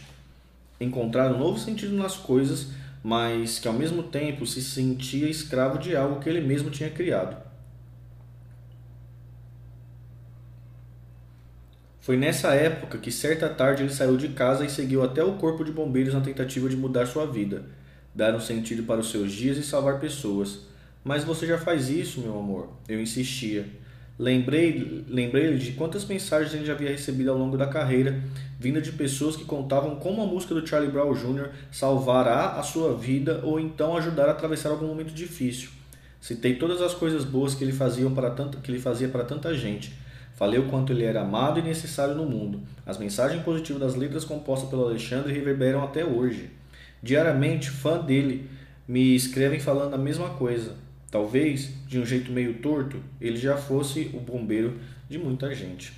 Encontrar 0.80 1.34
um 1.34 1.40
novo 1.40 1.60
sentido 1.60 1.96
nas 1.96 2.16
coisas, 2.16 2.70
mas 3.04 3.60
que 3.60 3.68
ao 3.68 3.74
mesmo 3.74 4.04
tempo 4.04 4.46
se 4.46 4.62
sentia 4.62 5.30
escravo 5.30 5.78
de 5.78 5.96
algo 5.96 6.20
que 6.22 6.30
ele 6.30 6.42
mesmo 6.42 6.70
tinha 6.70 6.90
criado. 6.90 7.47
Foi 12.08 12.16
nessa 12.16 12.54
época 12.54 13.00
que 13.00 13.12
certa 13.12 13.50
tarde 13.50 13.84
ele 13.84 13.94
saiu 13.94 14.16
de 14.16 14.30
casa 14.30 14.64
e 14.64 14.70
seguiu 14.70 15.04
até 15.04 15.22
o 15.22 15.34
corpo 15.34 15.62
de 15.62 15.74
bombeiros 15.74 16.14
na 16.14 16.22
tentativa 16.22 16.70
de 16.70 16.78
mudar 16.78 17.06
sua 17.06 17.26
vida 17.26 17.66
dar 18.16 18.34
um 18.34 18.40
sentido 18.40 18.84
para 18.84 19.02
os 19.02 19.12
seus 19.12 19.30
dias 19.30 19.58
e 19.58 19.62
salvar 19.62 20.00
pessoas. 20.00 20.62
Mas 21.04 21.26
você 21.26 21.46
já 21.46 21.58
faz 21.58 21.90
isso, 21.90 22.22
meu 22.22 22.40
amor. 22.40 22.70
Eu 22.88 23.02
insistia. 23.02 23.66
Lembrei-lhe 24.18 25.04
lembrei 25.10 25.58
de 25.58 25.74
quantas 25.74 26.06
mensagens 26.06 26.54
ele 26.54 26.64
já 26.66 26.72
havia 26.72 26.92
recebido 26.92 27.30
ao 27.30 27.38
longo 27.38 27.58
da 27.58 27.68
carreira, 27.68 28.24
vinda 28.58 28.80
de 28.80 28.94
pessoas 28.94 29.36
que 29.36 29.44
contavam 29.44 29.98
como 29.98 30.22
a 30.22 30.26
música 30.26 30.56
do 30.56 30.66
Charlie 30.66 30.90
Brown 30.90 31.14
Jr. 31.14 31.50
salvará 31.70 32.52
a 32.52 32.64
sua 32.64 32.96
vida 32.96 33.42
ou 33.44 33.60
então 33.60 33.98
ajudar 33.98 34.30
a 34.30 34.32
atravessar 34.32 34.70
algum 34.70 34.88
momento 34.88 35.12
difícil. 35.12 35.72
Citei 36.22 36.56
todas 36.56 36.82
as 36.82 36.94
coisas 36.94 37.26
boas 37.26 37.54
que 37.54 37.66
ele, 37.66 37.74
fazia 37.74 38.10
para 38.10 38.30
tanta, 38.30 38.60
que 38.60 38.72
ele 38.72 38.80
fazia 38.80 39.10
para 39.10 39.26
tanta 39.26 39.54
gente. 39.54 40.07
Falei 40.38 40.60
o 40.60 40.68
quanto 40.68 40.94
ele 40.94 41.04
era 41.04 41.22
amado 41.22 41.60
e 41.60 41.64
necessário 41.64 42.14
no 42.14 42.24
mundo. 42.24 42.62
As 42.86 43.00
mensagens 43.00 43.42
positivas 43.42 43.82
das 43.82 43.96
letras 43.96 44.24
compostas 44.24 44.70
pelo 44.70 44.86
Alexandre 44.86 45.34
reverberam 45.34 45.84
até 45.84 46.06
hoje. 46.06 46.52
Diariamente, 47.02 47.72
fã 47.72 47.98
dele 47.98 48.48
me 48.88 49.16
escrevem 49.16 49.60
falando 49.60 49.96
a 49.96 49.98
mesma 49.98 50.30
coisa. 50.30 50.76
Talvez, 51.10 51.72
de 51.88 52.00
um 52.00 52.06
jeito 52.06 52.32
meio 52.32 52.60
torto, 52.60 53.02
ele 53.20 53.36
já 53.36 53.58
fosse 53.58 54.12
o 54.14 54.20
bombeiro 54.20 54.78
de 55.10 55.18
muita 55.18 55.56
gente. 55.56 55.92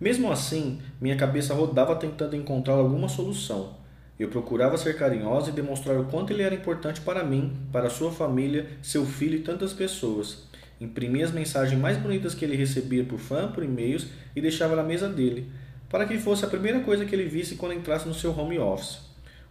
Mesmo 0.00 0.32
assim, 0.32 0.80
minha 1.00 1.16
cabeça 1.16 1.54
rodava 1.54 1.94
tentando 1.94 2.34
encontrar 2.34 2.74
alguma 2.74 3.08
solução. 3.08 3.74
Eu 4.18 4.28
procurava 4.28 4.76
ser 4.76 4.98
carinhosa 4.98 5.50
e 5.50 5.52
demonstrar 5.52 5.96
o 6.00 6.06
quanto 6.06 6.32
ele 6.32 6.42
era 6.42 6.54
importante 6.54 7.00
para 7.00 7.22
mim, 7.22 7.52
para 7.70 7.88
sua 7.88 8.10
família, 8.10 8.66
seu 8.82 9.06
filho 9.06 9.36
e 9.36 9.42
tantas 9.42 9.72
pessoas. 9.72 10.48
Imprimia 10.80 11.24
as 11.24 11.32
mensagens 11.32 11.80
mais 11.80 11.96
bonitas 11.96 12.34
que 12.34 12.44
ele 12.44 12.56
recebia 12.56 13.04
por 13.04 13.18
fã, 13.18 13.50
por 13.50 13.64
e-mails 13.64 14.08
e 14.34 14.40
deixava 14.40 14.76
na 14.76 14.82
mesa 14.82 15.08
dele, 15.08 15.50
para 15.88 16.04
que 16.04 16.18
fosse 16.18 16.44
a 16.44 16.48
primeira 16.48 16.80
coisa 16.80 17.04
que 17.04 17.14
ele 17.14 17.24
visse 17.24 17.56
quando 17.56 17.74
entrasse 17.74 18.06
no 18.06 18.14
seu 18.14 18.36
home 18.38 18.58
office. 18.58 18.98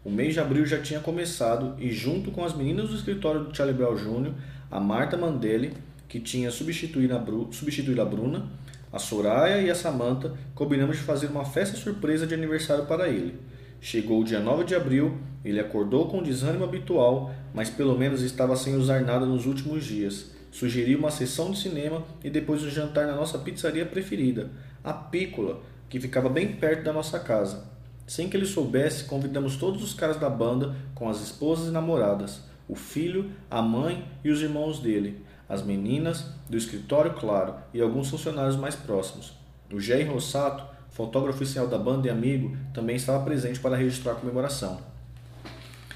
O 0.04 0.10
mês 0.12 0.36
de 0.36 0.40
abril 0.40 0.66
já 0.68 0.80
tinha 0.80 1.00
começado 1.00 1.76
e, 1.80 1.92
junto 1.92 2.30
com 2.30 2.46
as 2.46 2.56
meninas 2.56 2.90
do 2.90 2.96
escritório 2.96 3.46
do 3.46 3.56
Charlie 3.56 3.76
Brown 3.76 3.96
Jr., 3.96 4.34
a 4.70 4.80
Marta 4.80 5.18
Mandelli, 5.18 5.74
que 6.08 6.20
tinha 6.20 6.52
substituído 6.52 7.16
a 7.16 8.06
Bruna, 8.06 8.46
a 8.94 9.00
Soraya 9.00 9.62
e 9.62 9.72
a 9.72 9.74
Samantha, 9.74 10.34
combinamos 10.54 10.98
de 10.98 11.04
fazer 11.04 11.26
uma 11.26 11.44
festa 11.44 11.76
surpresa 11.76 12.28
de 12.28 12.36
aniversário 12.36 12.86
para 12.86 13.10
ele. 13.10 13.40
Chegou 13.82 14.22
o 14.22 14.24
dia 14.24 14.40
9 14.40 14.64
de 14.64 14.76
abril, 14.76 15.18
ele 15.44 15.60
acordou 15.60 16.08
com 16.08 16.20
o 16.20 16.24
desânimo 16.24 16.64
habitual, 16.64 17.34
mas 17.54 17.70
pelo 17.70 17.98
menos 17.98 18.22
estava 18.22 18.56
sem 18.56 18.76
usar 18.76 19.02
nada 19.02 19.26
nos 19.26 19.48
últimos 19.48 19.86
dias. 19.86 20.35
Sugeriu 20.56 20.98
uma 20.98 21.12
sessão 21.12 21.52
de 21.52 21.60
cinema 21.60 22.02
e 22.24 22.30
depois 22.30 22.64
um 22.64 22.70
jantar 22.70 23.06
na 23.06 23.14
nossa 23.14 23.38
pizzaria 23.38 23.86
preferida, 23.86 24.50
a 24.82 24.94
Pícola, 24.94 25.60
que 25.90 26.00
ficava 26.00 26.30
bem 26.30 26.54
perto 26.54 26.86
da 26.86 26.94
nossa 26.94 27.20
casa. 27.20 27.66
Sem 28.08 28.30
que 28.30 28.38
ele 28.38 28.46
soubesse, 28.46 29.04
convidamos 29.04 29.58
todos 29.58 29.84
os 29.84 29.94
caras 29.94 30.16
da 30.16 30.30
banda, 30.30 30.74
com 30.96 31.10
as 31.10 31.22
esposas 31.22 31.68
e 31.68 31.72
namoradas, 31.72 32.44
o 32.70 32.76
filho, 32.76 33.32
a 33.52 33.62
mãe 33.62 34.08
e 34.24 34.30
os 34.30 34.42
irmãos 34.42 34.80
dele, 34.80 35.26
as 35.50 35.62
meninas, 35.62 36.26
do 36.50 36.56
escritório, 36.56 37.16
claro, 37.16 37.56
e 37.74 37.82
alguns 37.82 38.10
funcionários 38.10 38.56
mais 38.56 38.78
próximos. 38.78 39.34
O 39.70 39.78
Jair 39.78 40.10
Rossato, 40.10 40.64
fotógrafo 40.90 41.44
oficial 41.44 41.68
da 41.68 41.78
banda 41.78 42.08
e 42.08 42.10
amigo, 42.10 42.56
também 42.74 42.96
estava 42.96 43.26
presente 43.26 43.60
para 43.60 43.76
registrar 43.76 44.14
a 44.14 44.16
comemoração. 44.16 44.80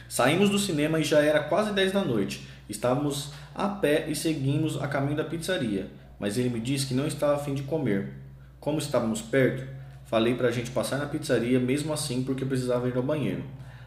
Saímos 0.09 0.49
do 0.49 0.59
cinema 0.59 0.99
e 0.99 1.03
já 1.05 1.21
era 1.21 1.43
quase 1.43 1.71
10 1.71 1.93
da 1.93 2.03
noite. 2.03 2.45
Estávamos 2.67 3.31
a 3.65 3.69
pé 3.69 4.07
e 4.09 4.15
seguimos 4.15 4.81
a 4.81 4.87
caminho 4.87 5.17
da 5.17 5.23
pizzaria, 5.23 5.87
mas 6.19 6.37
ele 6.37 6.49
me 6.49 6.59
disse 6.59 6.87
que 6.87 6.93
não 6.93 7.05
estava 7.05 7.35
a 7.35 7.39
fim 7.39 7.53
de 7.53 7.63
comer. 7.63 8.13
Como 8.59 8.79
estávamos 8.79 9.21
perto, 9.21 9.79
Falei 10.09 10.33
para 10.33 10.47
a 10.47 10.51
gente 10.51 10.71
passar 10.71 10.97
na 10.97 11.05
pizzaria 11.05 11.59
mesmo 11.59 11.93
assim 11.93 12.23
porque 12.23 12.43
precisava 12.43 12.87
ir 12.87 12.97
ao 12.97 13.03
banheiro. 13.03 13.43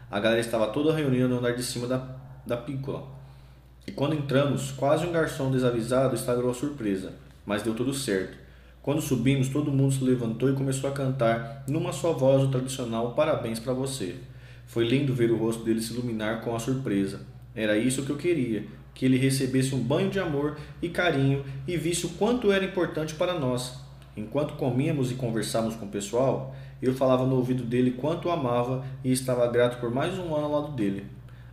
A 0.09 0.21
galera 0.21 0.39
estava 0.39 0.67
toda 0.67 0.95
reunida 0.95 1.27
no 1.27 1.39
andar 1.39 1.53
de 1.53 1.61
cima 1.61 1.85
da, 1.85 2.01
da 2.47 2.55
pícola. 2.55 3.05
E 3.85 3.91
quando 3.91 4.15
entramos, 4.15 4.71
quase 4.71 5.05
um 5.05 5.11
garçom 5.11 5.51
desavisado 5.51 6.15
estragou 6.15 6.49
a 6.49 6.53
surpresa, 6.53 7.11
mas 7.45 7.61
deu 7.61 7.75
tudo 7.75 7.93
certo. 7.93 8.37
Quando 8.81 9.01
subimos, 9.01 9.49
todo 9.49 9.69
mundo 9.69 9.93
se 9.93 10.01
levantou 10.01 10.49
e 10.49 10.55
começou 10.55 10.89
a 10.89 10.93
cantar 10.93 11.65
numa 11.67 11.91
só 11.91 12.13
voz 12.13 12.41
o 12.41 12.47
tradicional 12.47 13.11
Parabéns 13.11 13.59
para 13.59 13.73
você. 13.73 14.15
Foi 14.65 14.87
lindo 14.87 15.13
ver 15.13 15.29
o 15.29 15.37
rosto 15.37 15.65
dele 15.65 15.81
se 15.81 15.91
iluminar 15.91 16.39
com 16.39 16.55
a 16.55 16.59
surpresa. 16.59 17.19
Era 17.53 17.77
isso 17.77 18.03
que 18.03 18.11
eu 18.11 18.17
queria, 18.17 18.65
que 18.93 19.05
ele 19.05 19.17
recebesse 19.17 19.73
um 19.73 19.79
banho 19.79 20.09
de 20.09 20.19
amor 20.19 20.57
e 20.81 20.89
carinho 20.89 21.43
e 21.67 21.77
visse 21.77 22.05
o 22.05 22.09
quanto 22.09 22.51
era 22.51 22.65
importante 22.65 23.15
para 23.15 23.37
nós. 23.37 23.79
Enquanto 24.15 24.53
comíamos 24.53 25.11
e 25.11 25.15
conversávamos 25.15 25.75
com 25.75 25.85
o 25.85 25.89
pessoal, 25.89 26.55
eu 26.81 26.93
falava 26.93 27.25
no 27.25 27.35
ouvido 27.35 27.63
dele 27.63 27.91
quanto 27.91 28.27
o 28.27 28.31
amava 28.31 28.85
e 29.03 29.11
estava 29.11 29.47
grato 29.47 29.79
por 29.79 29.89
mais 29.89 30.17
um 30.19 30.35
ano 30.35 30.45
ao 30.45 30.51
lado 30.51 30.71
dele. 30.73 31.05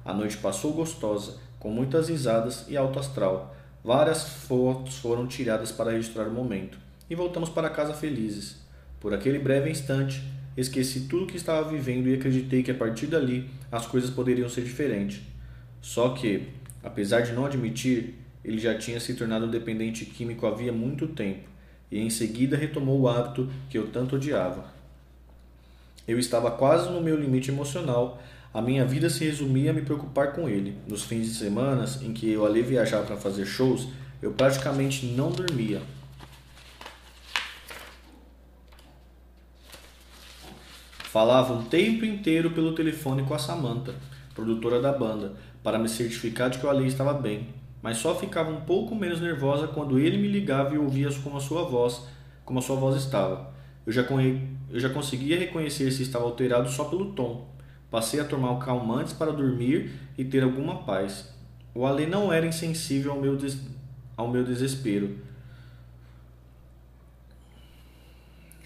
A 0.05 0.13
noite 0.13 0.37
passou 0.37 0.73
gostosa, 0.73 1.39
com 1.59 1.71
muitas 1.71 2.09
risadas 2.09 2.67
e 2.69 2.77
alto 2.77 2.99
astral. 2.99 3.55
Várias 3.83 4.25
fotos 4.25 4.99
foram 4.99 5.27
tiradas 5.27 5.73
para 5.73 5.93
registrar 5.93 6.27
o 6.27 6.33
momento 6.33 6.79
e 7.09 7.15
voltamos 7.15 7.49
para 7.49 7.71
casa 7.71 7.95
felizes. 7.95 8.57
Por 9.01 9.15
aquele 9.15 9.39
breve 9.39 9.71
instante, 9.71 10.23
esqueci 10.57 11.01
tudo 11.09 11.25
o 11.25 11.27
que 11.27 11.37
estava 11.37 11.69
vivendo 11.69 12.07
e 12.09 12.15
acreditei 12.15 12.63
que 12.63 12.71
a 12.71 12.75
partir 12.75 13.07
dali 13.07 13.49
as 13.73 13.87
coisas 13.87 14.11
poderiam 14.11 14.49
ser 14.49 14.63
diferentes. 14.63 15.23
Só 15.81 16.11
que, 16.11 16.49
apesar 16.83 17.21
de 17.21 17.33
não 17.33 17.47
admitir, 17.47 18.15
ele 18.45 18.59
já 18.59 18.77
tinha 18.77 18.99
se 19.01 19.15
tornado 19.15 19.47
dependente 19.47 20.05
químico 20.05 20.47
havia 20.47 20.73
muito 20.73 21.07
tempo 21.09 21.51
e 21.91 21.99
em 21.99 22.09
seguida 22.09 22.57
retomou 22.57 23.01
o 23.01 23.09
hábito 23.09 23.51
que 23.69 23.77
eu 23.77 23.89
tanto 23.89 24.17
odiava. 24.17 24.73
Eu 26.07 26.19
estava 26.19 26.51
quase 26.51 26.91
no 26.91 27.01
meu 27.01 27.17
limite 27.21 27.51
emocional. 27.51 28.23
A 28.53 28.63
minha 28.63 28.85
vida 28.85 29.09
se 29.11 29.25
resumia 29.25 29.71
a 29.71 29.75
me 29.75 29.83
preocupar 29.83 30.33
com 30.33 30.49
ele. 30.49 30.77
Nos 30.89 31.05
fins 31.05 31.27
de 31.27 31.35
semana 31.35 31.85
em 32.03 32.13
que 32.13 32.31
eu 32.31 32.45
ali 32.45 32.63
viajava 32.63 33.07
para 33.07 33.17
fazer 33.17 33.45
shows, 33.45 33.89
eu 34.23 34.33
praticamente 34.33 35.07
não 35.07 35.31
dormia. 35.31 35.81
Falava 41.05 41.55
o 41.55 41.65
tempo 41.65 42.05
inteiro 42.05 42.53
pelo 42.53 42.73
telefone 42.73 43.25
com 43.25 43.35
a 43.35 43.39
Samantha, 43.39 43.95
produtora 44.33 44.81
da 44.81 44.93
banda, 44.93 45.35
para 45.63 45.79
me 45.79 45.89
certificar 45.89 46.51
de 46.51 46.59
que 46.59 46.67
o 46.67 46.71
Ali 46.71 46.87
estava 46.87 47.13
bem, 47.13 47.49
mas 47.83 47.99
só 47.99 48.15
ficava 48.15 48.51
um 48.51 48.61
pouco 48.63 48.95
menos 48.95 49.21
nervosa 49.21 49.69
quando 49.69 49.99
ele 49.99 50.19
me 50.19 50.29
ligava 50.29 50.75
e 50.75 50.79
ouvia 50.79 51.09
como 51.23 51.37
a 51.37 51.41
sua 51.41 51.65
voz, 51.65 52.07
como 52.45 52.59
a 52.59 52.63
sua 52.63 52.77
voz 52.77 52.97
estava. 52.97 53.53
Eu 53.87 53.93
já, 53.93 54.03
eu 54.03 54.81
já 54.81 54.91
conseguia 54.91 55.39
reconhecer 55.39 55.91
se 55.91 56.03
estava 56.03 56.25
alterado 56.25 56.69
só 56.69 56.85
pelo 56.85 57.13
tom. 57.13 57.49
Passei 57.91 58.21
a 58.21 58.25
tomar 58.25 58.59
calmantes 58.59 59.13
para 59.13 59.33
dormir 59.33 59.91
e 60.17 60.25
ter 60.25 60.43
alguma 60.43 60.85
paz. 60.85 61.35
O 61.75 61.87
Ali 61.87 62.07
não 62.07 62.33
era 62.33 62.47
insensível 62.47 63.13
ao 63.13 63.21
meu, 63.21 63.37
des... 63.37 63.61
ao 64.17 64.29
meu 64.29 64.45
desespero 64.45 65.19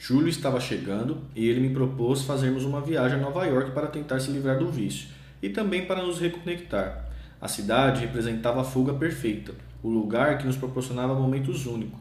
Julho 0.07 0.29
estava 0.29 0.61
chegando 0.61 1.17
e 1.35 1.49
ele 1.49 1.61
me 1.61 1.73
propôs 1.73 2.21
fazermos 2.25 2.63
uma 2.63 2.79
viagem 2.79 3.19
a 3.19 3.23
Nova 3.23 3.47
York 3.47 3.71
para 3.71 3.87
tentar 3.87 4.21
se 4.21 4.31
livrar 4.31 4.59
do 4.59 4.69
vício 4.69 5.09
e 5.45 5.51
também 5.51 5.85
para 5.85 6.03
nos 6.03 6.19
reconectar. 6.19 7.05
A 7.39 7.47
cidade 7.47 8.01
representava 8.01 8.63
a 8.63 8.65
fuga 8.65 8.95
perfeita, 8.95 9.53
o 9.83 9.91
lugar 9.91 10.39
que 10.39 10.47
nos 10.47 10.57
proporcionava 10.57 11.15
momentos 11.15 11.67
únicos, 11.67 12.01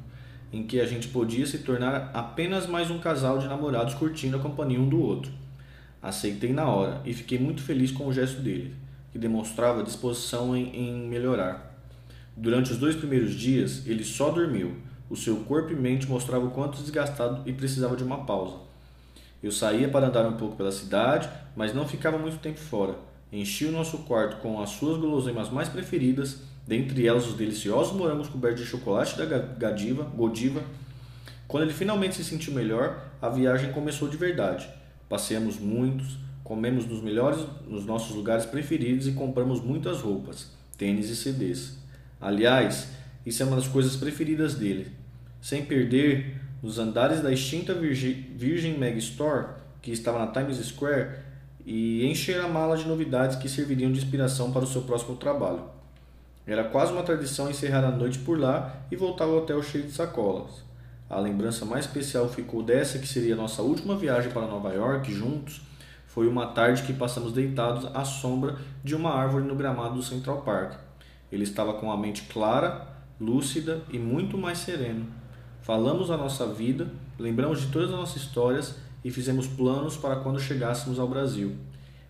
em 0.54 0.66
que 0.66 0.80
a 0.80 0.86
gente 0.86 1.10
podia 1.10 1.46
se 1.46 1.58
tornar 1.58 2.10
apenas 2.14 2.66
mais 2.66 2.90
um 2.90 3.00
casal 3.00 3.40
de 3.40 3.48
namorados 3.50 3.96
curtindo 3.96 4.38
a 4.38 4.40
companhia 4.40 4.80
um 4.80 4.88
do 4.88 5.02
outro. 5.02 5.30
Aceitei 6.02 6.54
na 6.54 6.68
hora 6.68 7.02
e 7.04 7.14
fiquei 7.14 7.38
muito 7.38 7.62
feliz 7.62 7.92
com 7.92 8.08
o 8.08 8.14
gesto 8.14 8.40
dele, 8.40 8.74
que 9.12 9.20
demonstrava 9.20 9.84
disposição 9.84 10.56
em, 10.56 10.74
em 10.74 11.10
melhorar. 11.10 11.78
Durante 12.38 12.72
os 12.72 12.78
dois 12.78 12.96
primeiros 12.96 13.36
dias, 13.36 13.86
ele 13.86 14.06
só 14.06 14.30
dormiu 14.30 14.78
o 15.10 15.18
seu 15.18 15.36
corpo 15.42 15.74
e 15.74 15.76
mente 15.76 16.08
mostravam 16.08 16.48
o 16.48 16.52
quanto 16.52 16.82
desgastado 16.82 17.42
e 17.46 17.52
precisava 17.52 17.98
de 17.98 18.06
uma 18.06 18.24
pausa. 18.24 18.56
Eu 19.44 19.52
saía 19.52 19.90
para 19.90 20.08
andar 20.08 20.26
um 20.26 20.38
pouco 20.38 20.56
pela 20.56 20.72
cidade, 20.72 21.28
mas 21.58 21.74
não 21.74 21.86
ficava 21.86 22.18
muito 22.18 22.38
tempo 22.38 22.58
fora. 22.58 23.12
Enchi 23.34 23.65
o 23.65 23.72
nosso 23.72 23.98
quarto 24.00 24.38
com 24.38 24.62
as 24.62 24.69
suas 24.69 24.98
guloseimas 24.98 25.50
mais 25.50 25.67
preferidas, 25.67 26.38
dentre 26.67 27.08
elas 27.08 27.28
os 27.28 27.34
deliciosos 27.34 27.91
morangos 27.91 28.30
cobertos 28.30 28.62
de 28.63 28.69
chocolate 28.69 29.17
da 29.17 29.26
Gadiva, 29.26 30.04
Godiva. 30.04 30.62
Quando 31.48 31.63
ele 31.63 31.74
finalmente 31.74 32.15
se 32.15 32.24
sentiu 32.24 32.54
melhor, 32.54 33.08
a 33.19 33.30
viagem 33.30 33.72
começou 33.72 34.08
de 34.08 34.17
verdade. 34.17 34.69
Passeamos 35.10 35.60
muitos, 35.60 36.17
comemos 36.43 36.86
nos 36.86 37.02
melhores, 37.02 37.39
nos 37.67 37.86
nossos 37.86 38.15
lugares 38.15 38.46
preferidos 38.46 39.08
e 39.08 39.13
compramos 39.13 39.60
muitas 39.60 40.00
roupas, 40.00 40.52
tênis 40.78 41.10
e 41.10 41.15
CDs. 41.15 41.80
Aliás, 42.22 42.89
isso 43.26 43.41
é 43.41 43.46
uma 43.46 43.56
das 43.56 43.67
coisas 43.67 43.96
preferidas 43.96 44.54
dele 44.54 45.04
sem 45.43 45.65
perder 45.65 46.38
nos 46.63 46.80
andares 46.80 47.22
da 47.22 47.30
extinta 47.30 47.74
Virgin 47.74 48.78
Megastore, 48.78 49.48
que 49.82 49.91
estava 49.91 50.17
na 50.17 50.28
Times 50.28 50.56
Square, 50.65 51.17
e 51.65 52.06
encher 52.06 52.39
a 52.41 52.47
mala 52.47 52.78
de 52.78 52.88
novidades 52.88 53.38
que 53.38 53.47
serviriam 53.47 53.91
de 53.91 53.99
inspiração 53.99 54.52
para 54.52 54.63
o 54.63 54.67
seu 54.67 54.82
próximo 54.82 55.15
trabalho. 55.15 55.63
Era 56.45 56.65
quase 56.65 56.91
uma 56.91 57.04
tradição 57.04 57.49
encerrar 57.49 57.86
a 57.86 57.91
noite 57.91 58.19
por 58.19 58.38
lá 58.38 58.76
e 58.91 58.95
voltar 58.95 59.26
ao 59.26 59.38
hotel 59.38 59.63
cheio 59.63 59.86
de 59.86 59.91
sacolas. 59.91 60.63
A 61.10 61.19
lembrança 61.19 61.65
mais 61.65 61.86
especial 61.86 62.28
ficou 62.28 62.63
dessa 62.63 62.99
que 62.99 63.08
seria 63.08 63.36
nossa 63.36 63.62
última 63.62 63.95
viagem 63.95 64.32
para 64.32 64.47
Nova 64.47 64.73
York 64.73 65.13
juntos. 65.13 65.62
Foi 66.08 66.28
uma 66.28 66.47
tarde 66.47 66.84
que 66.84 66.93
passamos 66.93 67.32
deitados 67.32 67.89
à 67.93 68.04
sombra 68.04 68.58
de 68.84 68.93
uma 68.93 69.12
árvore 69.12 69.45
no 69.45 69.56
gramado 69.56 69.95
do 69.95 70.04
Central 70.04 70.41
Park. 70.41 70.73
Ele 71.32 71.43
estava 71.43 71.76
com 71.76 71.91
a 71.91 71.97
mente 71.97 72.23
clara, 72.23 72.88
lúcida 73.19 73.82
e 73.89 73.97
muito 73.97 74.38
mais 74.38 74.58
sereno. 74.58 75.06
Falamos 75.62 76.12
a 76.12 76.17
nossa 76.17 76.45
vida, 76.45 76.88
lembramos 77.17 77.62
de 77.62 77.67
todas 77.67 77.89
as 77.89 77.95
nossas 77.95 78.21
histórias 78.21 78.76
e 79.04 79.12
fizemos 79.12 79.48
planos 79.48 79.98
para 79.98 80.18
quando 80.18 80.39
chegássemos 80.39 81.00
ao 81.00 81.08
Brasil. 81.08 81.56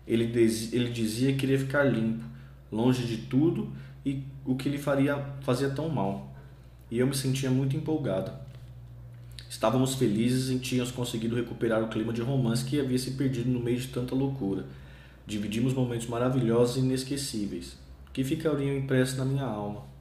Ele, 0.06 0.24
ele 0.72 0.90
dizia 0.90 1.32
que 1.32 1.38
queria 1.38 1.58
ficar 1.58 1.84
limpo, 1.84 2.24
longe 2.70 3.04
de 3.06 3.16
tudo 3.16 3.72
e 4.04 4.22
o 4.44 4.54
que 4.54 4.68
lhe 4.68 4.78
faria 4.78 5.16
fazia 5.40 5.70
tão 5.70 5.88
mal. 5.88 6.32
E 6.90 6.98
eu 6.98 7.06
me 7.06 7.14
sentia 7.14 7.50
muito 7.50 7.76
empolgado. 7.76 8.30
Estávamos 9.48 9.94
felizes 9.94 10.50
e 10.50 10.58
tínhamos 10.58 10.90
conseguido 10.90 11.36
recuperar 11.36 11.82
o 11.82 11.88
clima 11.88 12.12
de 12.12 12.20
romance 12.20 12.64
que 12.64 12.80
havia 12.80 12.98
se 12.98 13.12
perdido 13.12 13.50
no 13.50 13.60
meio 13.60 13.78
de 13.78 13.88
tanta 13.88 14.14
loucura. 14.14 14.66
Dividimos 15.26 15.72
momentos 15.72 16.06
maravilhosos 16.06 16.76
e 16.76 16.80
inesquecíveis, 16.80 17.78
que 18.12 18.22
ficariam 18.22 18.76
impressos 18.76 19.16
na 19.16 19.24
minha 19.24 19.44
alma. 19.44 19.93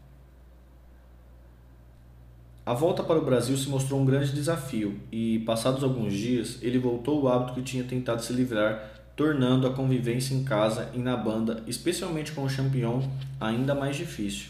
A 2.65 2.73
volta 2.73 3.03
para 3.03 3.19
o 3.19 3.25
Brasil 3.25 3.57
se 3.57 3.67
mostrou 3.67 3.99
um 3.99 4.05
grande 4.05 4.31
desafio 4.31 4.97
e, 5.11 5.39
passados 5.39 5.83
alguns 5.83 6.13
dias, 6.13 6.59
ele 6.61 6.79
voltou 6.79 7.27
ao 7.27 7.33
hábito 7.33 7.55
que 7.55 7.61
tinha 7.61 7.83
tentado 7.83 8.23
se 8.23 8.31
livrar, 8.31 8.89
tornando 9.17 9.67
a 9.67 9.73
convivência 9.73 10.33
em 10.33 10.45
casa 10.45 10.89
e 10.93 10.99
na 10.99 11.17
banda, 11.17 11.61
especialmente 11.67 12.31
com 12.31 12.41
o 12.41 12.49
Champion, 12.49 13.03
ainda 13.37 13.75
mais 13.75 13.97
difícil. 13.97 14.47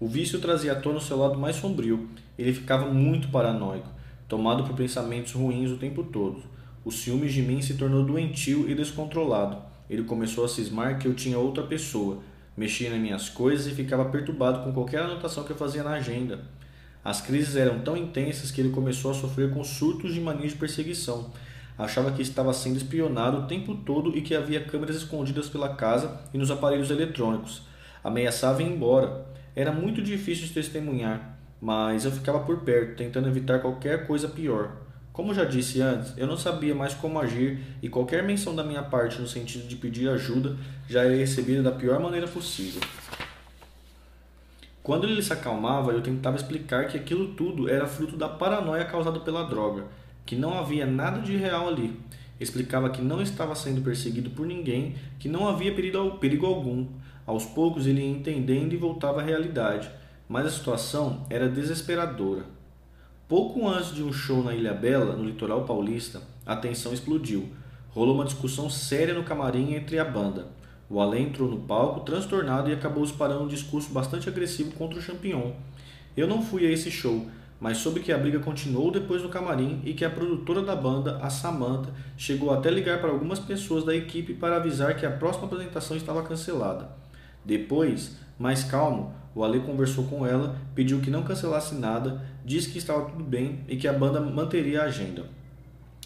O 0.00 0.08
vício 0.08 0.40
trazia 0.40 0.72
à 0.72 0.76
tona 0.76 0.96
o 0.96 1.00
seu 1.00 1.18
lado 1.18 1.38
mais 1.38 1.56
sombrio. 1.56 2.08
Ele 2.38 2.54
ficava 2.54 2.86
muito 2.86 3.28
paranoico, 3.28 3.90
tomado 4.26 4.64
por 4.64 4.74
pensamentos 4.74 5.32
ruins 5.32 5.70
o 5.70 5.76
tempo 5.76 6.04
todo. 6.04 6.42
O 6.82 6.90
ciúme 6.90 7.28
de 7.28 7.42
mim 7.42 7.60
se 7.60 7.74
tornou 7.74 8.02
doentio 8.02 8.66
e 8.66 8.74
descontrolado. 8.74 9.58
Ele 9.90 10.04
começou 10.04 10.46
a 10.46 10.48
cismar 10.48 10.98
que 10.98 11.06
eu 11.06 11.12
tinha 11.12 11.38
outra 11.38 11.64
pessoa, 11.64 12.22
mexia 12.56 12.88
nas 12.88 12.98
minhas 12.98 13.28
coisas 13.28 13.66
e 13.66 13.74
ficava 13.74 14.06
perturbado 14.06 14.64
com 14.64 14.72
qualquer 14.72 15.02
anotação 15.02 15.44
que 15.44 15.50
eu 15.50 15.56
fazia 15.56 15.82
na 15.82 15.90
agenda. 15.90 16.40
As 17.04 17.20
crises 17.20 17.56
eram 17.56 17.80
tão 17.80 17.96
intensas 17.96 18.50
que 18.50 18.60
ele 18.60 18.70
começou 18.70 19.10
a 19.10 19.14
sofrer 19.14 19.52
com 19.52 19.64
surtos 19.64 20.14
de 20.14 20.20
mania 20.20 20.46
de 20.46 20.54
perseguição. 20.54 21.30
Achava 21.76 22.12
que 22.12 22.22
estava 22.22 22.52
sendo 22.52 22.76
espionado 22.76 23.38
o 23.38 23.46
tempo 23.46 23.74
todo 23.74 24.16
e 24.16 24.20
que 24.20 24.34
havia 24.34 24.62
câmeras 24.62 24.96
escondidas 24.96 25.48
pela 25.48 25.74
casa 25.74 26.20
e 26.32 26.38
nos 26.38 26.50
aparelhos 26.50 26.90
eletrônicos. 26.90 27.62
Ameaçava 28.04 28.62
ir 28.62 28.66
embora. 28.66 29.26
Era 29.56 29.72
muito 29.72 30.00
difícil 30.00 30.46
de 30.46 30.52
testemunhar, 30.52 31.36
mas 31.60 32.04
eu 32.04 32.12
ficava 32.12 32.40
por 32.40 32.60
perto, 32.60 32.96
tentando 32.96 33.28
evitar 33.28 33.60
qualquer 33.60 34.06
coisa 34.06 34.28
pior. 34.28 34.76
Como 35.12 35.34
já 35.34 35.44
disse 35.44 35.82
antes, 35.82 36.14
eu 36.16 36.26
não 36.26 36.38
sabia 36.38 36.74
mais 36.74 36.94
como 36.94 37.20
agir 37.20 37.58
e 37.82 37.88
qualquer 37.88 38.22
menção 38.22 38.56
da 38.56 38.64
minha 38.64 38.82
parte 38.82 39.20
no 39.20 39.28
sentido 39.28 39.68
de 39.68 39.76
pedir 39.76 40.08
ajuda 40.08 40.56
já 40.88 41.02
era 41.02 41.14
recebida 41.14 41.62
da 41.62 41.72
pior 41.72 42.00
maneira 42.00 42.26
possível. 42.26 42.80
Quando 44.82 45.06
ele 45.06 45.22
se 45.22 45.32
acalmava, 45.32 45.92
eu 45.92 46.02
tentava 46.02 46.36
explicar 46.36 46.88
que 46.88 46.96
aquilo 46.96 47.34
tudo 47.34 47.68
era 47.68 47.86
fruto 47.86 48.16
da 48.16 48.28
paranoia 48.28 48.84
causada 48.84 49.20
pela 49.20 49.44
droga, 49.44 49.84
que 50.26 50.34
não 50.34 50.58
havia 50.58 50.84
nada 50.84 51.20
de 51.20 51.36
real 51.36 51.68
ali. 51.68 51.96
Explicava 52.40 52.90
que 52.90 53.00
não 53.00 53.22
estava 53.22 53.54
sendo 53.54 53.80
perseguido 53.80 54.30
por 54.30 54.44
ninguém, 54.44 54.96
que 55.20 55.28
não 55.28 55.46
havia 55.46 55.72
perigo, 55.72 56.46
algum. 56.46 56.88
Aos 57.24 57.44
poucos 57.44 57.86
ele 57.86 58.00
ia 58.00 58.10
entendendo 58.10 58.72
e 58.72 58.76
voltava 58.76 59.20
à 59.20 59.24
realidade, 59.24 59.88
mas 60.28 60.46
a 60.46 60.50
situação 60.50 61.24
era 61.30 61.48
desesperadora. 61.48 62.44
Pouco 63.28 63.68
antes 63.68 63.94
de 63.94 64.02
um 64.02 64.12
show 64.12 64.42
na 64.42 64.52
Ilha 64.52 64.74
Bela, 64.74 65.14
no 65.14 65.24
litoral 65.24 65.64
paulista, 65.64 66.20
a 66.44 66.56
tensão 66.56 66.92
explodiu. 66.92 67.48
Rolou 67.90 68.16
uma 68.16 68.24
discussão 68.24 68.68
séria 68.68 69.14
no 69.14 69.22
camarim 69.22 69.74
entre 69.74 70.00
a 70.00 70.04
banda. 70.04 70.48
O 70.88 71.00
Alain 71.00 71.24
entrou 71.24 71.48
no 71.48 71.60
palco 71.60 72.00
transtornado 72.00 72.68
e 72.68 72.72
acabou 72.72 73.04
disparando 73.04 73.44
um 73.44 73.48
discurso 73.48 73.90
bastante 73.92 74.28
agressivo 74.28 74.72
contra 74.72 74.98
o 74.98 75.02
Champignon. 75.02 75.52
Eu 76.16 76.26
não 76.26 76.42
fui 76.42 76.66
a 76.66 76.70
esse 76.70 76.90
show, 76.90 77.26
mas 77.62 77.78
soube 77.78 78.00
que 78.00 78.12
a 78.12 78.18
briga 78.18 78.40
continuou 78.40 78.90
depois 78.90 79.22
no 79.22 79.28
camarim 79.28 79.80
e 79.84 79.94
que 79.94 80.04
a 80.04 80.10
produtora 80.10 80.62
da 80.62 80.74
banda, 80.74 81.18
a 81.22 81.30
Samantha, 81.30 81.90
chegou 82.16 82.52
até 82.52 82.70
ligar 82.70 83.00
para 83.00 83.10
algumas 83.10 83.38
pessoas 83.38 83.84
da 83.84 83.94
equipe 83.94 84.34
para 84.34 84.56
avisar 84.56 84.96
que 84.96 85.06
a 85.06 85.10
próxima 85.10 85.46
apresentação 85.46 85.96
estava 85.96 86.24
cancelada. 86.24 86.90
Depois, 87.44 88.16
mais 88.38 88.64
calmo, 88.64 89.14
o 89.34 89.44
Ale 89.44 89.60
conversou 89.60 90.04
com 90.04 90.26
ela, 90.26 90.56
pediu 90.74 91.00
que 91.00 91.10
não 91.10 91.22
cancelasse 91.22 91.76
nada, 91.76 92.20
disse 92.44 92.70
que 92.70 92.78
estava 92.78 93.08
tudo 93.08 93.22
bem 93.22 93.60
e 93.68 93.76
que 93.76 93.86
a 93.86 93.92
banda 93.92 94.20
manteria 94.20 94.82
a 94.82 94.86
agenda. 94.86 95.26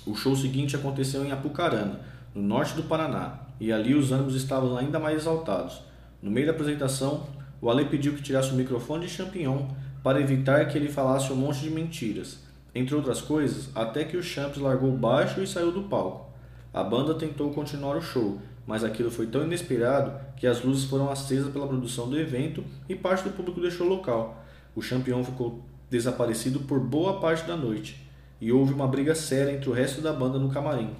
O 0.06 0.14
show 0.14 0.36
seguinte 0.36 0.76
aconteceu 0.76 1.24
em 1.24 1.32
Apucarana, 1.32 2.00
no 2.34 2.42
norte 2.42 2.74
do 2.74 2.82
Paraná, 2.82 3.45
e 3.60 3.72
ali 3.72 3.94
os 3.94 4.12
ânimos 4.12 4.34
estavam 4.34 4.76
ainda 4.76 4.98
mais 4.98 5.22
exaltados. 5.22 5.80
No 6.22 6.30
meio 6.30 6.46
da 6.46 6.52
apresentação, 6.52 7.26
o 7.60 7.70
Ale 7.70 7.86
pediu 7.86 8.14
que 8.14 8.22
tirasse 8.22 8.50
o 8.50 8.54
microfone 8.54 9.06
de 9.06 9.12
Champignon 9.12 9.66
para 10.02 10.20
evitar 10.20 10.66
que 10.66 10.76
ele 10.76 10.88
falasse 10.88 11.32
um 11.32 11.36
monte 11.36 11.60
de 11.60 11.70
mentiras, 11.70 12.38
entre 12.74 12.94
outras 12.94 13.20
coisas, 13.20 13.70
até 13.74 14.04
que 14.04 14.16
o 14.16 14.22
Champs 14.22 14.58
largou 14.58 14.92
baixo 14.92 15.40
e 15.40 15.46
saiu 15.46 15.72
do 15.72 15.82
palco. 15.84 16.30
A 16.72 16.84
banda 16.84 17.14
tentou 17.14 17.50
continuar 17.52 17.96
o 17.96 18.02
show, 18.02 18.38
mas 18.66 18.84
aquilo 18.84 19.10
foi 19.10 19.26
tão 19.26 19.44
inesperado 19.44 20.12
que 20.36 20.46
as 20.46 20.62
luzes 20.62 20.84
foram 20.84 21.10
acesas 21.10 21.50
pela 21.52 21.66
produção 21.66 22.08
do 22.08 22.18
evento 22.18 22.62
e 22.88 22.94
parte 22.94 23.24
do 23.24 23.30
público 23.30 23.60
deixou 23.60 23.86
o 23.86 23.90
local. 23.90 24.44
O 24.74 24.82
campeão 24.82 25.24
ficou 25.24 25.64
desaparecido 25.88 26.60
por 26.60 26.78
boa 26.78 27.18
parte 27.18 27.46
da 27.46 27.56
noite 27.56 28.06
e 28.40 28.52
houve 28.52 28.74
uma 28.74 28.86
briga 28.86 29.14
séria 29.14 29.52
entre 29.52 29.70
o 29.70 29.72
resto 29.72 30.00
da 30.00 30.12
banda 30.12 30.38
no 30.38 30.50
camarim. 30.50 30.90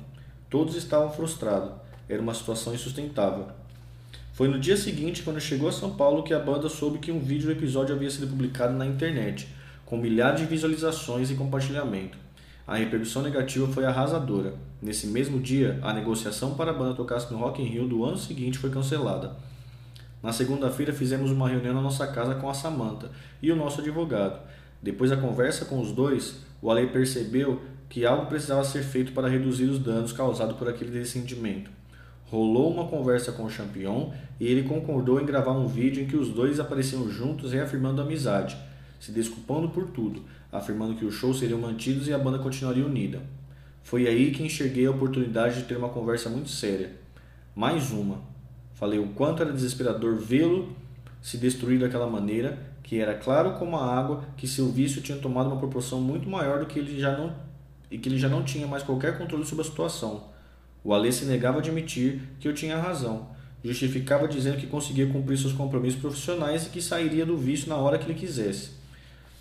Todos 0.48 0.76
estavam 0.76 1.10
frustrados. 1.10 1.72
Era 2.08 2.22
uma 2.22 2.34
situação 2.34 2.74
insustentável. 2.74 3.46
Foi 4.32 4.48
no 4.48 4.60
dia 4.60 4.76
seguinte, 4.76 5.22
quando 5.22 5.40
chegou 5.40 5.68
a 5.68 5.72
São 5.72 5.96
Paulo, 5.96 6.22
que 6.22 6.34
a 6.34 6.38
banda 6.38 6.68
soube 6.68 6.98
que 6.98 7.10
um 7.10 7.20
vídeo 7.20 7.46
do 7.46 7.52
episódio 7.52 7.94
havia 7.94 8.10
sido 8.10 8.28
publicado 8.28 8.74
na 8.74 8.84
internet, 8.86 9.48
com 9.84 9.96
milhares 9.96 10.40
de 10.40 10.46
visualizações 10.46 11.30
e 11.30 11.34
compartilhamento. 11.34 12.18
A 12.66 12.76
repercussão 12.76 13.22
negativa 13.22 13.66
foi 13.68 13.84
arrasadora. 13.84 14.54
Nesse 14.82 15.06
mesmo 15.06 15.40
dia, 15.40 15.78
a 15.82 15.92
negociação 15.92 16.54
para 16.54 16.72
a 16.72 16.74
banda 16.74 16.94
tocasse 16.94 17.32
no 17.32 17.38
Rock 17.38 17.62
in 17.62 17.66
Rio 17.66 17.88
do 17.88 18.04
ano 18.04 18.18
seguinte 18.18 18.58
foi 18.58 18.70
cancelada. 18.70 19.36
Na 20.22 20.32
segunda-feira 20.32 20.92
fizemos 20.92 21.30
uma 21.30 21.48
reunião 21.48 21.72
na 21.72 21.80
nossa 21.80 22.06
casa 22.08 22.34
com 22.34 22.50
a 22.50 22.54
Samantha 22.54 23.10
e 23.40 23.52
o 23.52 23.56
nosso 23.56 23.80
advogado. 23.80 24.40
Depois 24.82 25.10
da 25.10 25.16
conversa 25.16 25.64
com 25.64 25.80
os 25.80 25.92
dois, 25.92 26.40
o 26.60 26.70
Ale 26.70 26.88
percebeu 26.88 27.62
que 27.88 28.04
algo 28.04 28.26
precisava 28.26 28.64
ser 28.64 28.82
feito 28.82 29.12
para 29.12 29.28
reduzir 29.28 29.64
os 29.64 29.78
danos 29.78 30.12
causados 30.12 30.56
por 30.56 30.68
aquele 30.68 30.90
dessentimento. 30.90 31.75
Rolou 32.26 32.72
uma 32.72 32.88
conversa 32.88 33.30
com 33.30 33.44
o 33.44 33.50
Champion 33.50 34.12
e 34.40 34.46
ele 34.46 34.68
concordou 34.68 35.20
em 35.20 35.24
gravar 35.24 35.52
um 35.52 35.68
vídeo 35.68 36.02
em 36.02 36.06
que 36.06 36.16
os 36.16 36.28
dois 36.28 36.58
apareciam 36.58 37.08
juntos 37.08 37.52
reafirmando 37.52 38.00
a 38.00 38.04
amizade, 38.04 38.56
se 38.98 39.12
desculpando 39.12 39.68
por 39.68 39.86
tudo, 39.90 40.22
afirmando 40.50 40.96
que 40.96 41.04
os 41.04 41.14
shows 41.14 41.38
seriam 41.38 41.60
mantidos 41.60 42.08
e 42.08 42.12
a 42.12 42.18
banda 42.18 42.38
continuaria 42.38 42.84
unida. 42.84 43.20
Foi 43.82 44.08
aí 44.08 44.32
que 44.32 44.42
enxerguei 44.42 44.86
a 44.86 44.90
oportunidade 44.90 45.60
de 45.60 45.68
ter 45.68 45.76
uma 45.76 45.88
conversa 45.88 46.28
muito 46.28 46.48
séria. 46.48 46.90
Mais 47.54 47.92
uma. 47.92 48.18
Falei 48.74 48.98
o 48.98 49.08
quanto 49.08 49.42
era 49.42 49.52
desesperador 49.52 50.16
vê-lo 50.16 50.74
se 51.22 51.38
destruir 51.38 51.78
daquela 51.78 52.08
maneira, 52.08 52.58
que 52.82 52.98
era 53.00 53.14
claro 53.14 53.54
como 53.54 53.76
a 53.76 53.96
água 53.96 54.24
que 54.36 54.46
seu 54.46 54.68
vício 54.68 55.00
tinha 55.00 55.18
tomado 55.18 55.46
uma 55.46 55.58
proporção 55.58 56.00
muito 56.00 56.28
maior 56.28 56.58
do 56.58 56.66
que 56.66 56.78
ele 56.78 56.98
já 56.98 57.16
não 57.16 57.32
e 57.90 57.98
que 57.98 58.08
ele 58.08 58.18
já 58.18 58.28
não 58.28 58.42
tinha 58.42 58.66
mais 58.66 58.82
qualquer 58.82 59.16
controle 59.16 59.44
sobre 59.44 59.62
a 59.62 59.68
situação. 59.68 60.35
O 60.86 60.94
Alê 60.94 61.10
se 61.10 61.24
negava 61.24 61.56
a 61.56 61.60
admitir 61.60 62.20
que 62.38 62.46
eu 62.46 62.54
tinha 62.54 62.78
razão. 62.78 63.26
Justificava 63.64 64.28
dizendo 64.28 64.56
que 64.56 64.68
conseguia 64.68 65.08
cumprir 65.08 65.36
seus 65.36 65.52
compromissos 65.52 66.00
profissionais 66.00 66.64
e 66.64 66.70
que 66.70 66.80
sairia 66.80 67.26
do 67.26 67.36
vício 67.36 67.68
na 67.68 67.74
hora 67.74 67.98
que 67.98 68.04
ele 68.04 68.16
quisesse. 68.16 68.70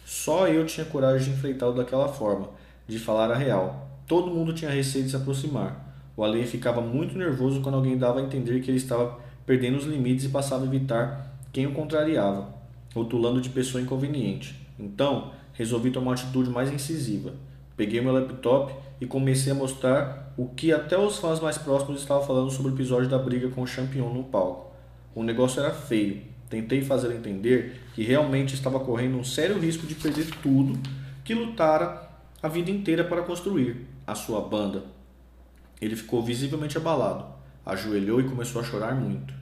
Só 0.03 0.47
eu 0.47 0.65
tinha 0.65 0.88
coragem 0.88 1.31
de 1.31 1.38
enfrentá-lo 1.38 1.75
daquela 1.75 2.08
forma, 2.08 2.49
de 2.88 2.97
falar 2.97 3.29
a 3.29 3.36
real. 3.36 3.88
Todo 4.08 4.31
mundo 4.31 4.53
tinha 4.53 4.71
receio 4.71 5.03
de 5.03 5.12
se 5.12 5.15
aproximar. 5.15 5.95
O 6.17 6.23
Alê 6.23 6.45
ficava 6.45 6.81
muito 6.81 7.15
nervoso 7.15 7.62
quando 7.62 7.75
alguém 7.75 7.95
dava 7.95 8.21
a 8.21 8.23
entender 8.23 8.60
que 8.62 8.71
ele 8.71 8.79
estava 8.79 9.19
perdendo 9.45 9.77
os 9.77 9.86
limites 9.86 10.25
e 10.25 10.29
passava 10.29 10.63
a 10.63 10.67
evitar 10.67 11.31
quem 11.53 11.67
o 11.67 11.73
contrariava, 11.73 12.49
rotulando 12.91 13.39
de 13.39 13.49
pessoa 13.49 13.79
inconveniente. 13.79 14.55
Então, 14.79 15.31
resolvi 15.53 15.91
tomar 15.91 16.08
uma 16.08 16.13
atitude 16.13 16.49
mais 16.49 16.73
incisiva. 16.73 17.34
Peguei 17.77 18.01
meu 18.01 18.13
laptop 18.13 18.73
e 18.99 19.05
comecei 19.05 19.51
a 19.51 19.55
mostrar 19.55 20.25
o 20.38 20.48
que 20.48 20.71
até 20.71 20.98
os 20.98 21.17
fãs 21.17 21.39
mais 21.39 21.58
próximos 21.58 22.02
estavam 22.02 22.26
falando 22.26 22.52
sobre 22.52 22.71
o 22.71 22.76
episódio 22.76 23.10
da 23.10 23.17
briga 23.17 23.50
com 23.50 23.62
o 23.62 23.67
Champion 23.67 24.13
no 24.13 24.24
palco. 24.24 24.74
O 25.13 25.24
negócio 25.24 25.62
era 25.62 25.71
feio. 25.71 26.21
Tentei 26.50 26.82
fazer 26.82 27.12
entender 27.15 27.82
que 27.93 28.04
realmente 28.04 28.54
estava 28.54 28.80
correndo 28.80 29.17
um 29.17 29.24
sério 29.24 29.58
risco 29.60 29.88
de 29.88 29.95
perder 29.95 30.30
tudo 30.41 30.78
que 31.24 31.34
lutara 31.34 32.10
a 32.41 32.48
vida 32.48 32.69
inteira 32.69 33.04
para 33.04 33.24
construir 33.24 33.88
a 34.06 34.13
sua 34.13 34.41
banda. 34.41 34.84
Ele 35.82 35.95
ficou 35.95 36.21
visivelmente 36.21 36.78
abalado, 36.78 37.26
ajoelhou 37.65 38.19
e 38.19 38.30
começou 38.30 38.62
a 38.62 38.63
chorar 38.63 38.93
muito. 38.93 39.34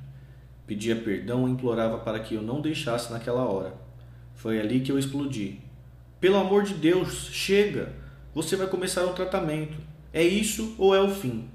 Pedia 0.65 0.95
perdão 0.95 1.47
e 1.47 1.51
implorava 1.51 1.97
para 1.97 2.19
que 2.19 2.35
eu 2.35 2.41
não 2.41 2.61
deixasse 2.61 3.11
naquela 3.11 3.43
hora. 3.43 3.73
Foi 4.35 4.59
ali 4.59 4.79
que 4.79 4.91
eu 4.91 4.97
explodi. 4.97 5.59
Pelo 6.21 6.37
amor 6.37 6.63
de 6.63 6.73
Deus, 6.75 7.29
chega! 7.31 8.03
você 8.33 8.55
vai 8.55 8.67
começar 8.67 9.05
um 9.05 9.13
tratamento. 9.13 9.77
É 10.13 10.21
isso 10.21 10.75
ou 10.77 10.93
é 10.93 11.01
o 11.01 11.09
fim? 11.09 11.49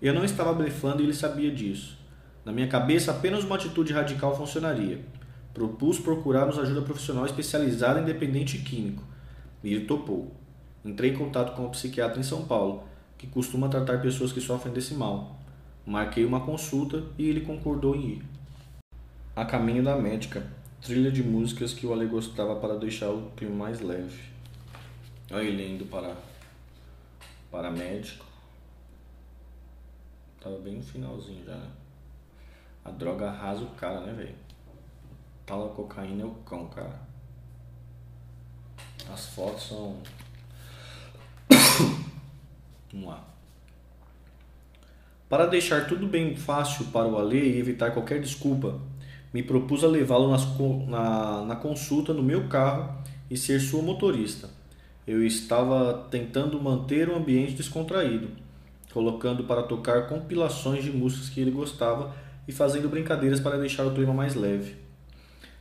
Eu 0.00 0.14
não 0.14 0.24
estava 0.24 0.54
blefando 0.54 1.02
e 1.02 1.04
ele 1.04 1.12
sabia 1.12 1.50
disso. 1.50 1.98
Na 2.42 2.50
minha 2.50 2.66
cabeça, 2.66 3.10
apenas 3.10 3.44
uma 3.44 3.56
atitude 3.56 3.92
radical 3.92 4.34
funcionaria. 4.34 5.04
Propus 5.52 5.98
procurarmos 5.98 6.58
ajuda 6.58 6.80
profissional 6.80 7.26
especializada 7.26 8.00
em 8.00 8.04
dependente 8.04 8.56
químico. 8.58 9.04
E 9.62 9.74
ele 9.74 9.84
topou. 9.84 10.34
Entrei 10.82 11.10
em 11.10 11.16
contato 11.16 11.54
com 11.54 11.66
um 11.66 11.70
psiquiatra 11.70 12.18
em 12.18 12.22
São 12.22 12.46
Paulo, 12.46 12.82
que 13.18 13.26
costuma 13.26 13.68
tratar 13.68 14.00
pessoas 14.00 14.32
que 14.32 14.40
sofrem 14.40 14.72
desse 14.72 14.94
mal. 14.94 15.38
Marquei 15.84 16.24
uma 16.24 16.40
consulta 16.40 17.04
e 17.18 17.28
ele 17.28 17.42
concordou 17.42 17.94
em 17.94 18.08
ir. 18.08 18.22
A 19.36 19.44
caminho 19.44 19.84
da 19.84 19.96
médica, 19.96 20.42
trilha 20.80 21.12
de 21.12 21.22
músicas 21.22 21.74
que 21.74 21.86
o 21.86 21.92
Ale 21.92 22.06
gostava 22.06 22.56
para 22.56 22.76
deixar 22.76 23.10
o 23.10 23.30
clima 23.36 23.54
mais 23.54 23.80
leve. 23.80 24.18
Olha 25.30 25.42
ele 25.42 25.74
indo 25.74 25.84
para, 25.84 26.16
para 27.52 27.70
médico. 27.70 28.24
Tava 30.40 30.58
bem 30.58 30.76
no 30.76 30.82
finalzinho 30.82 31.44
já, 31.44 31.54
né? 31.54 31.70
A 32.82 32.90
droga 32.90 33.28
arrasa 33.28 33.62
o 33.62 33.70
cara, 33.72 34.00
né, 34.00 34.12
velho? 34.14 34.34
Tala 35.44 35.68
cocaína 35.68 36.22
é 36.22 36.26
o 36.26 36.30
cão, 36.46 36.66
cara. 36.68 36.98
As 39.12 39.26
fotos 39.26 39.68
são. 39.68 39.98
Vamos 42.90 43.08
lá. 43.08 43.22
Para 45.28 45.46
deixar 45.46 45.86
tudo 45.86 46.08
bem 46.08 46.34
fácil 46.34 46.86
para 46.86 47.06
o 47.06 47.18
Ale 47.18 47.38
e 47.38 47.58
evitar 47.58 47.92
qualquer 47.92 48.20
desculpa, 48.20 48.80
me 49.32 49.42
propus 49.42 49.84
a 49.84 49.86
levá-lo 49.86 50.34
na, 50.88 51.44
na 51.44 51.56
consulta 51.56 52.12
no 52.12 52.22
meu 52.22 52.48
carro 52.48 53.02
e 53.30 53.36
ser 53.36 53.60
sua 53.60 53.82
motorista 53.82 54.61
eu 55.06 55.24
estava 55.24 56.06
tentando 56.10 56.60
manter 56.60 57.08
o 57.08 57.16
ambiente 57.16 57.54
descontraído, 57.54 58.28
colocando 58.92 59.44
para 59.44 59.62
tocar 59.62 60.08
compilações 60.08 60.84
de 60.84 60.90
músicas 60.90 61.28
que 61.28 61.40
ele 61.40 61.50
gostava 61.50 62.14
e 62.46 62.52
fazendo 62.52 62.88
brincadeiras 62.88 63.40
para 63.40 63.58
deixar 63.58 63.86
o 63.86 63.94
clima 63.94 64.12
mais 64.12 64.34
leve. 64.34 64.76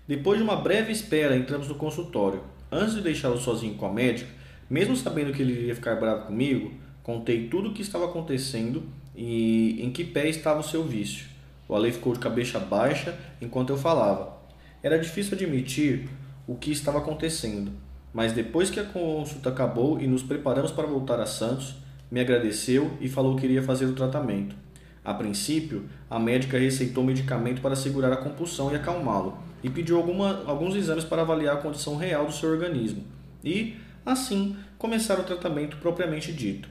Depois 0.08 0.38
de 0.38 0.43
uma 0.43 0.56
breve 0.56 0.91
espera, 0.91 1.36
entramos 1.36 1.67
no 1.67 1.75
consultório. 1.75 2.41
Antes 2.71 2.95
de 2.95 3.01
deixá-lo 3.01 3.38
sozinho 3.38 3.75
com 3.75 3.86
a 3.86 3.93
médica, 3.93 4.30
mesmo 4.69 4.95
sabendo 4.95 5.34
que 5.34 5.41
ele 5.41 5.54
iria 5.54 5.75
ficar 5.75 5.95
bravo 5.95 6.27
comigo, 6.27 6.71
contei 7.04 7.47
tudo 7.47 7.69
o 7.69 7.73
que 7.73 7.82
estava 7.82 8.06
acontecendo 8.06 8.84
e 9.15 9.84
em 9.84 9.91
que 9.91 10.04
pé 10.04 10.30
estava 10.30 10.60
o 10.60 10.63
seu 10.63 10.84
vício. 10.84 11.25
O 11.67 11.75
Ale 11.75 11.91
ficou 11.91 12.13
de 12.13 12.19
cabeça 12.19 12.60
baixa 12.60 13.17
enquanto 13.41 13.69
eu 13.69 13.77
falava. 13.77 14.38
Era 14.84 14.99
difícil 14.99 15.36
admitir 15.36 16.10
o 16.47 16.56
que 16.56 16.71
estava 16.71 16.99
acontecendo, 16.99 17.71
mas 18.13 18.34
depois 18.34 18.69
que 18.69 18.80
a 18.80 18.84
consulta 18.84 19.50
acabou 19.50 20.00
e 20.00 20.08
nos 20.08 20.24
preparamos 20.24 20.71
para 20.71 20.88
voltar 20.88 21.19
a 21.19 21.26
Santos, 21.26 21.76
me 22.10 22.19
agradeceu 22.19 22.91
e 23.00 23.08
falou 23.08 23.36
que 23.36 23.45
iria 23.45 23.63
fazer 23.63 23.86
o 23.86 23.93
tratamento. 23.93 24.56
A 25.04 25.13
princípio, 25.13 25.86
a 26.10 26.19
médica 26.19 26.60
receitou 26.60 27.04
medicamento 27.04 27.62
para 27.62 27.76
segurar 27.76 28.12
a 28.12 28.17
compulsão 28.17 28.71
e 28.71 28.76
acalmá-lo, 28.76 29.38
e 29.63 29.69
pediu 29.69 29.97
alguma, 29.97 30.43
alguns 30.45 30.76
exames 30.76 31.04
para 31.04 31.21
avaliar 31.21 31.56
a 31.56 31.62
condição 31.62 31.95
real 31.95 32.26
do 32.26 32.34
seu 32.34 32.50
organismo, 32.50 33.04
e, 33.43 33.78
assim, 34.06 34.56
começar 34.78 35.19
o 35.19 35.24
tratamento 35.24 35.78
propriamente 35.78 36.32
dito. 36.32 36.69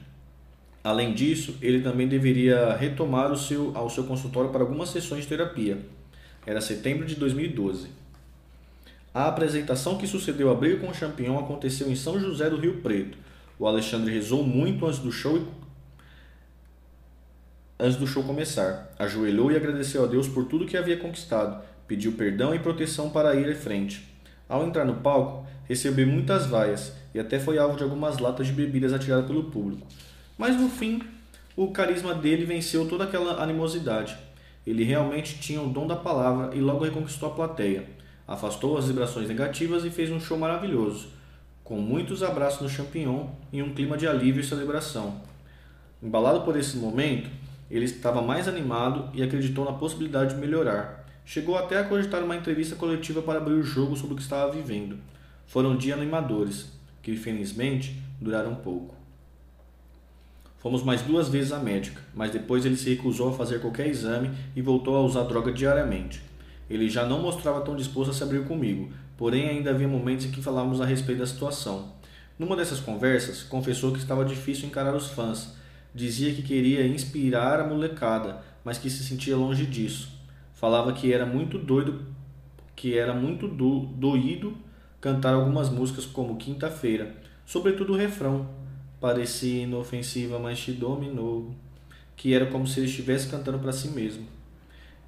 Além 0.83 1.13
disso, 1.13 1.57
ele 1.61 1.81
também 1.81 2.07
deveria 2.07 2.75
retomar 2.75 3.31
o 3.31 3.37
seu, 3.37 3.71
ao 3.75 3.89
seu 3.89 4.03
consultório 4.05 4.49
para 4.49 4.61
algumas 4.61 4.89
sessões 4.89 5.23
de 5.23 5.29
terapia. 5.29 5.77
Era 6.45 6.59
setembro 6.59 7.05
de 7.05 7.15
2012. 7.15 8.00
A 9.13 9.27
apresentação 9.27 9.97
que 9.97 10.07
sucedeu 10.07 10.49
a 10.49 10.55
briga 10.55 10.77
com 10.77 10.89
o 10.89 10.93
Champignon 10.93 11.37
aconteceu 11.37 11.91
em 11.91 11.97
São 11.97 12.17
José 12.17 12.49
do 12.49 12.55
Rio 12.55 12.77
Preto. 12.77 13.17
O 13.59 13.67
Alexandre 13.67 14.13
rezou 14.13 14.41
muito 14.41 14.85
antes 14.85 14.99
do 14.99 15.11
show 15.11 15.37
e... 15.37 15.45
antes 17.77 17.97
do 17.97 18.07
show 18.07 18.23
começar. 18.23 18.95
Ajoelhou 18.97 19.51
e 19.51 19.57
agradeceu 19.57 20.05
a 20.05 20.07
Deus 20.07 20.29
por 20.29 20.45
tudo 20.45 20.65
que 20.65 20.77
havia 20.77 20.95
conquistado. 20.95 21.61
Pediu 21.89 22.13
perdão 22.13 22.55
e 22.55 22.59
proteção 22.59 23.09
para 23.09 23.35
ir 23.35 23.51
à 23.51 23.55
frente. 23.55 24.07
Ao 24.47 24.65
entrar 24.65 24.85
no 24.85 24.95
palco, 24.95 25.45
recebeu 25.65 26.07
muitas 26.07 26.45
vaias 26.45 26.93
e 27.13 27.19
até 27.19 27.37
foi 27.37 27.57
alvo 27.57 27.75
de 27.75 27.83
algumas 27.83 28.17
latas 28.17 28.47
de 28.47 28.53
bebidas 28.53 28.93
atiradas 28.93 29.27
pelo 29.27 29.51
público. 29.51 29.85
Mas 30.37 30.55
no 30.55 30.69
fim, 30.69 31.01
o 31.57 31.69
carisma 31.71 32.15
dele 32.15 32.45
venceu 32.45 32.87
toda 32.87 33.03
aquela 33.03 33.43
animosidade. 33.43 34.17
Ele 34.65 34.85
realmente 34.85 35.37
tinha 35.37 35.61
o 35.61 35.67
dom 35.67 35.85
da 35.85 35.97
palavra 35.97 36.55
e 36.55 36.61
logo 36.61 36.85
reconquistou 36.85 37.29
a 37.29 37.35
plateia 37.35 37.99
afastou 38.27 38.77
as 38.77 38.87
vibrações 38.87 39.27
negativas 39.27 39.83
e 39.85 39.89
fez 39.89 40.11
um 40.11 40.19
show 40.19 40.37
maravilhoso, 40.37 41.09
com 41.63 41.77
muitos 41.79 42.23
abraços 42.23 42.61
no 42.61 42.69
champignon 42.69 43.27
e 43.51 43.61
um 43.61 43.73
clima 43.73 43.97
de 43.97 44.07
alívio 44.07 44.41
e 44.41 44.45
celebração. 44.45 45.21
Embalado 46.01 46.41
por 46.41 46.57
esse 46.57 46.77
momento, 46.77 47.29
ele 47.69 47.85
estava 47.85 48.21
mais 48.21 48.47
animado 48.47 49.09
e 49.13 49.23
acreditou 49.23 49.63
na 49.63 49.73
possibilidade 49.73 50.33
de 50.33 50.41
melhorar. 50.41 51.05
Chegou 51.23 51.57
até 51.57 51.77
a 51.79 51.83
cogitar 51.83 52.23
uma 52.23 52.35
entrevista 52.35 52.75
coletiva 52.75 53.21
para 53.21 53.37
abrir 53.37 53.53
o 53.53 53.63
jogo 53.63 53.95
sobre 53.95 54.13
o 54.13 54.15
que 54.17 54.23
estava 54.23 54.51
vivendo. 54.51 54.97
Foram 55.45 55.77
dias 55.77 55.97
animadores, 55.97 56.71
que 57.01 57.11
infelizmente 57.11 57.95
duraram 58.19 58.55
pouco. 58.55 58.95
Fomos 60.57 60.83
mais 60.83 61.01
duas 61.01 61.27
vezes 61.27 61.51
à 61.51 61.59
médica, 61.59 62.01
mas 62.13 62.31
depois 62.31 62.65
ele 62.65 62.77
se 62.77 62.89
recusou 62.89 63.29
a 63.29 63.33
fazer 63.33 63.59
qualquer 63.61 63.87
exame 63.87 64.29
e 64.55 64.61
voltou 64.61 64.95
a 64.95 65.01
usar 65.01 65.23
droga 65.23 65.51
diariamente. 65.51 66.21
Ele 66.71 66.89
já 66.89 67.05
não 67.05 67.21
mostrava 67.21 67.59
tão 67.61 67.75
disposto 67.75 68.11
a 68.11 68.13
se 68.13 68.23
abrir 68.23 68.45
comigo, 68.45 68.89
porém 69.17 69.49
ainda 69.49 69.71
havia 69.71 69.87
momentos 69.87 70.25
em 70.25 70.31
que 70.31 70.41
falávamos 70.41 70.79
a 70.79 70.85
respeito 70.85 71.19
da 71.19 71.27
situação. 71.27 71.91
Numa 72.39 72.55
dessas 72.55 72.79
conversas, 72.79 73.43
confessou 73.43 73.91
que 73.91 73.99
estava 73.99 74.23
difícil 74.23 74.67
encarar 74.67 74.95
os 74.95 75.07
fãs. 75.09 75.53
Dizia 75.93 76.33
que 76.33 76.41
queria 76.41 76.87
inspirar 76.87 77.59
a 77.59 77.67
molecada, 77.67 78.41
mas 78.63 78.77
que 78.77 78.89
se 78.89 79.03
sentia 79.03 79.35
longe 79.35 79.65
disso. 79.65 80.09
Falava 80.53 80.93
que 80.93 81.11
era 81.11 81.25
muito 81.25 81.57
doido, 81.59 82.05
que 82.73 82.97
era 82.97 83.13
muito 83.13 83.47
do, 83.47 83.81
doído 83.81 84.57
cantar 85.01 85.33
algumas 85.33 85.69
músicas 85.69 86.05
como 86.05 86.37
Quinta-feira, 86.37 87.15
sobretudo 87.45 87.93
o 87.93 87.97
refrão. 87.97 88.47
Parecia 88.99 89.63
inofensiva, 89.63 90.39
mas 90.39 90.59
te 90.59 90.71
dominou. 90.71 91.53
Que 92.15 92.33
era 92.33 92.45
como 92.45 92.65
se 92.65 92.79
ele 92.79 92.87
estivesse 92.87 93.27
cantando 93.27 93.59
para 93.59 93.73
si 93.73 93.89
mesmo. 93.89 94.25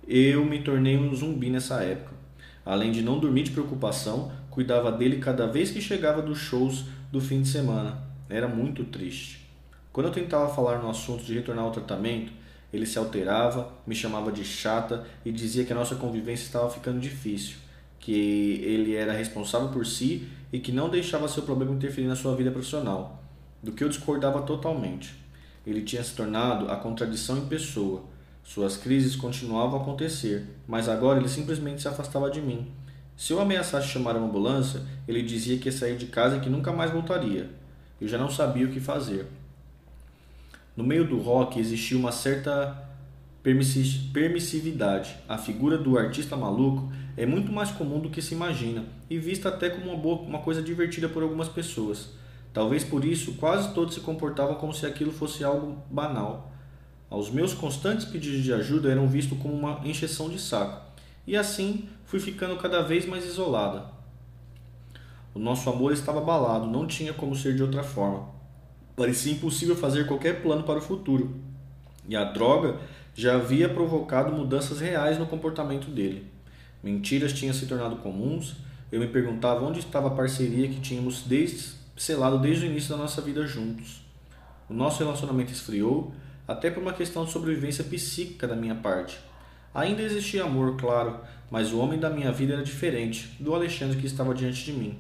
Eu 0.08 0.44
me 0.44 0.62
tornei 0.62 0.98
um 0.98 1.16
zumbi 1.16 1.50
nessa 1.50 1.82
época. 1.82 2.14
Além 2.66 2.92
de 2.92 3.02
não 3.02 3.20
dormir 3.20 3.44
de 3.44 3.52
preocupação, 3.52 4.32
cuidava 4.50 4.92
dele 4.92 5.18
cada 5.18 5.48
vez 5.48 5.72
que 5.72 5.82
chegava 5.82 6.22
dos 6.22 6.38
shows 6.38 6.86
do 7.12 7.22
fim 7.22 7.42
de 7.42 7.48
semana. 7.48 8.04
Era 8.30 8.48
muito 8.48 8.84
triste. 8.86 9.50
Quando 9.92 10.08
eu 10.08 10.14
tentava 10.14 10.54
falar 10.54 10.80
no 10.80 10.90
assunto 10.90 11.24
de 11.24 11.34
retornar 11.34 11.64
ao 11.64 11.72
tratamento, 11.72 12.34
ele 12.74 12.86
se 12.86 12.98
alterava, 12.98 13.72
me 13.86 13.94
chamava 13.94 14.32
de 14.32 14.44
chata 14.44 15.06
e 15.24 15.32
dizia 15.32 15.64
que 15.64 15.72
a 15.72 15.76
nossa 15.76 15.96
convivência 15.96 16.46
estava 16.46 16.70
ficando 16.70 17.00
difícil, 17.00 17.58
que 18.00 18.60
ele 18.64 18.96
era 18.96 19.14
responsável 19.14 19.70
por 19.70 19.86
si 19.86 20.28
e 20.52 20.60
que 20.60 20.72
não 20.72 20.90
deixava 20.90 21.28
seu 21.28 21.44
problema 21.44 21.74
interferir 21.74 22.08
na 22.08 22.16
sua 22.16 22.36
vida 22.36 22.50
profissional, 22.50 23.24
do 23.62 23.72
que 23.72 23.84
eu 23.84 23.90
discordava 23.90 24.42
totalmente. 24.42 25.14
Ele 25.66 25.82
tinha 25.84 26.04
se 26.04 26.14
tornado 26.14 26.70
a 26.70 26.76
contradição 26.76 27.38
em 27.38 27.46
pessoa. 27.46 28.04
Suas 28.44 28.76
crises 28.76 29.16
continuavam 29.16 29.80
a 29.80 29.82
acontecer, 29.82 30.46
mas 30.68 30.90
agora 30.90 31.20
ele 31.20 31.30
simplesmente 31.30 31.82
se 31.82 31.88
afastava 31.88 32.30
de 32.30 32.42
mim. 32.42 32.68
Se 33.16 33.32
eu 33.32 33.40
ameaçasse 33.40 33.88
chamar 33.88 34.16
uma 34.16 34.28
ambulância, 34.28 34.82
ele 35.08 35.22
dizia 35.22 35.58
que 35.58 35.70
ia 35.70 35.72
sair 35.72 35.98
de 35.98 36.08
casa 36.08 36.38
e 36.38 36.40
que 36.40 36.50
nunca 36.50 36.72
mais 36.72 36.92
voltaria. 36.92 37.50
Eu 38.02 38.08
já 38.08 38.18
não 38.18 38.30
sabia 38.30 38.66
o 38.66 38.72
que 38.72 38.80
fazer. 38.80 39.28
No 40.76 40.84
meio 40.84 41.08
do 41.08 41.20
rock 41.20 41.60
existia 41.60 41.98
uma 41.98 42.12
certa 42.12 42.76
permissividade. 43.44 45.16
A 45.28 45.38
figura 45.38 45.78
do 45.78 45.98
artista 45.98 46.36
maluco 46.36 46.92
é 47.16 47.26
muito 47.26 47.52
mais 47.52 47.72
comum 47.72 48.00
do 48.00 48.10
que 48.10 48.22
se 48.22 48.34
imagina 48.34 48.86
e 49.10 49.20
vista 49.20 49.50
até 49.50 49.70
como 49.70 49.92
uma, 49.92 49.98
boa, 49.98 50.22
uma 50.22 50.40
coisa 50.40 50.62
divertida 50.62 51.08
por 51.08 51.22
algumas 51.22 51.48
pessoas. 51.48 52.10
Talvez 52.52 52.84
por 52.84 53.06
isso 53.06 53.34
quase 53.34 53.74
todos 53.74 53.94
se 53.94 54.00
comportavam 54.00 54.56
como 54.56 54.74
se 54.74 54.86
aquilo 54.86 55.12
fosse 55.12 55.44
algo 55.44 55.78
banal. 55.90 56.53
Aos 57.14 57.30
meus 57.30 57.54
constantes 57.54 58.08
pedidos 58.08 58.42
de 58.42 58.52
ajuda 58.52 58.90
eram 58.90 59.08
vistos 59.08 59.38
como 59.38 59.54
uma 59.54 59.80
encheção 59.86 60.30
de 60.30 60.40
saco, 60.40 60.82
e 61.28 61.38
assim 61.38 61.88
fui 62.06 62.20
ficando 62.20 62.58
cada 62.58 62.82
vez 62.82 63.06
mais 63.06 63.24
isolada. 63.24 63.86
O 65.32 65.38
nosso 65.38 65.70
amor 65.70 65.94
estava 65.94 66.18
abalado, 66.18 66.66
não 66.66 66.88
tinha 66.88 67.14
como 67.14 67.36
ser 67.36 67.56
de 67.56 67.62
outra 67.62 67.84
forma. 67.84 68.30
Parecia 68.96 69.32
impossível 69.32 69.76
fazer 69.76 70.08
qualquer 70.08 70.42
plano 70.42 70.64
para 70.64 70.80
o 70.80 70.82
futuro, 70.82 71.36
e 72.10 72.16
a 72.16 72.24
droga 72.24 72.80
já 73.14 73.36
havia 73.36 73.70
provocado 73.70 74.36
mudanças 74.36 74.80
reais 74.80 75.20
no 75.20 75.28
comportamento 75.28 75.92
dele. 75.92 76.26
Mentiras 76.82 77.32
tinham 77.32 77.54
se 77.54 77.68
tornado 77.68 77.98
comuns, 77.98 78.56
eu 78.92 79.00
me 79.00 79.08
perguntava 79.08 79.64
onde 79.64 79.78
estava 79.78 80.08
a 80.08 80.16
parceria 80.16 80.68
que 80.68 80.80
tínhamos 80.80 81.22
desde, 81.28 81.76
selado 81.96 82.40
desde 82.40 82.66
o 82.66 82.70
início 82.72 82.90
da 82.90 82.98
nossa 82.98 83.22
vida 83.22 83.46
juntos. 83.46 84.02
O 84.68 84.74
nosso 84.74 84.98
relacionamento 84.98 85.52
esfriou, 85.52 86.12
até 86.48 86.70
por 86.70 86.82
uma 86.82 86.94
questão 86.94 87.26
de 87.26 87.32
sobrevivência 87.32 87.84
psíquica 87.84 88.48
da 88.48 88.56
minha 88.56 88.76
parte. 88.76 89.20
Ainda 89.74 90.02
existia 90.02 90.44
amor, 90.44 90.78
claro, 90.78 91.20
mas 91.50 91.72
o 91.72 91.80
homem 91.80 92.00
da 92.00 92.10
minha 92.10 92.32
vida 92.32 92.54
era 92.54 92.64
diferente 92.64 93.36
do 93.40 93.56
Alexandre 93.56 93.98
que 93.98 94.06
estava 94.06 94.34
diante 94.34 94.66
de 94.66 94.74
mim. 94.74 94.98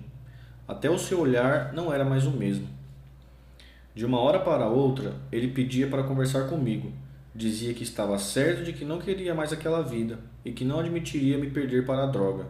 Até 0.68 0.90
o 0.90 0.98
seu 0.98 1.20
olhar 1.20 1.74
não 1.74 1.94
era 1.94 2.06
mais 2.06 2.26
o 2.26 2.32
mesmo. 2.32 2.68
De 3.94 4.06
uma 4.06 4.20
hora 4.20 4.40
para 4.40 4.68
outra, 4.68 5.14
ele 5.32 5.50
pedia 5.50 5.88
para 5.88 6.04
conversar 6.04 6.48
comigo. 6.48 6.92
Dizia 7.36 7.74
que 7.74 7.84
estava 7.84 8.18
certo 8.18 8.64
de 8.64 8.74
que 8.74 8.86
não 8.86 9.00
queria 9.00 9.36
mais 9.36 9.52
aquela 9.54 9.82
vida 9.82 10.20
e 10.44 10.52
que 10.52 10.66
não 10.66 10.80
admitiria 10.80 11.38
me 11.38 11.52
perder 11.52 11.86
para 11.86 12.04
a 12.04 12.08
droga. 12.08 12.48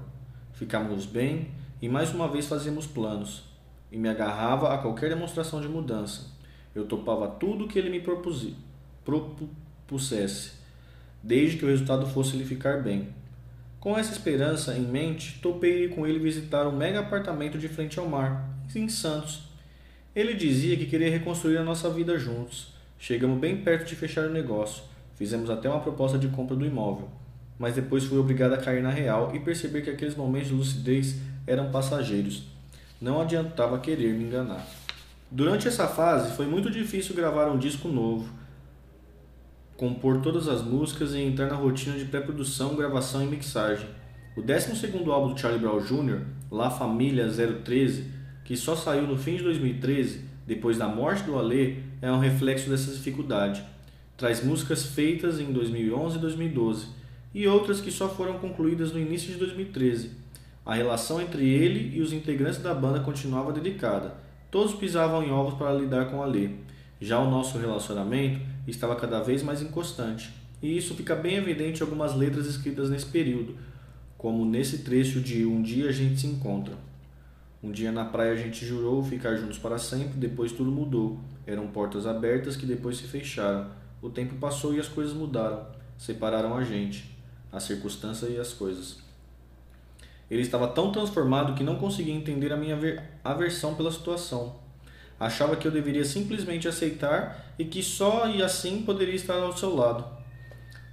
Ficávamos 0.54 1.06
bem 1.06 1.50
e 1.82 1.90
mais 1.90 2.14
uma 2.14 2.30
vez 2.30 2.46
fazíamos 2.46 2.86
planos. 2.86 3.44
E 3.92 3.98
me 3.98 4.08
agarrava 4.08 4.74
a 4.74 4.78
qualquer 4.78 5.10
demonstração 5.10 5.60
de 5.60 5.68
mudança. 5.68 6.32
Eu 6.74 6.86
topava 6.86 7.28
tudo 7.28 7.68
que 7.68 7.78
ele 7.78 7.90
me 7.90 8.00
propusesse, 9.06 10.52
desde 11.22 11.58
que 11.58 11.66
o 11.66 11.70
resultado 11.70 12.06
fosse 12.08 12.36
ele 12.36 12.46
ficar 12.46 12.82
bem. 12.82 13.10
Com 13.80 13.98
essa 13.98 14.14
esperança 14.14 14.78
em 14.78 14.84
mente, 14.84 15.40
topei 15.42 15.90
com 15.90 16.08
ele 16.08 16.20
visitar 16.20 16.68
um 16.68 16.76
mega 16.76 17.02
apartamento 17.02 17.58
de 17.58 17.68
frente 17.68 18.00
ao 18.00 18.08
mar, 18.08 18.50
em 18.76 18.90
Santos, 18.90 19.44
ele 20.16 20.34
dizia 20.34 20.78
que 20.78 20.86
queria 20.86 21.10
reconstruir 21.10 21.58
a 21.58 21.64
nossa 21.64 21.90
vida 21.90 22.18
juntos. 22.20 22.68
Chegamos 23.00 23.40
bem 23.40 23.58
perto 23.58 23.88
de 23.88 23.96
fechar 23.96 24.26
o 24.26 24.32
negócio. 24.32 24.84
Fizemos 25.16 25.50
até 25.50 25.68
uma 25.68 25.80
proposta 25.80 26.18
de 26.18 26.28
compra 26.28 26.56
do 26.56 26.66
imóvel. 26.66 27.10
Mas 27.58 27.76
depois 27.76 28.04
fui 28.04 28.18
obrigado 28.18 28.54
a 28.54 28.58
cair 28.58 28.82
na 28.82 28.90
real 28.90 29.36
e 29.36 29.40
perceber 29.40 29.82
que 29.82 29.90
aqueles 29.90 30.16
momentos 30.16 30.50
de 30.50 30.56
lucidez 30.56 31.16
eram 31.48 31.72
passageiros. 31.72 32.44
Não 33.02 33.22
adiantava 33.22 33.80
querer 33.80 34.14
me 34.14 34.26
enganar. 34.26 34.66
Durante 35.32 35.68
essa 35.68 35.88
fase 35.88 36.36
foi 36.36 36.46
muito 36.46 36.70
difícil 36.70 37.16
gravar 37.16 37.48
um 37.48 37.58
disco 37.58 37.88
novo, 37.88 38.32
compor 39.78 40.22
todas 40.22 40.48
as 40.48 40.62
músicas 40.62 41.14
e 41.14 41.20
entrar 41.20 41.48
na 41.48 41.56
rotina 41.56 41.98
de 41.98 42.06
pré-produção, 42.06 42.76
gravação 42.76 43.24
e 43.24 43.28
mixagem. 43.28 43.88
O 44.36 44.42
12 44.42 44.86
álbum 45.12 45.34
do 45.34 45.40
Charlie 45.40 45.60
Brown 45.60 45.80
Jr., 45.80 46.22
La 46.52 46.70
Família 46.70 47.28
013, 47.28 48.06
que 48.44 48.58
só 48.58 48.76
saiu 48.76 49.08
no 49.08 49.18
fim 49.18 49.38
de 49.38 49.44
2013, 49.44 50.22
depois 50.46 50.78
da 50.78 50.88
morte 50.88 51.24
do 51.24 51.38
Alê, 51.38 51.76
é 52.02 52.12
um 52.12 52.20
reflexo 52.20 52.70
dessa 52.70 52.92
dificuldade. 52.92 53.64
Traz 54.18 54.44
músicas 54.44 54.86
feitas 54.86 55.40
em 55.40 55.52
2011 55.52 56.18
e 56.18 56.22
2012 56.22 56.88
e 57.34 57.48
outras 57.48 57.82
que 57.82 57.92
só 57.92 58.08
foram 58.08 58.38
concluídas 58.38 58.92
no 58.92 59.00
início 59.00 59.32
de 59.32 59.40
2013. 59.40 60.12
A 60.66 60.76
relação 60.76 61.22
entre 61.22 61.48
ele 61.48 61.98
e 61.98 62.02
os 62.02 62.14
integrantes 62.14 62.60
da 62.60 62.74
banda 62.74 63.00
continuava 63.00 63.52
delicada. 63.52 64.16
Todos 64.52 64.76
pisavam 64.76 65.24
em 65.24 65.32
ovos 65.32 65.56
para 65.56 65.74
lidar 65.74 66.06
com 66.06 66.22
Alê. 66.22 66.52
Já 67.02 67.20
o 67.20 67.30
nosso 67.30 67.58
relacionamento 67.58 68.40
estava 68.68 68.96
cada 68.96 69.22
vez 69.22 69.44
mais 69.44 69.62
inconstante, 69.62 70.34
e 70.62 70.78
isso 70.78 70.96
fica 70.96 71.16
bem 71.16 71.36
evidente 71.36 71.82
em 71.82 71.84
algumas 71.84 72.16
letras 72.16 72.46
escritas 72.46 72.90
nesse 72.90 73.08
período, 73.08 73.58
como 74.18 74.46
nesse 74.46 74.80
trecho 74.80 75.20
de 75.20 75.46
Um 75.46 75.62
Dia 75.62 75.90
a 75.90 75.92
Gente 75.92 76.22
Se 76.22 76.28
Encontra. 76.28 76.76
Um 77.62 77.72
dia 77.72 77.94
na 77.94 78.04
praia 78.04 78.34
a 78.34 78.36
gente 78.36 78.66
jurou 78.66 79.02
ficar 79.02 79.38
juntos 79.38 79.58
para 79.58 79.78
sempre, 79.78 80.20
depois 80.20 80.52
tudo 80.52 80.70
mudou. 80.70 81.18
Eram 81.48 81.68
portas 81.68 82.06
abertas 82.06 82.58
que 82.58 82.66
depois 82.66 82.98
se 82.98 83.04
fecharam. 83.04 83.70
O 84.02 84.10
tempo 84.10 84.36
passou 84.36 84.74
e 84.74 84.82
as 84.82 84.90
coisas 84.90 85.14
mudaram. 85.14 85.66
Separaram 85.98 86.58
a 86.58 86.64
gente, 86.64 87.18
a 87.50 87.62
circunstância 87.62 88.28
e 88.28 88.38
as 88.38 88.52
coisas. 88.52 88.98
Ele 90.30 90.42
estava 90.42 90.68
tão 90.68 90.92
transformado 90.92 91.54
que 91.54 91.64
não 91.64 91.78
conseguia 91.78 92.14
entender 92.14 92.52
a 92.52 92.58
minha 92.58 92.78
aversão 93.24 93.76
pela 93.76 93.92
situação. 93.92 94.56
Achava 95.24 95.56
que 95.56 95.66
eu 95.66 95.72
deveria 95.72 96.04
simplesmente 96.04 96.68
aceitar 96.68 97.56
e 97.58 97.64
que 97.64 97.82
só 97.82 98.28
e 98.28 98.44
assim 98.44 98.82
poderia 98.82 99.16
estar 99.16 99.36
ao 99.36 99.56
seu 99.56 99.74
lado. 99.74 100.04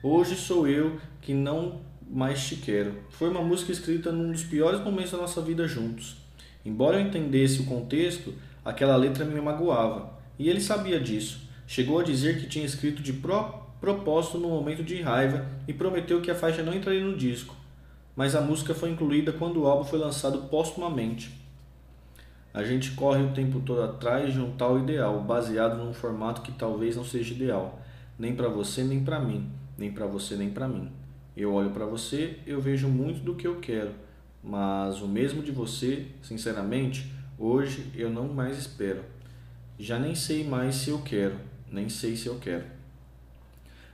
Hoje 0.04 0.36
sou 0.36 0.68
eu 0.68 1.00
que 1.20 1.34
não 1.34 1.80
mais 2.08 2.46
te 2.46 2.54
quero. 2.54 2.94
Foi 3.10 3.28
uma 3.28 3.42
música 3.42 3.72
escrita 3.72 4.12
num 4.12 4.30
dos 4.30 4.44
piores 4.44 4.80
momentos 4.82 5.10
da 5.10 5.18
nossa 5.18 5.42
vida 5.42 5.66
juntos. 5.66 6.18
Embora 6.64 7.00
eu 7.00 7.04
entendesse 7.04 7.60
o 7.60 7.64
contexto, 7.64 8.32
aquela 8.64 8.94
letra 8.94 9.24
me 9.24 9.40
magoava, 9.40 10.16
e 10.38 10.48
ele 10.48 10.60
sabia 10.60 11.00
disso. 11.00 11.40
Chegou 11.66 11.98
a 11.98 12.04
dizer 12.04 12.40
que 12.40 12.46
tinha 12.46 12.64
escrito 12.64 13.02
de 13.02 13.12
pro 13.12 13.52
propósito 13.80 14.38
no 14.38 14.50
momento 14.50 14.84
de 14.84 15.02
raiva 15.02 15.44
e 15.66 15.72
prometeu 15.72 16.20
que 16.20 16.30
a 16.30 16.36
faixa 16.36 16.62
não 16.62 16.72
entraria 16.72 17.04
no 17.04 17.16
disco, 17.16 17.56
mas 18.14 18.36
a 18.36 18.40
música 18.40 18.76
foi 18.76 18.90
incluída 18.90 19.32
quando 19.32 19.62
o 19.62 19.66
álbum 19.66 19.82
foi 19.82 19.98
lançado 19.98 20.42
póstumamente. 20.42 21.39
A 22.52 22.64
gente 22.64 22.92
corre 22.92 23.22
o 23.22 23.32
tempo 23.32 23.60
todo 23.60 23.82
atrás 23.82 24.32
de 24.32 24.40
um 24.40 24.52
tal 24.52 24.78
ideal, 24.78 25.20
baseado 25.22 25.76
num 25.76 25.92
formato 25.92 26.42
que 26.42 26.52
talvez 26.52 26.96
não 26.96 27.04
seja 27.04 27.34
ideal, 27.34 27.80
nem 28.18 28.34
para 28.34 28.48
você 28.48 28.82
nem 28.82 29.04
para 29.04 29.20
mim, 29.20 29.48
nem 29.78 29.92
para 29.92 30.06
você 30.06 30.34
nem 30.36 30.50
para 30.50 30.66
mim. 30.66 30.90
Eu 31.36 31.52
olho 31.54 31.70
para 31.70 31.86
você, 31.86 32.38
eu 32.46 32.60
vejo 32.60 32.88
muito 32.88 33.20
do 33.20 33.34
que 33.34 33.46
eu 33.46 33.60
quero 33.60 33.92
mas 34.42 35.00
o 35.02 35.08
mesmo 35.08 35.42
de 35.42 35.50
você, 35.50 36.06
sinceramente, 36.22 37.12
hoje 37.38 37.90
eu 37.94 38.10
não 38.10 38.28
mais 38.28 38.58
espero. 38.58 39.04
Já 39.78 39.98
nem 39.98 40.14
sei 40.14 40.44
mais 40.44 40.76
se 40.76 40.90
eu 40.90 41.00
quero, 41.02 41.36
nem 41.70 41.88
sei 41.88 42.16
se 42.16 42.26
eu 42.26 42.38
quero. 42.38 42.64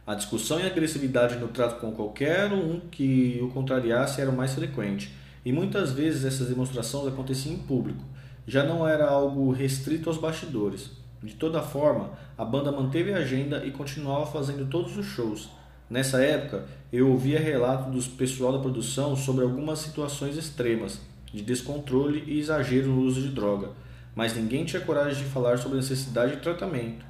A 0.07 0.15
discussão 0.15 0.61
e 0.61 0.63
a 0.63 0.67
agressividade 0.67 1.37
no 1.37 1.49
trato 1.49 1.81
com 1.81 1.93
qualquer 1.93 2.53
um 2.53 2.79
que 2.79 3.41
o 3.43 3.49
contrariasse 3.49 4.21
era 4.21 4.31
o 4.31 4.37
mais 4.37 4.55
frequente, 4.55 5.13
e 5.45 5.53
muitas 5.53 5.93
vezes 5.93 6.25
essas 6.25 6.49
demonstrações 6.49 7.13
aconteciam 7.13 7.55
em 7.55 7.59
público. 7.59 8.03
Já 8.47 8.63
não 8.63 8.87
era 8.87 9.09
algo 9.09 9.51
restrito 9.51 10.09
aos 10.09 10.19
bastidores. 10.19 10.91
De 11.23 11.35
toda 11.35 11.63
forma, 11.63 12.11
a 12.39 12.45
banda 12.45 12.71
manteve 12.71 13.13
a 13.13 13.19
agenda 13.19 13.65
e 13.65 13.73
continuava 13.73 14.27
fazendo 14.27 14.69
todos 14.71 14.97
os 14.97 15.07
shows. 15.07 15.49
Nessa 15.91 16.23
época, 16.23 16.67
eu 16.93 17.11
ouvia 17.11 17.41
relatos 17.41 18.07
do 18.07 18.17
pessoal 18.17 18.53
da 18.53 18.59
produção 18.59 19.17
sobre 19.17 19.45
algumas 19.45 19.81
situações 19.81 20.37
extremas, 20.37 21.01
de 21.33 21.43
descontrole 21.43 22.23
e 22.27 22.39
exagero 22.39 22.89
no 22.89 23.03
uso 23.03 23.21
de 23.21 23.29
droga, 23.29 23.71
mas 24.15 24.35
ninguém 24.37 24.65
tinha 24.65 24.83
coragem 24.83 25.25
de 25.25 25.29
falar 25.31 25.59
sobre 25.59 25.79
a 25.79 25.81
necessidade 25.81 26.37
de 26.37 26.43
tratamento. 26.43 27.05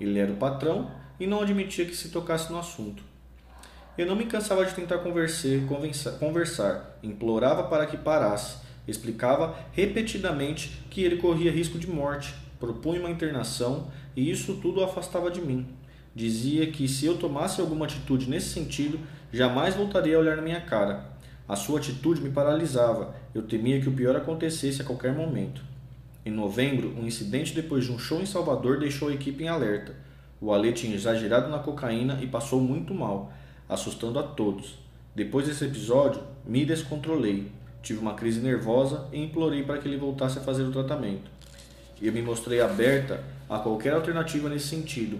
Ele 0.00 0.18
era 0.18 0.32
o 0.32 0.36
patrão 0.36 0.90
e 1.18 1.26
não 1.26 1.42
admitia 1.42 1.84
que 1.84 1.94
se 1.94 2.08
tocasse 2.08 2.50
no 2.50 2.58
assunto. 2.58 3.02
Eu 3.96 4.06
não 4.06 4.14
me 4.14 4.26
cansava 4.26 4.64
de 4.64 4.74
tentar 4.74 4.98
conversar, 4.98 5.48
conversar, 6.18 6.98
implorava 7.02 7.64
para 7.64 7.86
que 7.86 7.96
parasse, 7.96 8.58
explicava 8.88 9.56
repetidamente 9.72 10.82
que 10.90 11.02
ele 11.02 11.18
corria 11.18 11.52
risco 11.52 11.78
de 11.78 11.86
morte, 11.86 12.34
propunha 12.58 13.00
uma 13.00 13.10
internação 13.10 13.88
e 14.16 14.30
isso 14.30 14.54
tudo 14.56 14.80
o 14.80 14.84
afastava 14.84 15.30
de 15.30 15.40
mim. 15.40 15.66
Dizia 16.14 16.66
que 16.66 16.88
se 16.88 17.06
eu 17.06 17.16
tomasse 17.16 17.60
alguma 17.60 17.84
atitude 17.84 18.28
nesse 18.28 18.48
sentido, 18.48 18.98
jamais 19.32 19.76
voltaria 19.76 20.16
a 20.16 20.20
olhar 20.20 20.36
na 20.36 20.42
minha 20.42 20.60
cara. 20.60 21.16
A 21.46 21.54
sua 21.54 21.78
atitude 21.78 22.20
me 22.20 22.30
paralisava, 22.30 23.14
eu 23.34 23.42
temia 23.42 23.80
que 23.80 23.88
o 23.88 23.92
pior 23.92 24.16
acontecesse 24.16 24.82
a 24.82 24.84
qualquer 24.84 25.14
momento. 25.14 25.62
Em 26.26 26.30
novembro, 26.30 26.94
um 26.98 27.06
incidente 27.06 27.54
depois 27.54 27.84
de 27.84 27.92
um 27.92 27.98
show 27.98 28.20
em 28.20 28.26
Salvador 28.26 28.78
deixou 28.78 29.08
a 29.08 29.14
equipe 29.14 29.44
em 29.44 29.48
alerta. 29.48 29.94
O 30.40 30.52
Ale 30.52 30.72
tinha 30.72 30.94
exagerado 30.94 31.48
na 31.48 31.58
cocaína 31.58 32.18
e 32.20 32.26
passou 32.26 32.60
muito 32.60 32.92
mal, 32.92 33.32
assustando 33.68 34.18
a 34.18 34.22
todos. 34.22 34.78
Depois 35.14 35.46
desse 35.46 35.64
episódio, 35.64 36.20
me 36.44 36.64
descontrolei. 36.64 37.50
Tive 37.82 38.00
uma 38.00 38.14
crise 38.14 38.40
nervosa 38.40 39.06
e 39.12 39.22
implorei 39.22 39.62
para 39.62 39.78
que 39.78 39.88
ele 39.88 39.96
voltasse 39.96 40.38
a 40.38 40.42
fazer 40.42 40.62
o 40.62 40.72
tratamento. 40.72 41.30
Eu 42.00 42.12
me 42.12 42.22
mostrei 42.22 42.60
aberta 42.60 43.22
a 43.48 43.58
qualquer 43.58 43.94
alternativa 43.94 44.48
nesse 44.48 44.68
sentido. 44.68 45.18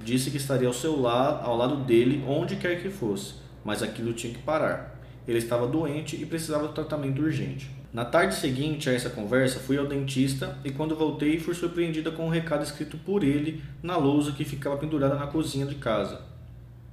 Disse 0.00 0.30
que 0.30 0.36
estaria 0.36 0.68
ao 0.68 0.74
seu 0.74 1.00
lado, 1.00 1.44
ao 1.44 1.56
lado 1.56 1.76
dele, 1.76 2.24
onde 2.26 2.56
quer 2.56 2.80
que 2.80 2.90
fosse, 2.90 3.34
mas 3.64 3.82
aquilo 3.82 4.12
tinha 4.12 4.32
que 4.32 4.40
parar. 4.40 4.98
Ele 5.26 5.38
estava 5.38 5.66
doente 5.66 6.16
e 6.16 6.24
precisava 6.24 6.68
de 6.68 6.74
tratamento 6.74 7.22
urgente. 7.22 7.70
Na 7.92 8.04
tarde 8.04 8.34
seguinte 8.34 8.88
a 8.90 8.92
essa 8.92 9.08
conversa, 9.08 9.58
fui 9.58 9.78
ao 9.78 9.86
dentista 9.86 10.58
e 10.62 10.70
quando 10.70 10.94
voltei 10.94 11.40
fui 11.40 11.54
surpreendida 11.54 12.10
com 12.10 12.26
um 12.26 12.30
recado 12.30 12.62
escrito 12.62 12.98
por 12.98 13.24
ele 13.24 13.62
na 13.82 13.96
lousa 13.96 14.32
que 14.32 14.44
ficava 14.44 14.76
pendurada 14.76 15.14
na 15.14 15.26
cozinha 15.26 15.66
de 15.66 15.76
casa. 15.76 16.20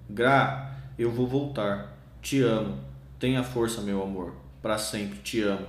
Gra, 0.09 0.73
eu 0.97 1.11
vou 1.11 1.27
voltar. 1.27 1.97
Te 2.21 2.41
amo. 2.41 2.77
Tenha 3.19 3.43
força, 3.43 3.81
meu 3.81 4.01
amor. 4.01 4.44
Para 4.65 4.79
sempre, 4.79 5.19
te 5.19 5.43
amo. 5.43 5.67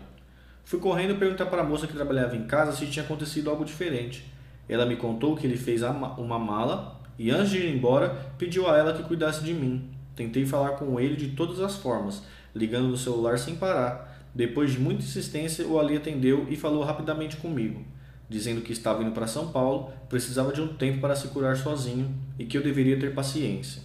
Fui 0.64 0.80
correndo 0.80 1.18
perguntar 1.18 1.44
para 1.44 1.60
a 1.60 1.66
moça 1.66 1.86
que 1.86 1.92
trabalhava 1.92 2.34
em 2.34 2.46
casa 2.46 2.72
se 2.72 2.86
tinha 2.86 3.04
acontecido 3.04 3.50
algo 3.50 3.62
diferente. 3.62 4.24
Ela 4.66 4.86
me 4.86 4.96
contou 4.96 5.36
que 5.36 5.46
ele 5.46 5.58
fez 5.58 5.82
uma 5.82 6.38
mala 6.38 6.98
e 7.18 7.30
antes 7.30 7.50
de 7.50 7.58
ir 7.58 7.76
embora 7.76 8.32
pediu 8.38 8.66
a 8.66 8.74
ela 8.74 8.94
que 8.94 9.02
cuidasse 9.02 9.44
de 9.44 9.52
mim. 9.52 9.90
Tentei 10.14 10.46
falar 10.46 10.70
com 10.70 10.98
ele 10.98 11.14
de 11.14 11.36
todas 11.36 11.60
as 11.60 11.76
formas, 11.76 12.22
ligando 12.54 12.88
no 12.88 12.96
celular 12.96 13.38
sem 13.38 13.56
parar 13.56 14.16
depois 14.34 14.72
de 14.72 14.78
muita 14.78 15.02
insistência, 15.02 15.66
o 15.66 15.78
Ali 15.78 15.98
atendeu 15.98 16.46
e 16.48 16.56
falou 16.56 16.82
rapidamente 16.82 17.36
comigo, 17.36 17.84
dizendo 18.30 18.62
que 18.62 18.72
estava 18.72 19.02
indo 19.02 19.12
para 19.12 19.26
São 19.26 19.48
Paulo, 19.52 19.92
precisava 20.08 20.54
de 20.54 20.62
um 20.62 20.68
tempo 20.68 21.02
para 21.02 21.14
se 21.14 21.28
curar 21.28 21.54
sozinho 21.58 22.14
e 22.38 22.46
que 22.46 22.56
eu 22.56 22.62
deveria 22.62 22.98
ter 22.98 23.12
paciência. 23.12 23.82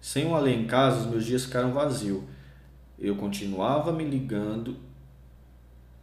Sem 0.00 0.24
o 0.24 0.34
Ali 0.34 0.54
em 0.54 0.66
casa, 0.66 1.00
os 1.00 1.06
meus 1.06 1.26
dias 1.26 1.44
ficaram 1.44 1.74
vazios. 1.74 2.22
Eu 2.98 3.14
continuava 3.16 3.92
me 3.92 4.04
ligando. 4.04 4.76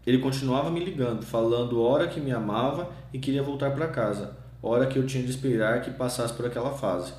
Ele 0.06 0.20
continuava 0.20 0.70
me 0.70 0.84
ligando, 0.84 1.26
falando 1.26 1.82
hora 1.82 2.08
que 2.08 2.20
me 2.20 2.32
amava 2.32 2.92
e 3.12 3.18
queria 3.18 3.42
voltar 3.42 3.72
para 3.72 3.88
casa, 3.88 4.38
hora 4.62 4.86
que 4.86 5.00
eu 5.00 5.06
tinha 5.06 5.24
de 5.24 5.30
esperar 5.30 5.82
que 5.82 5.92
passasse 5.92 6.34
por 6.34 6.46
aquela 6.46 6.72
fase. 6.72 7.14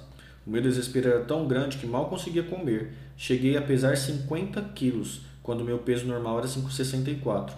O 0.47 0.51
meu 0.51 0.61
desespero 0.61 1.09
era 1.09 1.25
tão 1.25 1.49
grande 1.49 1.79
que 1.79 1.87
mal 1.87 2.09
conseguia 2.09 2.43
comer. 2.43 2.93
Cheguei 3.17 3.57
a 3.57 3.63
pesar 3.63 3.97
50 3.97 4.61
quilos 4.75 5.23
quando 5.43 5.65
meu 5.65 5.79
peso 5.79 6.07
normal 6.07 6.39
era 6.39 6.47
5,64. 6.47 7.53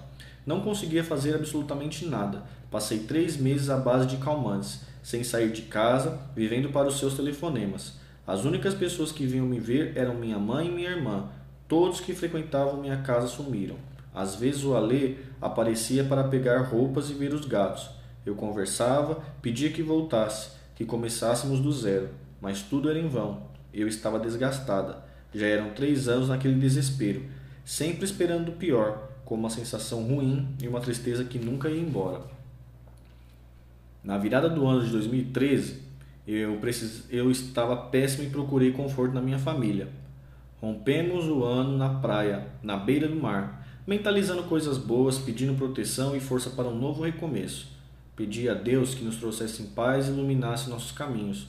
Não 0.46 0.60
conseguia 0.60 1.02
fazer 1.02 1.34
absolutamente 1.34 2.06
nada. 2.06 2.44
Passei 2.70 3.00
três 3.00 3.36
meses 3.36 3.68
à 3.68 3.76
base 3.76 4.06
de 4.06 4.16
calmantes, 4.18 4.80
sem 5.02 5.24
sair 5.24 5.50
de 5.50 5.62
casa, 5.62 6.20
vivendo 6.34 6.70
para 6.70 6.88
os 6.88 6.98
seus 6.98 7.14
telefonemas. 7.14 7.94
As 8.26 8.44
únicas 8.44 8.74
pessoas 8.74 9.12
que 9.12 9.26
vinham 9.26 9.46
me 9.46 9.58
ver 9.58 9.92
eram 9.96 10.14
minha 10.14 10.38
mãe 10.38 10.68
e 10.68 10.70
minha 10.70 10.90
irmã. 10.90 11.28
Todos 11.68 12.00
que 12.00 12.14
frequentavam 12.14 12.80
minha 12.80 12.98
casa 12.98 13.26
sumiram. 13.26 13.76
Às 14.14 14.36
vezes 14.36 14.64
o 14.64 14.74
Alê 14.74 15.16
aparecia 15.40 16.04
para 16.04 16.24
pegar 16.24 16.62
roupas 16.62 17.10
e 17.10 17.14
ver 17.14 17.34
os 17.34 17.44
gatos. 17.44 17.90
Eu 18.24 18.34
conversava, 18.34 19.22
pedia 19.42 19.70
que 19.70 19.82
voltasse, 19.82 20.50
que 20.74 20.84
começássemos 20.84 21.60
do 21.60 21.72
zero, 21.72 22.08
mas 22.40 22.62
tudo 22.62 22.88
era 22.88 22.98
em 22.98 23.08
vão. 23.08 23.42
Eu 23.72 23.86
estava 23.86 24.18
desgastada. 24.18 25.04
Já 25.34 25.46
eram 25.46 25.70
três 25.70 26.08
anos 26.08 26.28
naquele 26.28 26.54
desespero 26.54 27.22
sempre 27.66 28.04
esperando 28.04 28.50
o 28.50 28.52
pior, 28.52 29.10
com 29.24 29.34
uma 29.34 29.50
sensação 29.50 30.04
ruim 30.04 30.54
e 30.62 30.68
uma 30.68 30.80
tristeza 30.80 31.24
que 31.24 31.36
nunca 31.36 31.68
ia 31.68 31.80
embora. 31.80 32.22
Na 34.04 34.16
virada 34.16 34.48
do 34.48 34.64
ano 34.64 34.84
de 34.84 34.92
2013, 34.92 35.82
eu, 36.28 36.56
precis... 36.58 37.04
eu 37.10 37.28
estava 37.28 37.76
péssimo 37.76 38.22
e 38.22 38.30
procurei 38.30 38.70
conforto 38.70 39.12
na 39.12 39.20
minha 39.20 39.38
família. 39.38 39.88
Rompemos 40.60 41.26
o 41.26 41.44
ano 41.44 41.76
na 41.76 42.00
praia, 42.00 42.46
na 42.62 42.76
beira 42.76 43.06
do 43.06 43.16
mar, 43.16 43.66
mentalizando 43.86 44.44
coisas 44.44 44.78
boas, 44.78 45.18
pedindo 45.18 45.54
proteção 45.54 46.16
e 46.16 46.20
força 46.20 46.50
para 46.50 46.68
um 46.68 46.78
novo 46.78 47.02
recomeço. 47.04 47.68
Pedi 48.16 48.48
a 48.48 48.54
Deus 48.54 48.94
que 48.94 49.04
nos 49.04 49.16
trouxesse 49.16 49.62
paz 49.74 50.06
e 50.06 50.10
iluminasse 50.10 50.70
nossos 50.70 50.90
caminhos. 50.90 51.46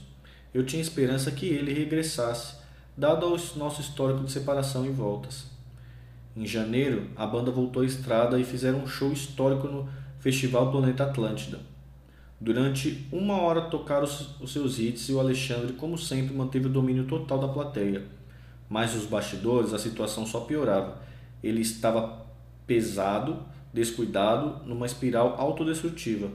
Eu 0.52 0.64
tinha 0.64 0.82
esperança 0.82 1.30
que 1.30 1.46
ele 1.46 1.72
regressasse, 1.72 2.56
dado 2.96 3.26
o 3.26 3.58
nosso 3.58 3.80
histórico 3.80 4.24
de 4.24 4.30
separação 4.30 4.84
e 4.84 4.90
voltas. 4.90 5.46
Em 6.36 6.46
janeiro, 6.46 7.08
a 7.16 7.26
banda 7.26 7.50
voltou 7.50 7.82
à 7.82 7.86
estrada 7.86 8.38
e 8.38 8.44
fizeram 8.44 8.80
um 8.80 8.86
show 8.86 9.10
histórico 9.10 9.66
no 9.66 9.88
Festival 10.20 10.70
Planeta 10.70 11.04
Atlântida. 11.04 11.58
Durante 12.40 13.08
uma 13.10 13.40
hora 13.40 13.62
tocaram 13.62 14.04
os 14.04 14.52
seus 14.52 14.78
hits 14.78 15.08
e 15.08 15.12
o 15.12 15.18
Alexandre, 15.18 15.72
como 15.72 15.98
sempre, 15.98 16.36
manteve 16.36 16.66
o 16.66 16.70
domínio 16.70 17.04
total 17.04 17.38
da 17.38 17.48
plateia. 17.48 18.17
Mas 18.68 18.94
nos 18.94 19.06
bastidores 19.06 19.72
a 19.72 19.78
situação 19.78 20.26
só 20.26 20.40
piorava. 20.40 21.00
Ele 21.42 21.60
estava 21.60 22.26
pesado, 22.66 23.42
descuidado, 23.72 24.64
numa 24.66 24.86
espiral 24.86 25.36
autodestrutiva. 25.38 26.30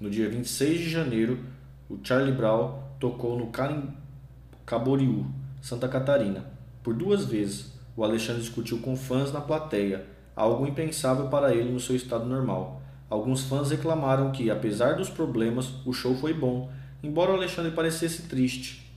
No 0.00 0.10
dia 0.10 0.28
26 0.28 0.78
de 0.80 0.90
janeiro, 0.90 1.38
o 1.88 1.98
Charlie 2.02 2.32
Brown 2.32 2.82
tocou 2.98 3.38
no 3.38 3.50
Caboriú, 4.64 5.26
Santa 5.62 5.88
Catarina, 5.88 6.44
por 6.82 6.94
duas 6.94 7.24
vezes 7.24 7.72
o 7.96 8.04
Alexandre 8.04 8.42
discutiu 8.42 8.78
com 8.78 8.94
fãs 8.94 9.32
na 9.32 9.40
plateia, 9.40 10.04
algo 10.34 10.66
impensável 10.66 11.28
para 11.28 11.54
ele 11.54 11.72
no 11.72 11.80
seu 11.80 11.96
estado 11.96 12.26
normal. 12.26 12.82
Alguns 13.08 13.44
fãs 13.44 13.70
reclamaram 13.70 14.32
que, 14.32 14.50
apesar 14.50 14.96
dos 14.96 15.08
problemas, 15.08 15.72
o 15.86 15.92
show 15.92 16.14
foi 16.14 16.34
bom, 16.34 16.70
embora 17.02 17.30
o 17.32 17.36
Alexandre 17.36 17.72
parecesse 17.72 18.24
triste. 18.24 18.92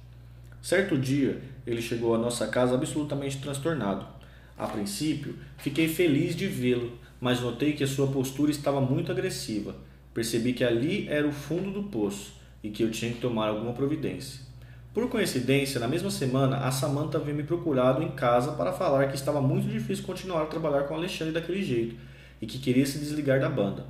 Certo 0.61 0.97
dia, 0.97 1.41
ele 1.69 1.81
chegou 1.81 2.15
à 2.15 2.17
nossa 2.17 2.47
casa 2.47 2.75
absolutamente 2.75 3.37
transtornado. 3.37 4.05
A 4.57 4.67
princípio, 4.67 5.35
fiquei 5.57 5.87
feliz 5.87 6.35
de 6.35 6.47
vê-lo, 6.47 6.97
mas 7.21 7.39
notei 7.39 7.73
que 7.73 7.83
a 7.83 7.87
sua 7.87 8.07
postura 8.07 8.51
estava 8.51 8.81
muito 8.81 9.11
agressiva. 9.11 9.75
Percebi 10.13 10.53
que 10.53 10.63
ali 10.63 11.07
era 11.07 11.27
o 11.27 11.31
fundo 11.31 11.71
do 11.71 11.83
poço 11.83 12.33
e 12.63 12.69
que 12.69 12.83
eu 12.83 12.91
tinha 12.91 13.13
que 13.13 13.21
tomar 13.21 13.47
alguma 13.47 13.71
providência. 13.71 14.41
Por 14.93 15.07
coincidência, 15.07 15.79
na 15.79 15.87
mesma 15.87 16.09
semana, 16.09 16.57
a 16.57 16.71
Samantha 16.71 17.19
veio 17.19 17.37
me 17.37 17.43
procurado 17.43 18.01
em 18.01 18.09
casa 18.09 18.53
para 18.53 18.73
falar 18.73 19.07
que 19.07 19.15
estava 19.15 19.39
muito 19.39 19.67
difícil 19.67 20.03
continuar 20.03 20.43
a 20.43 20.47
trabalhar 20.47 20.83
com 20.83 20.95
Alexandre 20.95 21.33
daquele 21.33 21.63
jeito 21.63 21.95
e 22.41 22.47
que 22.47 22.57
queria 22.57 22.85
se 22.85 22.97
desligar 22.97 23.39
da 23.39 23.47
banda. 23.47 23.85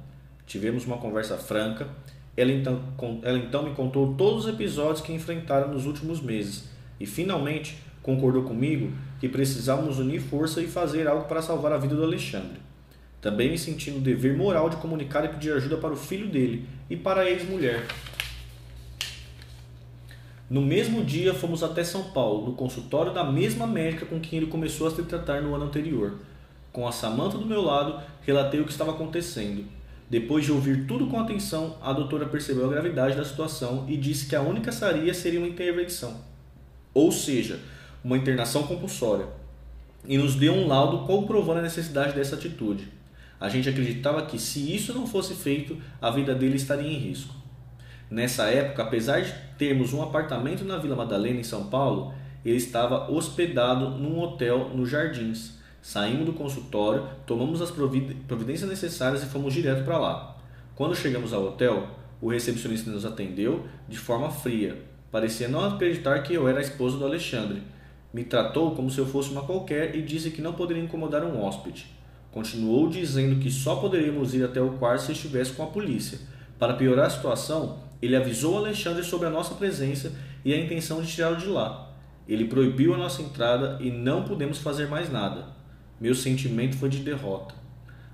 Tivemos 0.45 0.85
uma 0.85 0.97
conversa 0.97 1.37
franca. 1.37 1.87
Ela 2.35 2.51
então, 2.51 2.81
ela 3.23 3.37
então 3.37 3.63
me 3.63 3.73
contou 3.73 4.13
todos 4.15 4.45
os 4.45 4.53
episódios 4.53 5.01
que 5.01 5.13
enfrentaram 5.13 5.73
nos 5.73 5.85
últimos 5.85 6.21
meses 6.21 6.68
e 6.99 7.05
finalmente 7.05 7.77
concordou 8.01 8.43
comigo 8.43 8.91
que 9.19 9.29
precisávamos 9.29 9.99
unir 9.99 10.21
força 10.21 10.61
e 10.61 10.67
fazer 10.67 11.07
algo 11.07 11.27
para 11.27 11.41
salvar 11.41 11.71
a 11.71 11.77
vida 11.77 11.95
do 11.95 12.03
Alexandre. 12.03 12.59
Também 13.21 13.51
me 13.51 13.57
senti 13.57 13.91
no 13.91 13.99
dever 13.99 14.35
moral 14.35 14.69
de 14.69 14.77
comunicar 14.77 15.25
e 15.25 15.29
pedir 15.29 15.51
ajuda 15.51 15.77
para 15.77 15.93
o 15.93 15.97
filho 15.97 16.27
dele 16.27 16.65
e 16.89 16.95
para 16.95 17.21
a 17.21 17.29
ex-mulher, 17.29 17.85
no 20.49 20.63
mesmo 20.63 21.05
dia, 21.05 21.31
fomos 21.31 21.61
até 21.61 21.83
São 21.83 22.05
Paulo, 22.05 22.47
no 22.47 22.53
consultório 22.53 23.13
da 23.13 23.23
mesma 23.23 23.67
médica 23.67 24.07
com 24.07 24.19
quem 24.19 24.37
ele 24.37 24.47
começou 24.47 24.87
a 24.87 24.91
se 24.91 25.03
tratar 25.03 25.43
no 25.43 25.53
ano 25.53 25.65
anterior. 25.65 26.15
Com 26.71 26.87
a 26.87 26.91
Samanta 26.91 27.37
do 27.37 27.45
meu 27.45 27.61
lado, 27.61 28.01
relatei 28.23 28.59
o 28.59 28.65
que 28.65 28.71
estava 28.71 28.89
acontecendo. 28.89 29.63
Depois 30.09 30.43
de 30.43 30.51
ouvir 30.51 30.87
tudo 30.87 31.05
com 31.05 31.19
atenção, 31.19 31.77
a 31.79 31.93
doutora 31.93 32.25
percebeu 32.25 32.65
a 32.65 32.69
gravidade 32.69 33.15
da 33.15 33.23
situação 33.23 33.85
e 33.87 33.95
disse 33.95 34.27
que 34.27 34.35
a 34.35 34.41
única 34.41 34.71
saída 34.71 35.13
seria 35.13 35.39
uma 35.39 35.47
intervenção, 35.47 36.19
ou 36.93 37.11
seja, 37.11 37.59
uma 38.03 38.17
internação 38.17 38.63
compulsória, 38.63 39.27
e 40.07 40.17
nos 40.17 40.35
deu 40.35 40.53
um 40.53 40.67
laudo 40.67 41.05
comprovando 41.05 41.59
a 41.59 41.63
necessidade 41.63 42.13
dessa 42.13 42.35
atitude. 42.35 42.87
A 43.39 43.49
gente 43.49 43.69
acreditava 43.69 44.25
que 44.25 44.37
se 44.37 44.73
isso 44.73 44.93
não 44.93 45.07
fosse 45.07 45.33
feito, 45.33 45.77
a 46.01 46.09
vida 46.09 46.35
dele 46.35 46.55
estaria 46.55 46.91
em 46.91 46.97
risco. 46.97 47.33
Nessa 48.09 48.45
época, 48.45 48.83
apesar 48.83 49.21
de 49.21 49.33
termos 49.57 49.93
um 49.93 50.01
apartamento 50.01 50.65
na 50.65 50.77
Vila 50.77 50.95
Madalena, 50.95 51.39
em 51.39 51.43
São 51.43 51.67
Paulo, 51.67 52.13
ele 52.43 52.57
estava 52.57 53.11
hospedado 53.11 53.91
num 53.91 54.19
hotel 54.19 54.71
nos 54.73 54.89
Jardins. 54.89 55.59
Saímos 55.81 56.25
do 56.25 56.33
consultório, 56.33 57.07
tomamos 57.25 57.61
as 57.61 57.71
providências 57.71 58.69
necessárias 58.69 59.23
e 59.23 59.27
fomos 59.27 59.53
direto 59.53 59.85
para 59.85 59.97
lá. 59.97 60.37
Quando 60.75 60.95
chegamos 60.95 61.33
ao 61.33 61.43
hotel, 61.45 61.87
o 62.19 62.29
recepcionista 62.29 62.89
nos 62.89 63.05
atendeu 63.05 63.65
de 63.87 63.97
forma 63.97 64.29
fria. 64.29 64.88
Parecia 65.11 65.47
não 65.47 65.63
acreditar 65.63 66.19
que 66.19 66.33
eu 66.33 66.47
era 66.47 66.59
a 66.59 66.61
esposa 66.61 66.97
do 66.97 67.05
Alexandre. 67.05 67.63
Me 68.13 68.23
tratou 68.23 68.75
como 68.75 68.89
se 68.89 68.99
eu 68.99 69.05
fosse 69.05 69.29
uma 69.31 69.43
qualquer 69.43 69.95
e 69.95 70.01
disse 70.01 70.31
que 70.31 70.41
não 70.41 70.53
poderia 70.53 70.83
incomodar 70.83 71.23
um 71.23 71.43
hóspede. 71.43 71.87
Continuou 72.31 72.87
dizendo 72.89 73.39
que 73.39 73.49
só 73.49 73.77
poderíamos 73.77 74.35
ir 74.35 74.43
até 74.43 74.61
o 74.61 74.73
quarto 74.73 75.03
se 75.03 75.11
estivesse 75.13 75.53
com 75.53 75.63
a 75.63 75.67
polícia. 75.67 76.19
Para 76.59 76.75
piorar 76.75 77.07
a 77.07 77.09
situação, 77.09 77.79
ele 78.01 78.15
avisou 78.15 78.57
Alexandre 78.57 79.03
sobre 79.03 79.27
a 79.27 79.31
nossa 79.31 79.55
presença 79.55 80.13
e 80.45 80.53
a 80.53 80.57
intenção 80.57 81.01
de 81.01 81.11
tirá-lo 81.11 81.37
de 81.37 81.47
lá. 81.47 81.91
Ele 82.27 82.45
proibiu 82.45 82.93
a 82.93 82.97
nossa 82.97 83.23
entrada 83.23 83.77
e 83.81 83.89
não 83.89 84.23
pudemos 84.23 84.59
fazer 84.59 84.87
mais 84.87 85.11
nada. 85.11 85.47
Meu 85.99 86.13
sentimento 86.13 86.77
foi 86.77 86.87
de 86.87 86.99
derrota. 86.99 87.55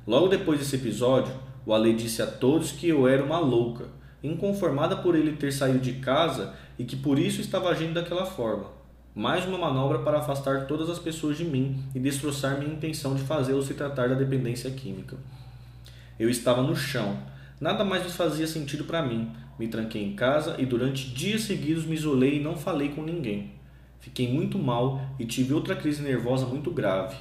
Logo 0.07 0.27
depois 0.27 0.59
desse 0.59 0.77
episódio, 0.77 1.33
o 1.65 1.73
Ale 1.73 1.93
disse 1.93 2.21
a 2.21 2.27
todos 2.27 2.71
que 2.71 2.87
eu 2.87 3.07
era 3.07 3.23
uma 3.23 3.39
louca, 3.39 3.85
inconformada 4.23 4.95
por 4.95 5.15
ele 5.15 5.33
ter 5.33 5.51
saído 5.51 5.79
de 5.79 5.93
casa 5.93 6.53
e 6.77 6.83
que 6.83 6.95
por 6.95 7.17
isso 7.17 7.41
estava 7.41 7.69
agindo 7.69 7.93
daquela 7.93 8.25
forma. 8.25 8.65
Mais 9.13 9.45
uma 9.45 9.57
manobra 9.57 9.99
para 9.99 10.19
afastar 10.19 10.67
todas 10.67 10.89
as 10.89 10.99
pessoas 10.99 11.37
de 11.37 11.45
mim 11.45 11.81
e 11.95 11.99
destroçar 11.99 12.59
minha 12.59 12.73
intenção 12.73 13.15
de 13.15 13.23
fazê-lo 13.23 13.63
se 13.63 13.73
tratar 13.73 14.09
da 14.09 14.15
dependência 14.15 14.69
química. 14.71 15.15
Eu 16.19 16.29
estava 16.29 16.61
no 16.61 16.75
chão. 16.75 17.17
Nada 17.59 17.85
mais 17.85 18.13
fazia 18.13 18.45
sentido 18.45 18.83
para 18.83 19.01
mim. 19.01 19.31
Me 19.57 19.69
tranquei 19.69 20.03
em 20.03 20.15
casa 20.15 20.55
e 20.59 20.65
durante 20.65 21.09
dias 21.11 21.43
seguidos 21.43 21.85
me 21.85 21.95
isolei 21.95 22.39
e 22.39 22.43
não 22.43 22.57
falei 22.57 22.89
com 22.89 23.03
ninguém. 23.03 23.51
Fiquei 24.01 24.31
muito 24.31 24.59
mal 24.59 25.01
e 25.17 25.25
tive 25.25 25.53
outra 25.53 25.75
crise 25.75 26.03
nervosa 26.03 26.45
muito 26.45 26.69
grave. 26.69 27.15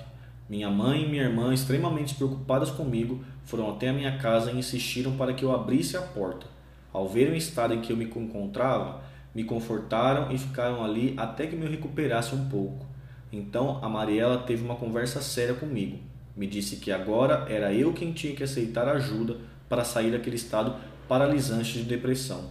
Minha 0.48 0.68
mãe 0.70 1.05
e 1.05 1.09
minha 1.09 1.22
irmã, 1.22 1.55
extremamente 1.55 2.14
preocupadas 2.14 2.70
comigo, 2.70 3.24
foram 3.44 3.70
até 3.70 3.88
a 3.88 3.92
minha 3.92 4.18
casa 4.18 4.50
e 4.50 4.59
insistiram 4.59 5.16
para 5.16 5.32
que 5.32 5.44
eu 5.44 5.55
abrisse 5.55 5.96
a 5.96 6.02
porta. 6.02 6.46
Ao 6.92 7.09
verem 7.09 7.32
o 7.32 7.36
estado 7.36 7.72
em 7.72 7.80
que 7.80 7.92
eu 7.92 7.96
me 7.96 8.05
encontrava, 8.05 9.00
me 9.35 9.45
confortaram 9.45 10.30
e 10.30 10.39
ficaram 10.39 10.85
ali 10.85 11.14
até 11.16 11.47
que 11.47 11.57
me 11.57 11.66
recuperasse 11.66 12.35
um 12.35 12.49
pouco. 12.49 12.87
Então 13.32 13.80
a 13.82 13.89
Mariela 13.89 14.39
teve 14.39 14.64
uma 14.64 14.76
conversa 14.76 15.20
séria 15.20 15.55
comigo. 15.55 15.99
Me 16.37 16.47
disse 16.47 16.76
que 16.76 16.93
agora 16.93 17.47
era 17.49 17.72
eu 17.72 17.93
quem 17.93 18.12
tinha 18.12 18.35
que 18.35 18.45
aceitar 18.45 18.89
ajuda 18.89 19.37
para 19.68 19.85
sair 19.85 20.12
daquele 20.12 20.37
estado 20.37 20.76
paralisante 21.09 21.72
de 21.72 21.85
depressão. 21.85 22.51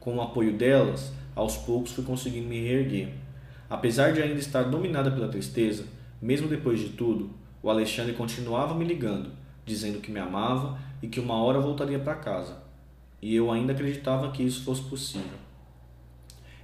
Com 0.00 0.16
o 0.16 0.22
apoio 0.22 0.56
delas, 0.56 1.12
aos 1.34 1.56
poucos 1.56 1.92
fui 1.92 2.04
conseguindo 2.04 2.48
me 2.48 2.60
reerguer. 2.60 3.08
Apesar 3.68 4.12
de 4.12 4.22
ainda 4.22 4.38
estar 4.38 4.62
dominada 4.64 5.10
pela 5.10 5.28
tristeza, 5.28 5.84
mesmo 6.20 6.48
depois 6.48 6.80
de 6.80 6.90
tudo, 6.90 7.30
o 7.62 7.70
Alexandre 7.70 8.12
continuava 8.12 8.74
me 8.74 8.84
ligando, 8.84 9.30
dizendo 9.64 10.00
que 10.00 10.12
me 10.12 10.20
amava 10.20 10.78
e 11.02 11.08
que 11.08 11.20
uma 11.20 11.42
hora 11.42 11.60
voltaria 11.60 11.98
para 11.98 12.14
casa. 12.14 12.58
E 13.20 13.34
eu 13.34 13.50
ainda 13.50 13.72
acreditava 13.72 14.30
que 14.30 14.42
isso 14.42 14.64
fosse 14.64 14.82
possível. 14.82 15.38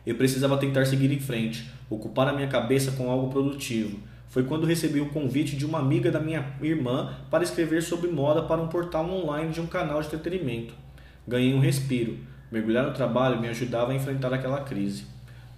Eu 0.07 0.15
precisava 0.15 0.57
tentar 0.57 0.87
seguir 0.87 1.13
em 1.13 1.21
frente, 1.21 1.71
ocupar 1.91 2.27
a 2.27 2.33
minha 2.33 2.49
cabeça 2.49 2.93
com 2.93 3.11
algo 3.11 3.29
produtivo. 3.29 3.99
Foi 4.29 4.45
quando 4.45 4.67
recebi 4.67 4.99
o 5.01 5.11
convite 5.11 5.57
de 5.57 5.67
uma 5.67 5.79
amiga 5.79 6.11
da 6.11 6.19
minha 6.19 6.55
irmã 6.63 7.15
para 7.31 7.45
escrever 7.45 7.83
sobre 7.83 8.09
moda 8.09 8.43
para 8.43 8.63
um 8.63 8.69
portal 8.69 9.09
online 9.11 9.53
de 9.53 9.61
um 9.61 9.67
canal 9.67 10.01
de 10.01 10.07
entretenimento. 10.07 10.73
Ganhei 11.29 11.53
um 11.53 11.61
respiro. 11.61 12.17
Mergulhar 12.51 12.87
no 12.87 12.95
trabalho 12.95 13.41
me 13.41 13.49
ajudava 13.49 13.93
a 13.93 13.95
enfrentar 13.95 14.33
aquela 14.33 14.61
crise. 14.61 15.05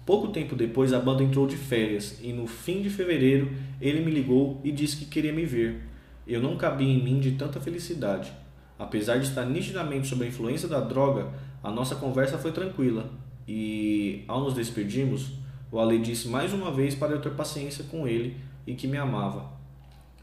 Pouco 0.05 0.27
tempo 0.27 0.55
depois, 0.55 0.91
a 0.91 0.99
banda 0.99 1.23
entrou 1.23 1.47
de 1.47 1.55
férias 1.55 2.19
e 2.21 2.33
no 2.33 2.45
fim 2.45 2.81
de 2.81 2.89
fevereiro 2.89 3.49
ele 3.79 4.03
me 4.03 4.11
ligou 4.11 4.59
e 4.61 4.71
disse 4.71 4.97
que 4.97 5.05
queria 5.05 5.31
me 5.31 5.45
ver. 5.45 5.81
Eu 6.27 6.41
não 6.41 6.57
cabia 6.57 6.91
em 6.91 7.01
mim 7.01 7.19
de 7.21 7.31
tanta 7.31 7.61
felicidade. 7.61 8.33
Apesar 8.77 9.17
de 9.19 9.27
estar 9.27 9.45
nitidamente 9.45 10.07
sob 10.07 10.25
a 10.25 10.27
influência 10.27 10.67
da 10.67 10.81
droga, 10.81 11.29
a 11.63 11.71
nossa 11.71 11.95
conversa 11.95 12.37
foi 12.37 12.51
tranquila 12.51 13.09
e, 13.47 14.23
ao 14.27 14.41
nos 14.41 14.53
despedirmos, 14.53 15.31
o 15.71 15.79
Ale 15.79 15.99
disse 15.99 16.27
mais 16.27 16.53
uma 16.53 16.71
vez 16.71 16.95
para 16.95 17.13
eu 17.13 17.21
ter 17.21 17.31
paciência 17.31 17.83
com 17.85 18.07
ele 18.07 18.37
e 18.65 18.73
que 18.75 18.87
me 18.87 18.97
amava. 18.97 19.51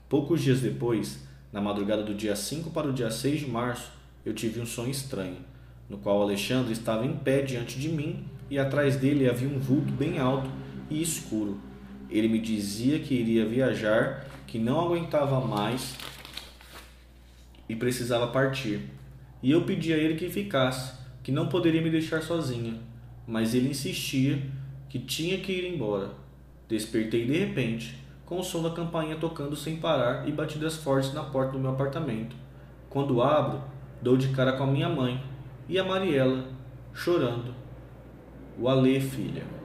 Poucos 0.08 0.42
dias 0.42 0.60
depois, 0.60 1.26
na 1.52 1.60
madrugada 1.60 2.02
do 2.02 2.14
dia 2.14 2.34
5 2.34 2.70
para 2.70 2.88
o 2.88 2.92
dia 2.92 3.10
6 3.10 3.40
de 3.40 3.46
março, 3.46 3.90
eu 4.24 4.34
tive 4.34 4.60
um 4.60 4.66
sonho 4.66 4.90
estranho, 4.90 5.38
no 5.88 5.98
qual 5.98 6.22
Alexandre 6.22 6.72
estava 6.72 7.04
em 7.04 7.16
pé 7.16 7.42
diante 7.42 7.78
de 7.78 7.88
mim 7.88 8.24
e 8.50 8.58
atrás 8.58 8.96
dele 8.96 9.28
havia 9.28 9.48
um 9.48 9.58
vulto 9.58 9.92
bem 9.92 10.18
alto 10.18 10.50
e 10.88 11.02
escuro. 11.02 11.60
Ele 12.08 12.28
me 12.28 12.40
dizia 12.40 12.98
que 12.98 13.14
iria 13.14 13.46
viajar, 13.46 14.26
que 14.46 14.58
não 14.58 14.80
aguentava 14.80 15.40
mais 15.40 15.94
e 17.68 17.76
precisava 17.76 18.26
partir. 18.26 18.80
E 19.42 19.50
eu 19.50 19.64
pedi 19.64 19.92
a 19.92 19.96
ele 19.96 20.16
que 20.16 20.28
ficasse, 20.28 20.92
que 21.22 21.30
não 21.30 21.48
poderia 21.48 21.80
me 21.80 21.90
deixar 21.90 22.20
sozinha, 22.20 22.74
mas 23.31 23.55
ele 23.55 23.70
insistia 23.70 24.43
que 24.89 24.99
tinha 24.99 25.39
que 25.39 25.53
ir 25.53 25.72
embora. 25.72 26.11
Despertei 26.68 27.24
de 27.24 27.39
repente, 27.39 27.97
com 28.26 28.41
o 28.41 28.43
som 28.43 28.61
da 28.61 28.70
campainha 28.70 29.16
tocando 29.16 29.55
sem 29.55 29.76
parar 29.76 30.28
e 30.28 30.33
batidas 30.33 30.76
fortes 30.76 31.14
na 31.14 31.22
porta 31.22 31.53
do 31.53 31.59
meu 31.61 31.70
apartamento. 31.70 32.35
Quando 32.89 33.22
abro, 33.22 33.62
dou 34.03 34.16
de 34.16 34.28
cara 34.31 34.55
com 34.55 34.64
a 34.64 34.66
minha 34.66 34.89
mãe 34.89 35.22
e 35.68 35.78
a 35.78 35.85
Mariela, 35.85 36.45
chorando 36.93 37.55
o 38.59 38.68
Alê, 38.68 39.01
filha. 39.01 39.59